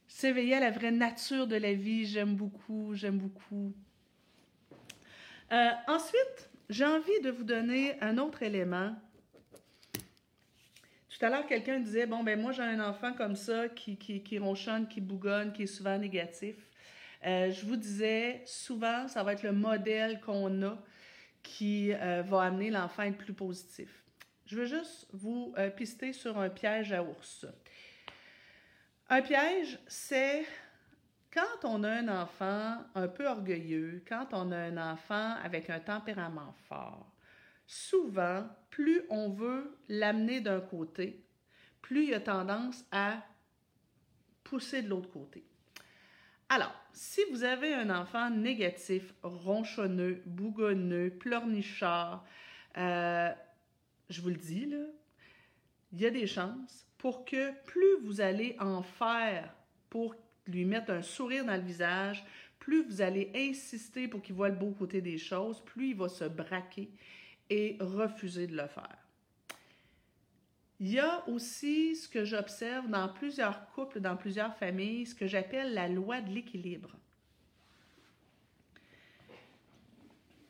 s'éveiller 0.06 0.56
à 0.56 0.60
la 0.60 0.72
vraie 0.72 0.92
nature 0.92 1.48
de 1.48 1.56
la 1.56 1.74
vie, 1.74 2.06
j'aime 2.06 2.36
beaucoup, 2.36 2.94
j'aime 2.94 3.20
beaucoup. 3.20 3.74
Euh, 5.54 5.70
ensuite, 5.88 6.50
j'ai 6.70 6.86
envie 6.86 7.22
de 7.24 7.32
vous 7.32 7.46
donner 7.46 7.98
un 8.02 8.18
autre 8.18 8.44
élément. 8.44 8.94
Tout 11.22 11.28
à 11.28 11.30
l'heure, 11.30 11.46
quelqu'un 11.46 11.80
disait, 11.80 12.08
bon, 12.08 12.24
ben 12.24 12.42
moi 12.42 12.52
j'ai 12.52 12.64
un 12.64 12.80
enfant 12.80 13.14
comme 13.14 13.36
ça 13.36 13.70
qui, 13.70 13.96
qui, 13.96 14.40
ronchonne, 14.40 14.88
qui 14.88 15.02
bougonne, 15.02 15.54
qui 15.54 15.62
est 15.62 15.68
souvent 15.68 15.96
négatif. 15.96 16.56
Euh, 17.24 17.52
je 17.52 17.64
vous 17.64 17.76
disais, 17.76 18.42
souvent, 18.48 19.08
ça 19.08 19.22
va 19.22 19.34
être 19.34 19.44
le 19.44 19.52
modèle 19.52 20.20
qu'on 20.20 20.64
a 20.64 20.80
qui 21.44 21.92
va 21.92 22.42
amener 22.42 22.72
l'enfant 22.72 23.04
à 23.04 23.06
être 23.06 23.20
plus 23.20 23.34
positif. 23.34 24.04
Je 24.48 24.56
veux 24.56 24.66
juste 24.66 25.10
vous 25.14 25.54
euh, 25.60 25.70
pister 25.70 26.12
sur 26.12 26.40
un 26.40 26.50
piège 26.50 26.92
à 26.92 27.04
ours. 27.04 27.46
Un 29.08 29.22
piège, 29.22 29.78
c'est 29.86 30.44
quand 31.32 31.66
on 31.66 31.84
a 31.84 31.90
un 31.92 32.08
enfant 32.08 32.78
un 32.96 33.08
peu 33.08 33.28
orgueilleux, 33.28 34.04
quand 34.10 34.30
on 34.32 34.52
a 34.52 34.58
un 34.58 34.92
enfant 34.92 35.36
avec 35.44 35.70
un 35.70 35.82
tempérament 35.82 36.56
fort, 36.68 37.14
souvent, 37.68 38.44
plus 38.72 39.02
on 39.10 39.30
veut 39.30 39.78
l'amener 39.90 40.42
d'un 40.42 40.62
côté, 40.62 41.24
plus 41.82 42.06
il 42.06 42.14
a 42.14 42.20
tendance 42.20 42.84
à 42.92 43.24
pousser 44.44 44.82
de 44.82 44.90
l'autre 44.90 45.12
côté. 45.12 45.44
Alors, 46.50 46.74
si 46.92 47.22
vous 47.32 47.44
avez 47.44 47.74
un 47.74 47.90
enfant 47.90 48.30
négatif, 48.30 49.14
ronchonneux, 49.24 50.22
bougonneux, 50.26 51.12
pleurnichard, 51.12 52.26
euh, 52.78 53.32
je 54.10 54.22
vous 54.22 54.30
le 54.30 54.36
dis, 54.36 54.68
il 55.94 56.02
y 56.02 56.06
a 56.06 56.10
des 56.10 56.28
chances 56.28 56.86
pour 56.98 57.26
que 57.26 57.54
plus 57.66 58.00
vous 58.04 58.22
allez 58.22 58.56
en 58.60 58.84
faire 58.84 59.54
pour 59.90 60.16
lui 60.48 60.66
mettre 60.66 60.92
un 60.92 61.02
sourire 61.02 61.46
dans 61.46 61.56
le 61.56 61.62
visage, 61.62 62.24
plus 62.60 62.84
vous 62.84 63.02
allez 63.02 63.32
insister 63.36 64.08
pour 64.08 64.22
qu'il 64.22 64.36
voit 64.36 64.50
le 64.50 64.56
beau 64.56 64.72
côté 64.72 65.02
des 65.02 65.18
choses, 65.18 65.62
plus 65.62 65.90
il 65.90 65.96
va 65.96 66.10
se 66.10 66.26
braquer 66.26 66.90
et 67.52 67.76
refuser 67.82 68.48
de 68.48 68.56
le 68.56 68.66
faire. 68.68 68.98
Il 70.80 70.90
y 70.90 71.00
a 71.00 71.28
aussi 71.28 71.96
ce 71.98 72.08
que 72.08 72.24
j'observe 72.24 72.90
dans 72.90 73.10
plusieurs 73.10 73.70
couples, 73.72 74.00
dans 74.00 74.16
plusieurs 74.16 74.56
familles, 74.56 75.06
ce 75.06 75.14
que 75.14 75.28
j'appelle 75.28 75.74
la 75.74 75.90
loi 75.90 76.22
de 76.22 76.32
l'équilibre. 76.32 76.90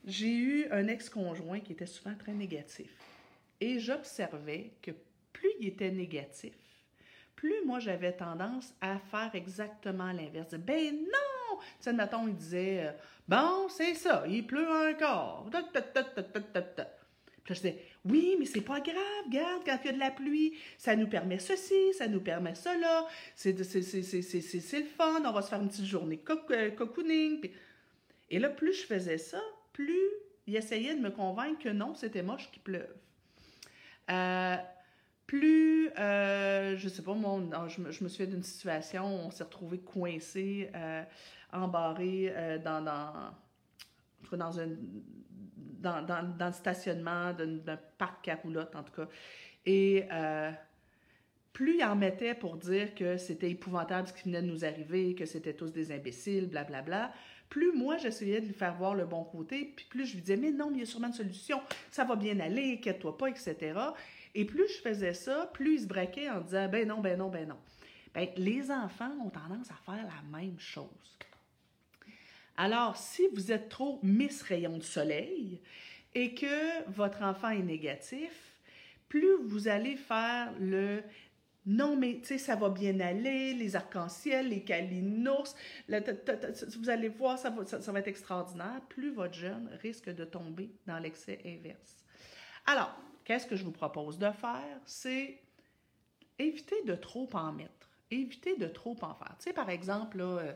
J'ai 0.06 0.34
eu 0.34 0.68
un 0.72 0.88
ex-conjoint 0.88 1.60
qui 1.60 1.74
était 1.74 1.88
souvent 1.88 2.16
très 2.16 2.34
négatif. 2.34 2.92
Et 3.60 3.80
j'observais 3.80 4.72
que 4.82 4.92
plus 5.34 5.52
il 5.60 5.68
était 5.68 5.92
négatif, 5.92 6.54
plus 7.36 7.66
moi 7.66 7.80
j'avais 7.80 8.14
tendance 8.14 8.74
à 8.80 9.00
faire 9.00 9.32
exactement 9.34 10.12
l'inverse. 10.12 10.54
Ben 10.54 10.94
non! 10.94 11.31
Tu 11.62 11.86
sais, 11.86 11.94
mettons, 11.94 12.28
il 12.28 12.36
disait 12.36 12.88
euh, 12.88 12.92
Bon, 13.28 13.68
c'est 13.70 13.94
ça, 13.94 14.24
il 14.28 14.46
pleut 14.46 14.68
encore. 14.68 15.50
Puis 17.44 17.56
je 17.56 17.60
disais 17.60 17.84
Oui, 18.06 18.36
mais 18.40 18.46
c'est 18.46 18.62
pas 18.62 18.80
grave, 18.80 19.26
regarde, 19.26 19.64
quand 19.66 19.78
il 19.84 19.88
y 19.88 19.90
a 19.90 19.94
de 19.94 20.00
la 20.00 20.12
pluie, 20.12 20.58
ça 20.78 20.96
nous 20.96 21.08
permet 21.08 21.40
ceci, 21.40 21.94
ça 21.94 22.08
nous 22.08 22.22
permet 22.22 22.56
cela, 22.56 23.08
c'est 23.36 23.54
le 23.54 24.86
fun, 24.86 25.22
on 25.26 25.32
va 25.32 25.42
se 25.42 25.50
faire 25.50 25.62
une 25.62 25.70
petite 25.70 25.86
journée 25.86 26.22
euh, 26.52 26.72
cocooning. 26.72 27.50
Et 28.30 28.40
là, 28.40 28.50
plus 28.50 28.74
je 28.74 28.86
faisais 28.86 29.18
ça, 29.18 29.42
plus 29.74 30.10
il 30.48 30.56
essayait 30.56 30.96
de 30.96 31.02
me 31.02 31.12
convaincre 31.12 31.64
que 31.64 31.70
non, 31.70 31.96
c'était 31.96 32.24
moche 32.24 32.50
qu'il 32.52 32.62
pleuve. 32.62 32.94
Euh, 34.10 34.56
plus, 35.32 35.90
euh, 35.98 36.76
je 36.76 36.90
sais 36.90 37.02
pas, 37.02 37.14
moi, 37.14 37.40
je, 37.70 37.80
me, 38.04 38.10
souviens 38.10 38.26
d'une 38.26 38.44
situation 38.44 39.06
où 39.06 39.28
on 39.28 39.32
s'est 39.32 39.46
retrouvé 39.46 39.78
coincé, 39.78 40.70
euh, 40.76 41.04
embarré 41.54 42.34
euh, 42.36 42.58
dans, 42.58 42.82
dans, 42.82 43.32
dans, 44.34 44.52
dans, 45.80 46.02
dans, 46.02 46.38
dans 46.38 46.48
le 46.48 46.52
stationnement 46.52 47.32
d'un 47.32 47.80
parc 47.98 48.28
à 48.28 48.36
roulotte, 48.36 48.76
en 48.76 48.84
tout 48.84 48.92
cas. 48.92 49.08
Et 49.66 50.04
euh, 50.12 50.52
plus 51.54 51.78
il 51.78 51.84
en 51.86 51.96
mettait 51.96 52.34
pour 52.34 52.58
dire 52.58 52.94
que 52.94 53.16
c'était 53.16 53.52
épouvantable 53.52 54.10
ce 54.10 54.14
qui 54.14 54.24
venait 54.24 54.42
de 54.42 54.48
nous 54.48 54.66
arriver, 54.66 55.16
que 55.16 55.26
c'était 55.26 55.54
tous 55.54 55.72
des 55.72 55.94
imbéciles, 55.94 56.48
blablabla, 56.48 56.82
bla, 56.82 57.08
bla, 57.08 57.14
plus 57.48 57.72
moi 57.72 57.96
j'essayais 57.96 58.42
de 58.42 58.48
lui 58.48 58.54
faire 58.54 58.76
voir 58.76 58.96
le 58.96 59.06
bon 59.06 59.24
côté, 59.24 59.72
puis 59.78 59.86
plus 59.90 60.06
je 60.08 60.16
lui 60.16 60.22
disais, 60.22 60.36
mais 60.36 60.52
non, 60.52 60.72
mais 60.72 60.78
il 60.78 60.80
y 60.82 60.84
a 60.84 60.86
sûrement 60.86 61.08
une 61.08 61.14
solution, 61.14 61.62
ça 61.90 62.04
va 62.04 62.18
bien 62.18 62.38
aller, 62.42 62.74
inquiète-toi 62.74 63.18
pas, 63.18 63.30
etc. 63.30 63.74
Et 64.34 64.46
plus 64.46 64.68
je 64.68 64.82
faisais 64.82 65.14
ça, 65.14 65.50
plus 65.54 65.76
il 65.76 65.82
se 65.82 65.88
braquait 65.88 66.30
en 66.30 66.42
disant, 66.42 66.70
ben 66.70 66.88
non, 66.88 67.00
ben 67.00 67.18
non, 67.18 67.30
ben 67.30 67.48
non. 67.48 67.58
Ben, 68.14 68.28
les 68.36 68.72
enfants 68.72 69.12
ont 69.24 69.30
tendance 69.30 69.70
à 69.72 69.76
faire 69.86 70.06
la 70.06 70.38
même 70.38 70.60
chose. 70.60 71.18
Alors, 72.58 72.98
si 72.98 73.28
vous 73.34 73.52
êtes 73.52 73.70
trop 73.70 74.00
Miss 74.04 74.42
Rayon 74.42 74.78
de 74.78 74.84
Soleil 74.84 75.62
et 76.14 76.34
que 76.34 76.90
votre 76.90 77.24
enfant 77.24 77.50
est 77.50 77.64
négatif, 77.64 78.60
plus 79.08 79.38
vous 79.44 79.68
allez 79.68 79.96
faire 79.96 80.54
le 80.60 81.02
non, 81.66 81.96
mais 81.96 82.20
tu 82.22 82.30
sais, 82.30 82.38
ça 82.40 82.56
va 82.56 82.70
bien 82.70 83.00
aller, 83.00 83.54
les 83.54 83.76
arcs-en-ciel, 83.76 84.50
les 84.50 84.64
calinours, 84.64 85.56
vous 85.88 86.90
allez 86.90 87.10
voir, 87.10 87.38
ça 87.38 87.52
va, 87.52 87.66
ça 87.66 87.92
va 87.92 88.00
être 88.00 88.08
extraordinaire. 88.08 88.82
Plus 88.90 89.12
votre 89.12 89.36
jeune 89.36 89.70
risque 89.80 90.10
de 90.10 90.26
tomber 90.26 90.72
dans 90.88 90.98
l'excès 90.98 91.40
inverse. 91.46 91.98
Alors, 92.66 92.96
qu'est-ce 93.32 93.48
que 93.48 93.56
je 93.56 93.64
vous 93.64 93.72
propose 93.72 94.20
de 94.20 94.30
faire? 94.30 94.82
C'est 94.86 95.40
éviter 96.38 96.84
de 96.84 96.96
trop 96.96 97.30
en 97.32 97.54
mettre, 97.54 97.90
éviter 98.10 98.58
de 98.58 98.68
trop 98.68 98.98
en 99.04 99.14
faire. 99.14 99.38
Tu 99.38 99.46
sais, 99.46 99.54
par 99.54 99.70
exemple, 99.70 100.18
là, 100.18 100.26
euh, 100.26 100.54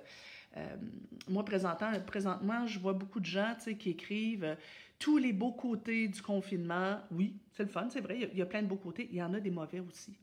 euh, 0.58 0.76
moi, 1.30 1.46
présentement, 1.46 2.68
je 2.68 2.78
vois 2.78 2.92
beaucoup 2.92 3.22
de 3.22 3.26
gens 3.26 3.56
qui 3.80 3.92
écrivent 3.92 4.44
euh, 4.44 4.56
tous 5.00 5.18
les 5.18 5.32
beaux 5.32 5.54
côtés 5.54 6.10
du 6.10 6.22
confinement. 6.22 7.00
Oui, 7.12 7.38
c'est 7.54 7.64
le 7.64 7.70
fun, 7.70 7.88
c'est 7.90 8.02
vrai, 8.02 8.16
il 8.16 8.22
y, 8.22 8.26
a, 8.26 8.28
il 8.34 8.38
y, 8.40 8.42
a, 8.42 8.46
plein 8.46 8.62
de 8.62 8.68
beaux 8.68 8.76
côtés. 8.76 9.08
Il 9.10 9.16
y 9.16 9.24
en 9.24 9.34
a 9.34 9.40
des 9.40 9.52
mauvais 9.52 9.80
aussi. 9.80 10.14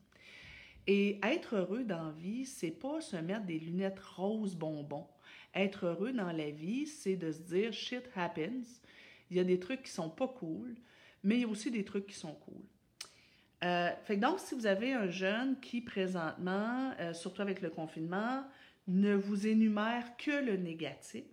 Et 0.85 1.19
être 1.23 1.55
heureux 1.55 1.83
dans 1.83 2.03
la 2.03 2.11
vie, 2.11 2.45
c'est 2.45 2.69
pas 2.69 3.01
se 3.01 3.15
mettre 3.15 3.45
des 3.45 3.57
lunettes 3.57 3.99
roses 3.99 4.55
bonbons. 4.55 5.07
Être 5.55 5.87
heureux 5.87 6.13
dans 6.13 6.31
la 6.31 6.51
vie, 6.51 6.85
c'est 6.85 7.15
de 7.15 7.31
se 7.31 7.39
dire 7.39 7.73
shit 7.73 8.03
happens. 8.15 8.79
Il 9.31 9.37
y 9.37 9.39
a 9.39 9.43
des 9.43 9.59
trucs 9.59 9.81
qui 9.81 9.91
sont 9.91 10.11
pas 10.11 10.27
cool, 10.27 10.75
mais 11.23 11.35
il 11.35 11.41
y 11.41 11.45
a 11.45 11.47
aussi 11.47 11.71
des 11.71 11.85
trucs 11.85 12.07
qui 12.07 12.15
sont 12.15 12.33
cool. 12.33 12.61
Euh, 13.63 13.91
donc, 14.17 14.39
si 14.39 14.55
vous 14.55 14.65
avez 14.65 14.93
un 14.93 15.07
jeune 15.07 15.59
qui 15.59 15.81
présentement, 15.81 16.91
euh, 16.99 17.13
surtout 17.13 17.41
avec 17.41 17.61
le 17.61 17.69
confinement, 17.69 18.43
ne 18.87 19.15
vous 19.15 19.47
énumère 19.47 20.17
que 20.17 20.43
le 20.43 20.57
négatif, 20.57 21.23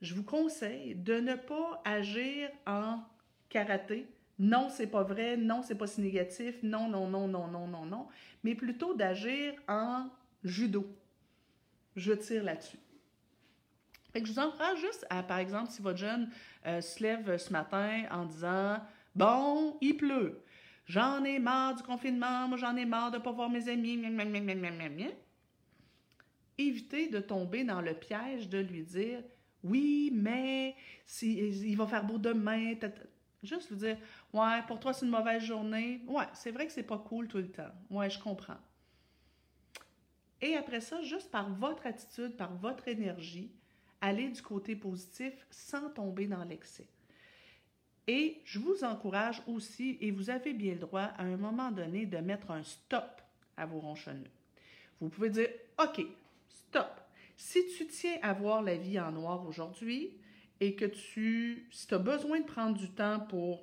je 0.00 0.14
vous 0.14 0.22
conseille 0.22 0.94
de 0.94 1.14
ne 1.14 1.34
pas 1.34 1.82
agir 1.84 2.50
en 2.66 3.00
karaté. 3.48 4.06
Non, 4.38 4.68
c'est 4.70 4.86
pas 4.86 5.02
vrai, 5.02 5.36
non, 5.36 5.62
c'est 5.62 5.74
pas 5.74 5.86
si 5.86 6.02
négatif, 6.02 6.62
non, 6.62 6.88
non, 6.88 7.08
non, 7.08 7.26
non, 7.26 7.48
non, 7.48 7.66
non, 7.66 7.86
non, 7.86 8.06
mais 8.44 8.54
plutôt 8.54 8.94
d'agir 8.94 9.54
en 9.66 10.08
judo. 10.44 10.86
Je 11.96 12.12
tire 12.12 12.44
là-dessus. 12.44 12.78
Que 14.20 14.26
je 14.26 14.32
vous 14.32 14.38
encourage 14.38 14.80
juste 14.80 15.06
à, 15.10 15.22
par 15.22 15.38
exemple, 15.38 15.70
si 15.70 15.82
votre 15.82 15.98
jeune 15.98 16.30
euh, 16.66 16.80
se 16.80 17.02
lève 17.02 17.36
ce 17.36 17.52
matin 17.52 18.04
en 18.10 18.24
disant 18.24 18.78
Bon, 19.14 19.76
il 19.80 19.96
pleut, 19.96 20.42
j'en 20.86 21.24
ai 21.24 21.38
marre 21.38 21.74
du 21.74 21.82
confinement, 21.82 22.48
moi 22.48 22.56
j'en 22.56 22.76
ai 22.76 22.84
marre 22.84 23.10
de 23.10 23.18
ne 23.18 23.22
pas 23.22 23.32
voir 23.32 23.50
mes 23.50 23.68
amis, 23.68 24.00
évitez 26.58 27.08
de 27.08 27.20
tomber 27.20 27.64
dans 27.64 27.80
le 27.80 27.94
piège 27.94 28.48
de 28.48 28.58
lui 28.58 28.82
dire 28.82 29.22
oui, 29.62 30.12
mais 30.14 30.76
si, 31.06 31.34
il 31.38 31.76
va 31.76 31.86
faire 31.86 32.04
beau 32.04 32.18
demain. 32.18 32.74
Juste 33.42 33.70
lui 33.70 33.76
dire 33.76 33.98
Ouais, 34.32 34.62
pour 34.68 34.78
toi, 34.78 34.92
c'est 34.92 35.04
une 35.04 35.10
mauvaise 35.10 35.42
journée. 35.42 36.02
Ouais, 36.06 36.26
c'est 36.34 36.52
vrai 36.52 36.66
que 36.66 36.72
c'est 36.72 36.84
pas 36.84 36.98
cool 36.98 37.26
tout 37.26 37.38
le 37.38 37.50
temps. 37.50 37.72
Ouais, 37.90 38.08
je 38.08 38.18
comprends. 38.20 38.58
Et 40.40 40.54
après 40.56 40.80
ça, 40.80 41.02
juste 41.02 41.30
par 41.30 41.50
votre 41.50 41.86
attitude, 41.86 42.36
par 42.36 42.54
votre 42.54 42.86
énergie, 42.86 43.50
allez 44.00 44.28
du 44.28 44.42
côté 44.42 44.76
positif 44.76 45.32
sans 45.50 45.90
tomber 45.90 46.26
dans 46.26 46.44
l'excès. 46.44 46.86
Et 48.06 48.40
je 48.44 48.58
vous 48.58 48.84
encourage 48.84 49.42
aussi, 49.48 49.98
et 50.00 50.10
vous 50.12 50.30
avez 50.30 50.52
bien 50.52 50.74
le 50.74 50.80
droit, 50.80 51.10
à 51.16 51.24
un 51.24 51.36
moment 51.36 51.72
donné, 51.72 52.06
de 52.06 52.18
mettre 52.18 52.52
un 52.52 52.62
stop 52.62 53.20
à 53.56 53.66
vos 53.66 53.80
ronchonneux. 53.80 54.30
Vous 55.00 55.08
pouvez 55.08 55.30
dire 55.30 55.48
OK, 55.82 56.00
stop. 56.48 56.90
Si 57.36 57.66
tu 57.76 57.86
tiens 57.86 58.18
à 58.22 58.32
voir 58.32 58.62
la 58.62 58.76
vie 58.76 58.98
en 58.98 59.12
noir 59.12 59.46
aujourd'hui 59.46 60.16
et 60.60 60.74
que 60.74 60.86
tu, 60.86 61.68
si 61.70 61.92
as 61.92 61.98
besoin 61.98 62.40
de 62.40 62.46
prendre 62.46 62.78
du 62.78 62.90
temps 62.90 63.20
pour 63.20 63.62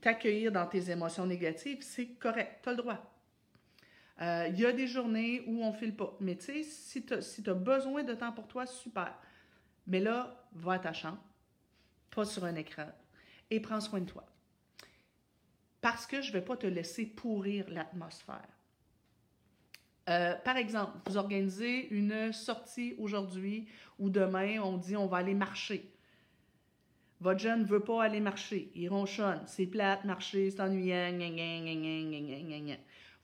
t'accueillir 0.00 0.50
dans 0.50 0.66
tes 0.66 0.90
émotions 0.90 1.26
négatives, 1.26 1.82
c'est 1.82 2.06
correct, 2.14 2.60
tu 2.62 2.68
as 2.68 2.72
le 2.72 2.78
droit. 2.78 3.17
Euh, 4.20 4.48
il 4.48 4.58
y 4.58 4.66
a 4.66 4.72
des 4.72 4.86
journées 4.86 5.44
où 5.46 5.62
on 5.62 5.72
file 5.72 5.94
pas. 5.94 6.16
Mais 6.20 6.36
tu 6.36 6.44
sais, 6.44 6.62
si 6.64 7.04
tu 7.04 7.14
as, 7.14 7.22
si 7.22 7.42
besoin 7.42 8.02
de 8.02 8.14
temps 8.14 8.32
pour 8.32 8.48
toi, 8.48 8.66
super. 8.66 9.14
Mais 9.86 10.00
là, 10.00 10.44
va 10.52 10.74
à 10.74 10.78
ta 10.78 10.92
chambre, 10.92 11.22
pas 12.10 12.24
sur 12.24 12.44
un 12.44 12.54
écran, 12.56 12.88
et 13.50 13.60
prends 13.60 13.80
soin 13.80 14.00
de 14.00 14.06
toi. 14.06 14.26
Parce 15.80 16.06
que 16.06 16.20
je 16.20 16.28
ne 16.28 16.32
vais 16.34 16.44
pas 16.44 16.56
te 16.56 16.66
laisser 16.66 17.06
pourrir 17.06 17.64
l'atmosphère. 17.70 18.48
Euh, 20.08 20.34
par 20.36 20.56
exemple, 20.56 20.92
vous 21.06 21.16
organisez 21.16 21.88
une 21.90 22.32
sortie 22.32 22.94
aujourd'hui 22.98 23.68
ou 23.98 24.08
demain, 24.08 24.58
on 24.60 24.78
dit 24.78 24.96
on 24.96 25.06
va 25.06 25.18
aller 25.18 25.34
marcher. 25.34 25.92
Votre 27.20 27.40
jeune 27.40 27.62
ne 27.62 27.66
veut 27.66 27.80
pas 27.80 28.04
aller 28.04 28.20
marcher. 28.20 28.70
Il 28.74 28.88
ronchonne. 28.88 29.42
C'est 29.46 29.66
plate, 29.66 30.04
marcher, 30.04 30.50
c'est 30.50 30.60
ennuyant. 30.60 31.12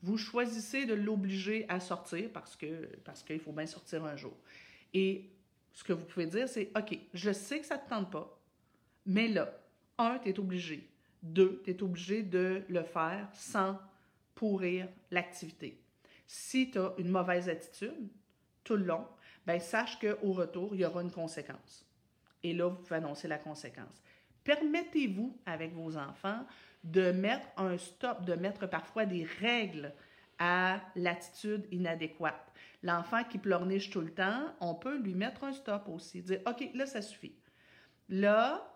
Vous 0.04 0.18
choisissez 0.18 0.84
de 0.84 0.92
l'obliger 0.92 1.64
à 1.70 1.80
sortir 1.80 2.28
parce 2.30 2.56
que 2.56 2.86
parce 3.04 3.22
qu'il 3.22 3.40
faut 3.40 3.52
bien 3.52 3.66
sortir 3.66 4.04
un 4.04 4.16
jour. 4.16 4.36
Et 4.92 5.30
ce 5.72 5.82
que 5.82 5.94
vous 5.94 6.04
pouvez 6.04 6.26
dire, 6.26 6.46
c'est 6.46 6.70
OK, 6.76 6.98
je 7.14 7.32
sais 7.32 7.60
que 7.60 7.64
ça 7.64 7.78
ne 7.78 7.80
te 7.80 7.88
tente 7.88 8.10
pas, 8.10 8.38
mais 9.06 9.28
là, 9.28 9.50
un, 9.96 10.18
tu 10.18 10.28
es 10.28 10.38
obligé. 10.38 10.86
Deux, 11.22 11.62
tu 11.64 11.70
es 11.70 11.82
obligé 11.82 12.22
de 12.22 12.62
le 12.68 12.82
faire 12.82 13.30
sans 13.32 13.78
pourrir 14.34 14.88
l'activité. 15.10 15.80
Si 16.26 16.70
tu 16.70 16.78
as 16.78 16.92
une 16.98 17.08
mauvaise 17.08 17.48
attitude 17.48 18.08
tout 18.62 18.76
le 18.76 18.84
long, 18.84 19.06
ben 19.46 19.58
sache 19.58 19.98
qu'au 19.98 20.32
retour, 20.34 20.74
il 20.74 20.82
y 20.82 20.84
aura 20.84 21.00
une 21.00 21.10
conséquence. 21.10 21.86
Et 22.42 22.52
là, 22.52 22.68
vous 22.68 22.76
pouvez 22.76 22.96
annoncer 22.96 23.26
la 23.26 23.38
conséquence. 23.38 24.02
Permettez-vous, 24.44 25.34
avec 25.46 25.72
vos 25.72 25.96
enfants, 25.96 26.44
de 26.84 27.10
mettre 27.12 27.46
un 27.56 27.76
stop, 27.78 28.24
de 28.24 28.34
mettre 28.34 28.66
parfois 28.66 29.06
des 29.06 29.26
règles 29.40 29.92
à 30.38 30.80
l'attitude 30.94 31.66
inadéquate. 31.72 32.52
L'enfant 32.82 33.24
qui 33.24 33.38
pleurniche 33.38 33.90
tout 33.90 34.02
le 34.02 34.12
temps, 34.12 34.54
on 34.60 34.74
peut 34.74 34.98
lui 34.98 35.14
mettre 35.14 35.44
un 35.44 35.52
stop 35.52 35.88
aussi. 35.88 36.22
Dire, 36.22 36.40
OK, 36.46 36.68
là, 36.74 36.86
ça 36.86 37.00
suffit. 37.00 37.34
Là, 38.10 38.70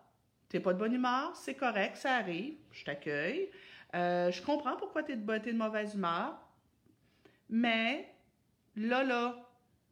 tu 0.48 0.56
n'es 0.56 0.62
pas 0.62 0.72
de 0.72 0.78
bonne 0.78 0.94
humeur, 0.94 1.36
c'est 1.36 1.54
correct, 1.54 1.96
ça 1.96 2.14
arrive, 2.14 2.54
je 2.72 2.84
t'accueille. 2.84 3.50
Euh, 3.94 4.30
je 4.30 4.42
comprends 4.42 4.76
pourquoi 4.76 5.02
tu 5.02 5.12
es, 5.12 5.16
de 5.16 5.52
mauvaise 5.52 5.94
humeur, 5.94 6.38
mais 7.50 8.08
là, 8.76 9.04
là, 9.04 9.36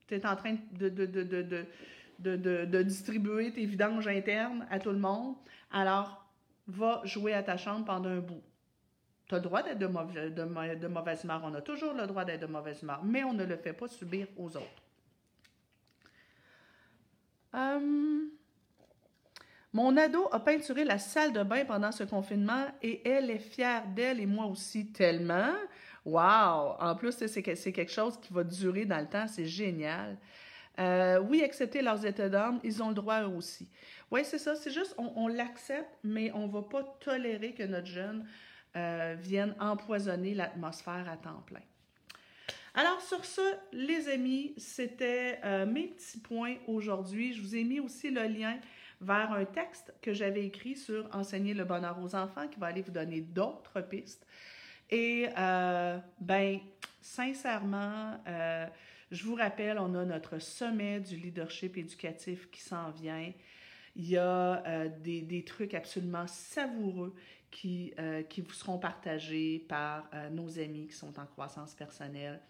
tu 0.07 0.15
es 0.15 0.27
en 0.27 0.37
train 0.37 0.57
de, 0.73 0.89
de, 0.89 1.07
de, 1.07 2.65
de, 2.65 2.83
distribuer 2.83 3.53
tes 3.53 3.67
vidanges 3.67 4.09
internes 4.09 4.67
à 4.71 4.79
tout 4.79 4.91
le 4.91 4.99
monde. 4.99 5.35
Alors, 5.71 6.26
va 6.67 7.01
jouer 7.05 7.33
à 7.33 7.43
ta 7.43 7.57
chambre 7.57 7.85
pendant 7.85 8.11
un 8.11 8.21
bout. 8.21 8.43
Tu 9.29 9.35
as 9.35 9.39
le 9.39 9.45
droit 9.45 9.63
d'être 9.63 9.79
de, 9.79 9.87
mauvais, 9.87 10.31
de, 10.31 10.87
mauvaise 10.87 11.25
humeur. 11.25 11.43
On 11.45 11.55
a 11.55 11.61
toujours 11.61 11.93
le 11.95 12.07
droit 12.07 12.25
d'être 12.25 12.41
de 12.41 12.47
mauvaise 12.47 12.83
humeur, 12.83 13.03
mais 13.05 13.25
on 13.25 13.33
ne 13.33 13.45
le 13.45 13.57
fait 13.57 13.73
pas 13.73 13.89
subir 13.89 14.29
aux 14.37 14.57
autres. 14.57 14.83
Hum, 17.53 18.31
mon 19.77 19.95
ado 19.99 20.27
a 20.33 20.41
peinturé 20.41 20.85
la 20.85 20.99
salle 20.99 21.35
de 21.35 21.43
bain 21.43 21.67
pendant 21.67 21.93
ce 21.93 22.03
confinement 22.05 22.67
et 22.83 23.07
elle 23.07 23.31
est 23.31 23.39
fière 23.39 23.87
d'elle 23.89 24.21
et 24.21 24.25
moi 24.25 24.47
aussi 24.47 24.91
tellement. 24.91 25.53
Wow! 26.07 26.77
En 26.81 26.95
plus, 26.97 27.27
c'est 27.27 27.43
quelque 27.43 27.93
chose 27.93 28.19
qui 28.19 28.33
va 28.33 28.43
durer 28.43 28.87
dans 28.87 29.01
le 29.01 29.07
temps. 29.07 29.27
C'est 29.29 29.45
génial. 29.45 30.17
Euh, 30.79 31.19
oui, 31.21 31.43
accepter 31.43 31.83
leurs 31.83 32.07
états 32.07 32.31
d'âme, 32.31 32.59
ils 32.65 32.83
ont 32.83 32.89
le 32.89 32.95
droit 32.95 33.21
eux 33.21 33.37
aussi. 33.37 33.69
Oui, 34.11 34.21
c'est 34.25 34.39
ça. 34.39 34.55
C'est 34.55 34.71
juste, 34.71 34.95
on, 34.99 35.29
l'accepte, 35.29 35.91
mais 36.05 36.31
on 36.33 36.47
ne 36.47 36.53
va 36.53 36.63
pas 36.63 36.83
tolérer 37.01 37.53
que 37.53 37.65
notre 37.65 37.87
jeune 37.87 38.27
euh, 38.77 39.17
vienne 39.19 39.55
empoisonner 39.59 40.35
l'atmosphère 40.35 41.09
à 41.09 41.17
temps 41.17 41.43
plein. 41.47 41.63
Alors 42.75 43.01
sur 43.01 43.25
ce, 43.25 43.41
les 43.73 44.09
amis, 44.09 44.53
c'était 44.59 45.41
euh, 45.45 45.65
mes 45.65 45.89
petits 45.89 46.21
points 46.21 46.57
aujourd'hui. 46.67 47.33
Je 47.33 47.41
vous 47.41 47.57
ai 47.57 47.65
mis 47.65 47.81
aussi 47.81 48.11
le 48.11 48.25
lien 48.25 48.59
vers 49.01 49.33
un 49.33 49.47
texte 49.47 49.95
que 50.03 50.13
j'avais 50.13 50.45
écrit 50.45 50.77
sur 50.77 51.09
enseigner 51.15 51.55
le 51.55 51.65
bonheur 51.65 51.99
aux 52.03 52.15
enfants 52.15 52.49
qui 52.49 52.61
va 52.61 52.67
aller 52.67 52.83
vous 52.83 52.93
donner 52.93 53.23
d'autres 53.23 53.81
pistes. 53.81 54.27
Et 54.91 55.27
euh, 55.37 55.99
ben, 56.21 56.61
sincèrement, 57.01 58.21
euh, 58.27 58.67
je 59.11 59.25
vous 59.25 59.35
rappelle, 59.35 59.79
on 59.79 59.95
a 59.95 60.05
notre 60.05 60.39
sommet 60.39 61.01
du 61.01 61.17
leadership 61.17 61.77
éducatif 61.77 62.51
qui 62.51 62.61
s'en 62.61 62.91
vient. 62.91 63.33
Il 63.99 64.11
y 64.11 64.19
a 64.19 64.63
euh, 64.67 64.91
des, 65.03 65.43
trucs 65.45 65.73
absolument 65.73 66.27
savoureux 66.27 67.15
qui, 67.51 67.95
euh, 67.99 68.23
vous 68.37 68.53
seront 68.53 68.79
partagés 68.79 69.65
par 69.69 70.07
euh, 70.13 70.29
nos 70.29 70.59
amis 70.59 70.89
qui 70.89 70.95
sont 70.95 71.19
en 71.19 71.25
croissance 71.25 71.75
personnelle, 71.75 72.41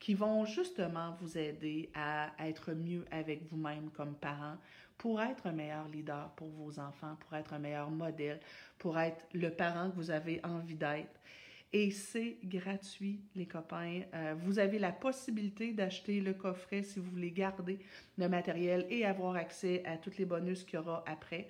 qui 0.00 0.14
vont 0.14 0.44
justement 0.44 1.16
vous 1.20 1.38
aider 1.38 1.90
à 1.94 2.32
être 2.40 2.72
mieux 2.72 3.04
avec 3.12 3.44
vous-même 3.48 3.90
comme 3.90 4.14
parent 4.16 4.56
pour 4.96 5.22
être 5.22 5.46
un 5.46 5.52
meilleur 5.52 5.86
leader 5.86 6.30
pour 6.30 6.48
vos 6.48 6.80
enfants, 6.80 7.16
pour 7.20 7.34
être 7.36 7.52
un 7.52 7.60
meilleur 7.60 7.90
modèle, 7.90 8.40
pour 8.76 8.98
être 8.98 9.24
le 9.32 9.50
parent 9.50 9.90
que 9.90 9.94
vous 9.94 10.10
avez 10.10 10.40
envie 10.44 10.74
d'être. 10.74 11.20
Et 11.72 11.90
c'est 11.90 12.38
gratuit, 12.44 13.20
les 13.34 13.46
copains. 13.46 14.02
Euh, 14.14 14.34
vous 14.38 14.58
avez 14.58 14.78
la 14.78 14.90
possibilité 14.90 15.72
d'acheter 15.74 16.20
le 16.20 16.32
coffret 16.32 16.82
si 16.82 16.98
vous 16.98 17.10
voulez 17.10 17.30
garder 17.30 17.78
le 18.16 18.28
matériel 18.28 18.86
et 18.88 19.04
avoir 19.04 19.36
accès 19.36 19.82
à 19.84 19.98
tous 19.98 20.16
les 20.16 20.24
bonus 20.24 20.64
qu'il 20.64 20.78
y 20.78 20.78
aura 20.78 21.04
après. 21.06 21.46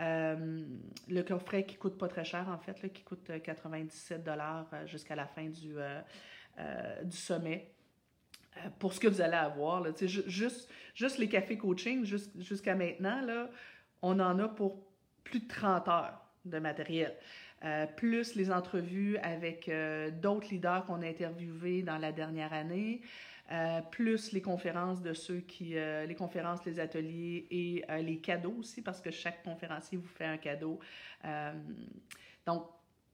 Euh, 0.00 0.64
le 1.08 1.22
coffret 1.22 1.64
qui 1.64 1.76
coûte 1.76 1.98
pas 1.98 2.06
très 2.06 2.24
cher, 2.24 2.48
en 2.48 2.58
fait, 2.58 2.92
qui 2.92 3.02
coûte 3.02 3.32
97 3.42 4.22
dollars 4.22 4.68
euh, 4.72 4.86
jusqu'à 4.86 5.16
la 5.16 5.26
fin 5.26 5.46
du, 5.46 5.74
du 7.02 7.16
sommet. 7.16 7.72
Pour 8.78 8.92
ce 8.92 9.00
que 9.00 9.08
vous 9.08 9.20
allez 9.20 9.34
avoir, 9.34 9.84
juste, 10.00 10.70
juste 10.94 11.18
les 11.18 11.28
cafés 11.28 11.58
coaching, 11.58 12.04
jusqu'à 12.04 12.74
maintenant, 12.74 13.48
on 14.00 14.18
en 14.20 14.38
a 14.38 14.48
pour 14.48 14.86
plus 15.24 15.40
de 15.40 15.48
30 15.48 15.88
heures 15.88 16.26
de 16.44 16.58
matériel. 16.58 17.14
Euh, 17.64 17.86
plus 17.86 18.34
les 18.34 18.50
entrevues 18.50 19.16
avec 19.18 19.68
euh, 19.68 20.10
d'autres 20.10 20.48
leaders 20.50 20.84
qu'on 20.84 21.00
a 21.00 21.06
interviewés 21.06 21.82
dans 21.82 21.96
la 21.96 22.12
dernière 22.12 22.52
année, 22.52 23.00
euh, 23.50 23.80
plus 23.90 24.32
les 24.32 24.42
conférences 24.42 25.00
de 25.00 25.14
ceux 25.14 25.40
qui, 25.40 25.74
les 25.74 26.14
conférences, 26.16 26.64
les 26.66 26.78
ateliers 26.80 27.46
et 27.50 27.84
les 28.02 28.18
cadeaux 28.18 28.56
aussi, 28.58 28.82
parce 28.82 29.00
que 29.00 29.10
chaque 29.10 29.42
conférencier 29.42 29.96
vous 29.96 30.08
fait 30.08 30.26
un 30.26 30.36
cadeau. 30.36 30.80
donc, 32.44 32.66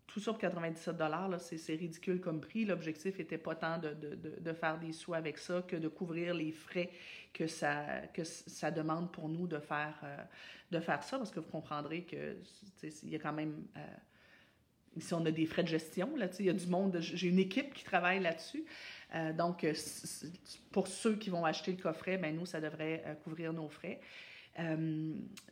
tout 0.07 0.21
ça 0.21 0.33
pour 0.33 0.41
97 0.41 0.97
dollars, 0.97 1.41
c'est 1.41 1.75
ridicule 1.75 2.21
comme 2.21 2.41
prix. 2.41 2.67
L'objectif 2.67 3.19
n'était 3.19 3.39
pas 3.39 3.55
tant 3.55 3.79
de, 3.79 3.95
de, 3.95 4.15
de, 4.39 4.53
faire 4.53 4.79
des 4.79 4.93
sous 4.93 5.15
avec 5.15 5.39
ça 5.39 5.63
que 5.63 5.77
de 5.77 5.89
couvrir 5.89 6.35
les 6.35 6.53
frais 6.53 6.91
que 7.33 7.47
ça, 7.47 8.03
que 8.13 8.23
ça 8.25 8.71
demande 8.71 9.11
pour 9.11 9.31
nous 9.31 9.47
de 9.47 9.59
faire, 9.59 10.05
de 10.71 10.81
faire 10.81 11.03
ça, 11.03 11.17
parce 11.17 11.31
que 11.31 11.41
vous 11.41 11.51
comprendrez 11.51 12.03
que 12.05 12.37
il 12.83 13.09
y 13.09 13.17
a 13.17 13.19
quand 13.19 13.33
même 13.33 13.65
si 14.99 15.15
on 15.15 15.25
a 15.25 15.31
des 15.31 15.47
frais 15.47 15.63
de 15.63 15.69
gestion, 15.69 16.15
là, 16.17 16.27
il 16.39 16.47
y 16.47 16.51
a 16.51 16.53
du 16.53 16.67
monde, 16.67 16.99
j'ai 17.01 17.29
une 17.29 17.39
équipe 17.39 17.73
qui 17.73 17.85
travaille 17.85 18.21
là-dessus. 18.21 18.65
Euh, 19.15 19.33
donc, 19.33 19.65
euh, 19.65 19.75
pour 20.71 20.87
ceux 20.87 21.17
qui 21.17 21.31
vont 21.31 21.45
acheter 21.45 21.73
le 21.73 21.83
coffret, 21.83 22.19
ben, 22.19 22.35
nous, 22.35 22.47
ça 22.47 22.61
devrait 22.61 23.03
euh, 23.07 23.15
couvrir 23.15 23.53
nos 23.53 23.69
frais. 23.69 24.01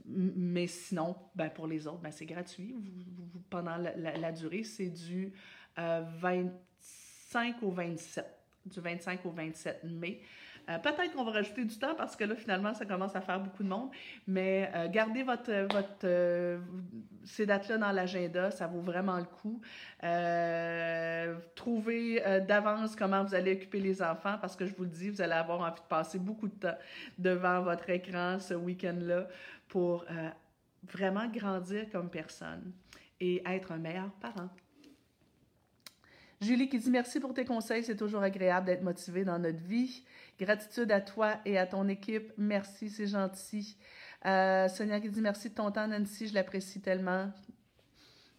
mais 0.06 0.66
sinon, 0.66 1.16
ben, 1.34 1.48
pour 1.50 1.66
les 1.66 1.86
autres, 1.86 2.00
ben, 2.00 2.10
c'est 2.10 2.26
gratuit. 2.26 2.74
pendant 3.48 3.76
la, 3.76 4.16
la 4.16 4.32
durée, 4.32 4.64
c'est 4.64 4.90
du 4.90 5.32
25 5.76 7.62
au 7.62 7.70
27, 7.70 8.26
du 8.66 8.80
25 8.80 9.24
au 9.26 9.30
27 9.30 9.84
mai. 9.84 10.20
Euh, 10.70 10.78
peut-être 10.78 11.12
qu'on 11.12 11.24
va 11.24 11.32
rajouter 11.32 11.64
du 11.64 11.76
temps 11.76 11.94
parce 11.96 12.16
que 12.16 12.24
là, 12.24 12.34
finalement, 12.36 12.74
ça 12.74 12.86
commence 12.86 13.16
à 13.16 13.20
faire 13.20 13.40
beaucoup 13.40 13.62
de 13.62 13.68
monde. 13.68 13.90
Mais 14.26 14.70
euh, 14.74 14.88
gardez 14.88 15.22
votre, 15.22 15.50
votre, 15.72 16.04
euh, 16.04 16.58
ces 17.24 17.46
dates-là 17.46 17.78
dans 17.78 17.92
l'agenda, 17.92 18.50
ça 18.50 18.66
vaut 18.66 18.80
vraiment 18.80 19.16
le 19.16 19.24
coup. 19.24 19.60
trouvez 21.54 22.22
d'avance 22.46 22.94
comment 22.94 23.24
vous 23.24 23.34
allez 23.34 23.54
occuper 23.54 23.80
les 23.80 24.02
enfants 24.02 24.36
parce 24.40 24.56
que 24.56 24.66
je 24.66 24.74
vous 24.74 24.84
le 24.84 24.90
dis, 24.90 25.10
vous 25.10 25.20
allez 25.20 25.32
avoir 25.32 25.60
envie 25.60 25.80
de 25.80 25.86
passer 25.88 26.18
beaucoup 26.18 26.48
de 26.48 26.54
temps 26.54 26.78
devant 27.18 27.60
votre 27.62 27.88
écran 27.90 28.38
ce 28.38 28.54
week-end-là 28.54 29.26
pour 29.68 30.04
vraiment 30.84 31.26
grandir 31.28 31.90
comme 31.90 32.08
personne 32.08 32.72
et 33.20 33.42
être 33.46 33.72
un 33.72 33.78
meilleur 33.78 34.10
parent. 34.20 34.48
Julie 36.40 36.70
qui 36.70 36.78
dit 36.78 36.90
merci 36.90 37.20
pour 37.20 37.34
tes 37.34 37.44
conseils, 37.44 37.84
c'est 37.84 37.96
toujours 37.96 38.22
agréable 38.22 38.66
d'être 38.66 38.82
motivé 38.82 39.24
dans 39.24 39.38
notre 39.38 39.58
vie. 39.58 40.02
Gratitude 40.38 40.90
à 40.90 41.02
toi 41.02 41.34
et 41.44 41.58
à 41.58 41.66
ton 41.66 41.86
équipe. 41.86 42.32
Merci, 42.38 42.88
c'est 42.88 43.06
gentil. 43.06 43.76
Euh, 44.24 44.66
Sonia 44.68 45.00
qui 45.00 45.10
dit 45.10 45.20
merci 45.20 45.50
de 45.50 45.54
ton 45.54 45.70
temps, 45.70 45.86
Nancy, 45.86 46.28
je 46.28 46.34
l'apprécie 46.34 46.80
tellement. 46.80 47.30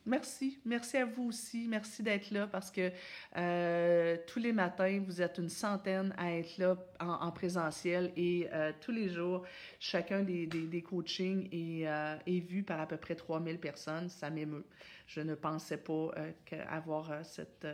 Merci, 0.05 0.59
merci 0.65 0.97
à 0.97 1.05
vous 1.05 1.27
aussi, 1.27 1.67
merci 1.67 2.01
d'être 2.01 2.31
là 2.31 2.47
parce 2.47 2.71
que 2.71 2.91
euh, 3.37 4.17
tous 4.25 4.39
les 4.39 4.51
matins, 4.51 4.99
vous 5.05 5.21
êtes 5.21 5.37
une 5.37 5.49
centaine 5.49 6.11
à 6.17 6.33
être 6.33 6.57
là 6.57 6.75
en, 6.99 7.31
présentiel 7.31 8.11
et 8.15 8.47
euh, 8.51 8.71
tous 8.81 8.91
les 8.91 9.09
jours, 9.09 9.43
chacun 9.79 10.23
des, 10.23 10.47
des, 10.47 10.81
coachings 10.81 11.47
est, 11.51 11.87
euh, 11.87 12.17
est, 12.25 12.39
vu 12.39 12.63
par 12.63 12.81
à 12.81 12.87
peu 12.87 12.97
près 12.97 13.13
3000 13.13 13.59
personnes. 13.59 14.09
Ça 14.09 14.31
m'émeut. 14.31 14.65
Je 15.05 15.21
ne 15.21 15.35
pensais 15.35 15.77
pas 15.77 16.09
avoir 16.67 17.23
cette, 17.23 17.67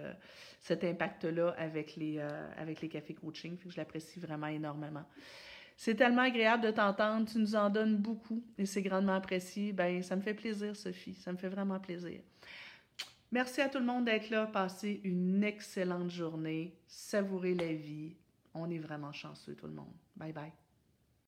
cet 0.59 0.83
impact-là 0.83 1.55
avec, 1.57 1.95
les 1.95 2.19
avec 2.57 2.81
les 2.81 2.89
cafés 2.89 3.13
coaching, 3.13 3.57
je 3.65 3.77
l'apprécie 3.77 4.19
vraiment 4.19 4.47
énormément. 4.47 5.05
C'est 5.79 5.93
tellement 5.93 6.23
agréable 6.23 6.63
de 6.63 6.71
t'entendre, 6.71 7.29
tu 7.31 7.37
nous 7.37 7.55
en 7.55 7.69
donnes 7.69 7.97
beaucoup 7.97 8.43
et 8.57 8.65
c'est 8.65 8.81
grandement 8.81 9.13
apprécié. 9.13 9.71
Ben, 9.73 10.01
ça 10.01 10.15
me 10.15 10.21
fait 10.21 10.33
plaisir, 10.33 10.75
Sophie, 10.75 11.13
ça 11.13 11.31
me 11.31 11.37
fait 11.37 11.49
vraiment 11.49 11.79
plaisir. 11.79 12.19
Merci 13.31 13.61
à 13.61 13.69
tout 13.69 13.77
le 13.77 13.85
monde 13.85 14.05
d'être 14.05 14.31
là. 14.31 14.47
Passez 14.47 15.01
une 15.03 15.43
excellente 15.43 16.09
journée. 16.09 16.73
Savourez 16.87 17.53
la 17.53 17.73
vie. 17.73 18.15
On 18.55 18.69
est 18.71 18.79
vraiment 18.79 19.13
chanceux, 19.13 19.53
tout 19.53 19.67
le 19.67 19.73
monde. 19.73 19.93
Bye 20.15 20.33
bye. 20.33 20.51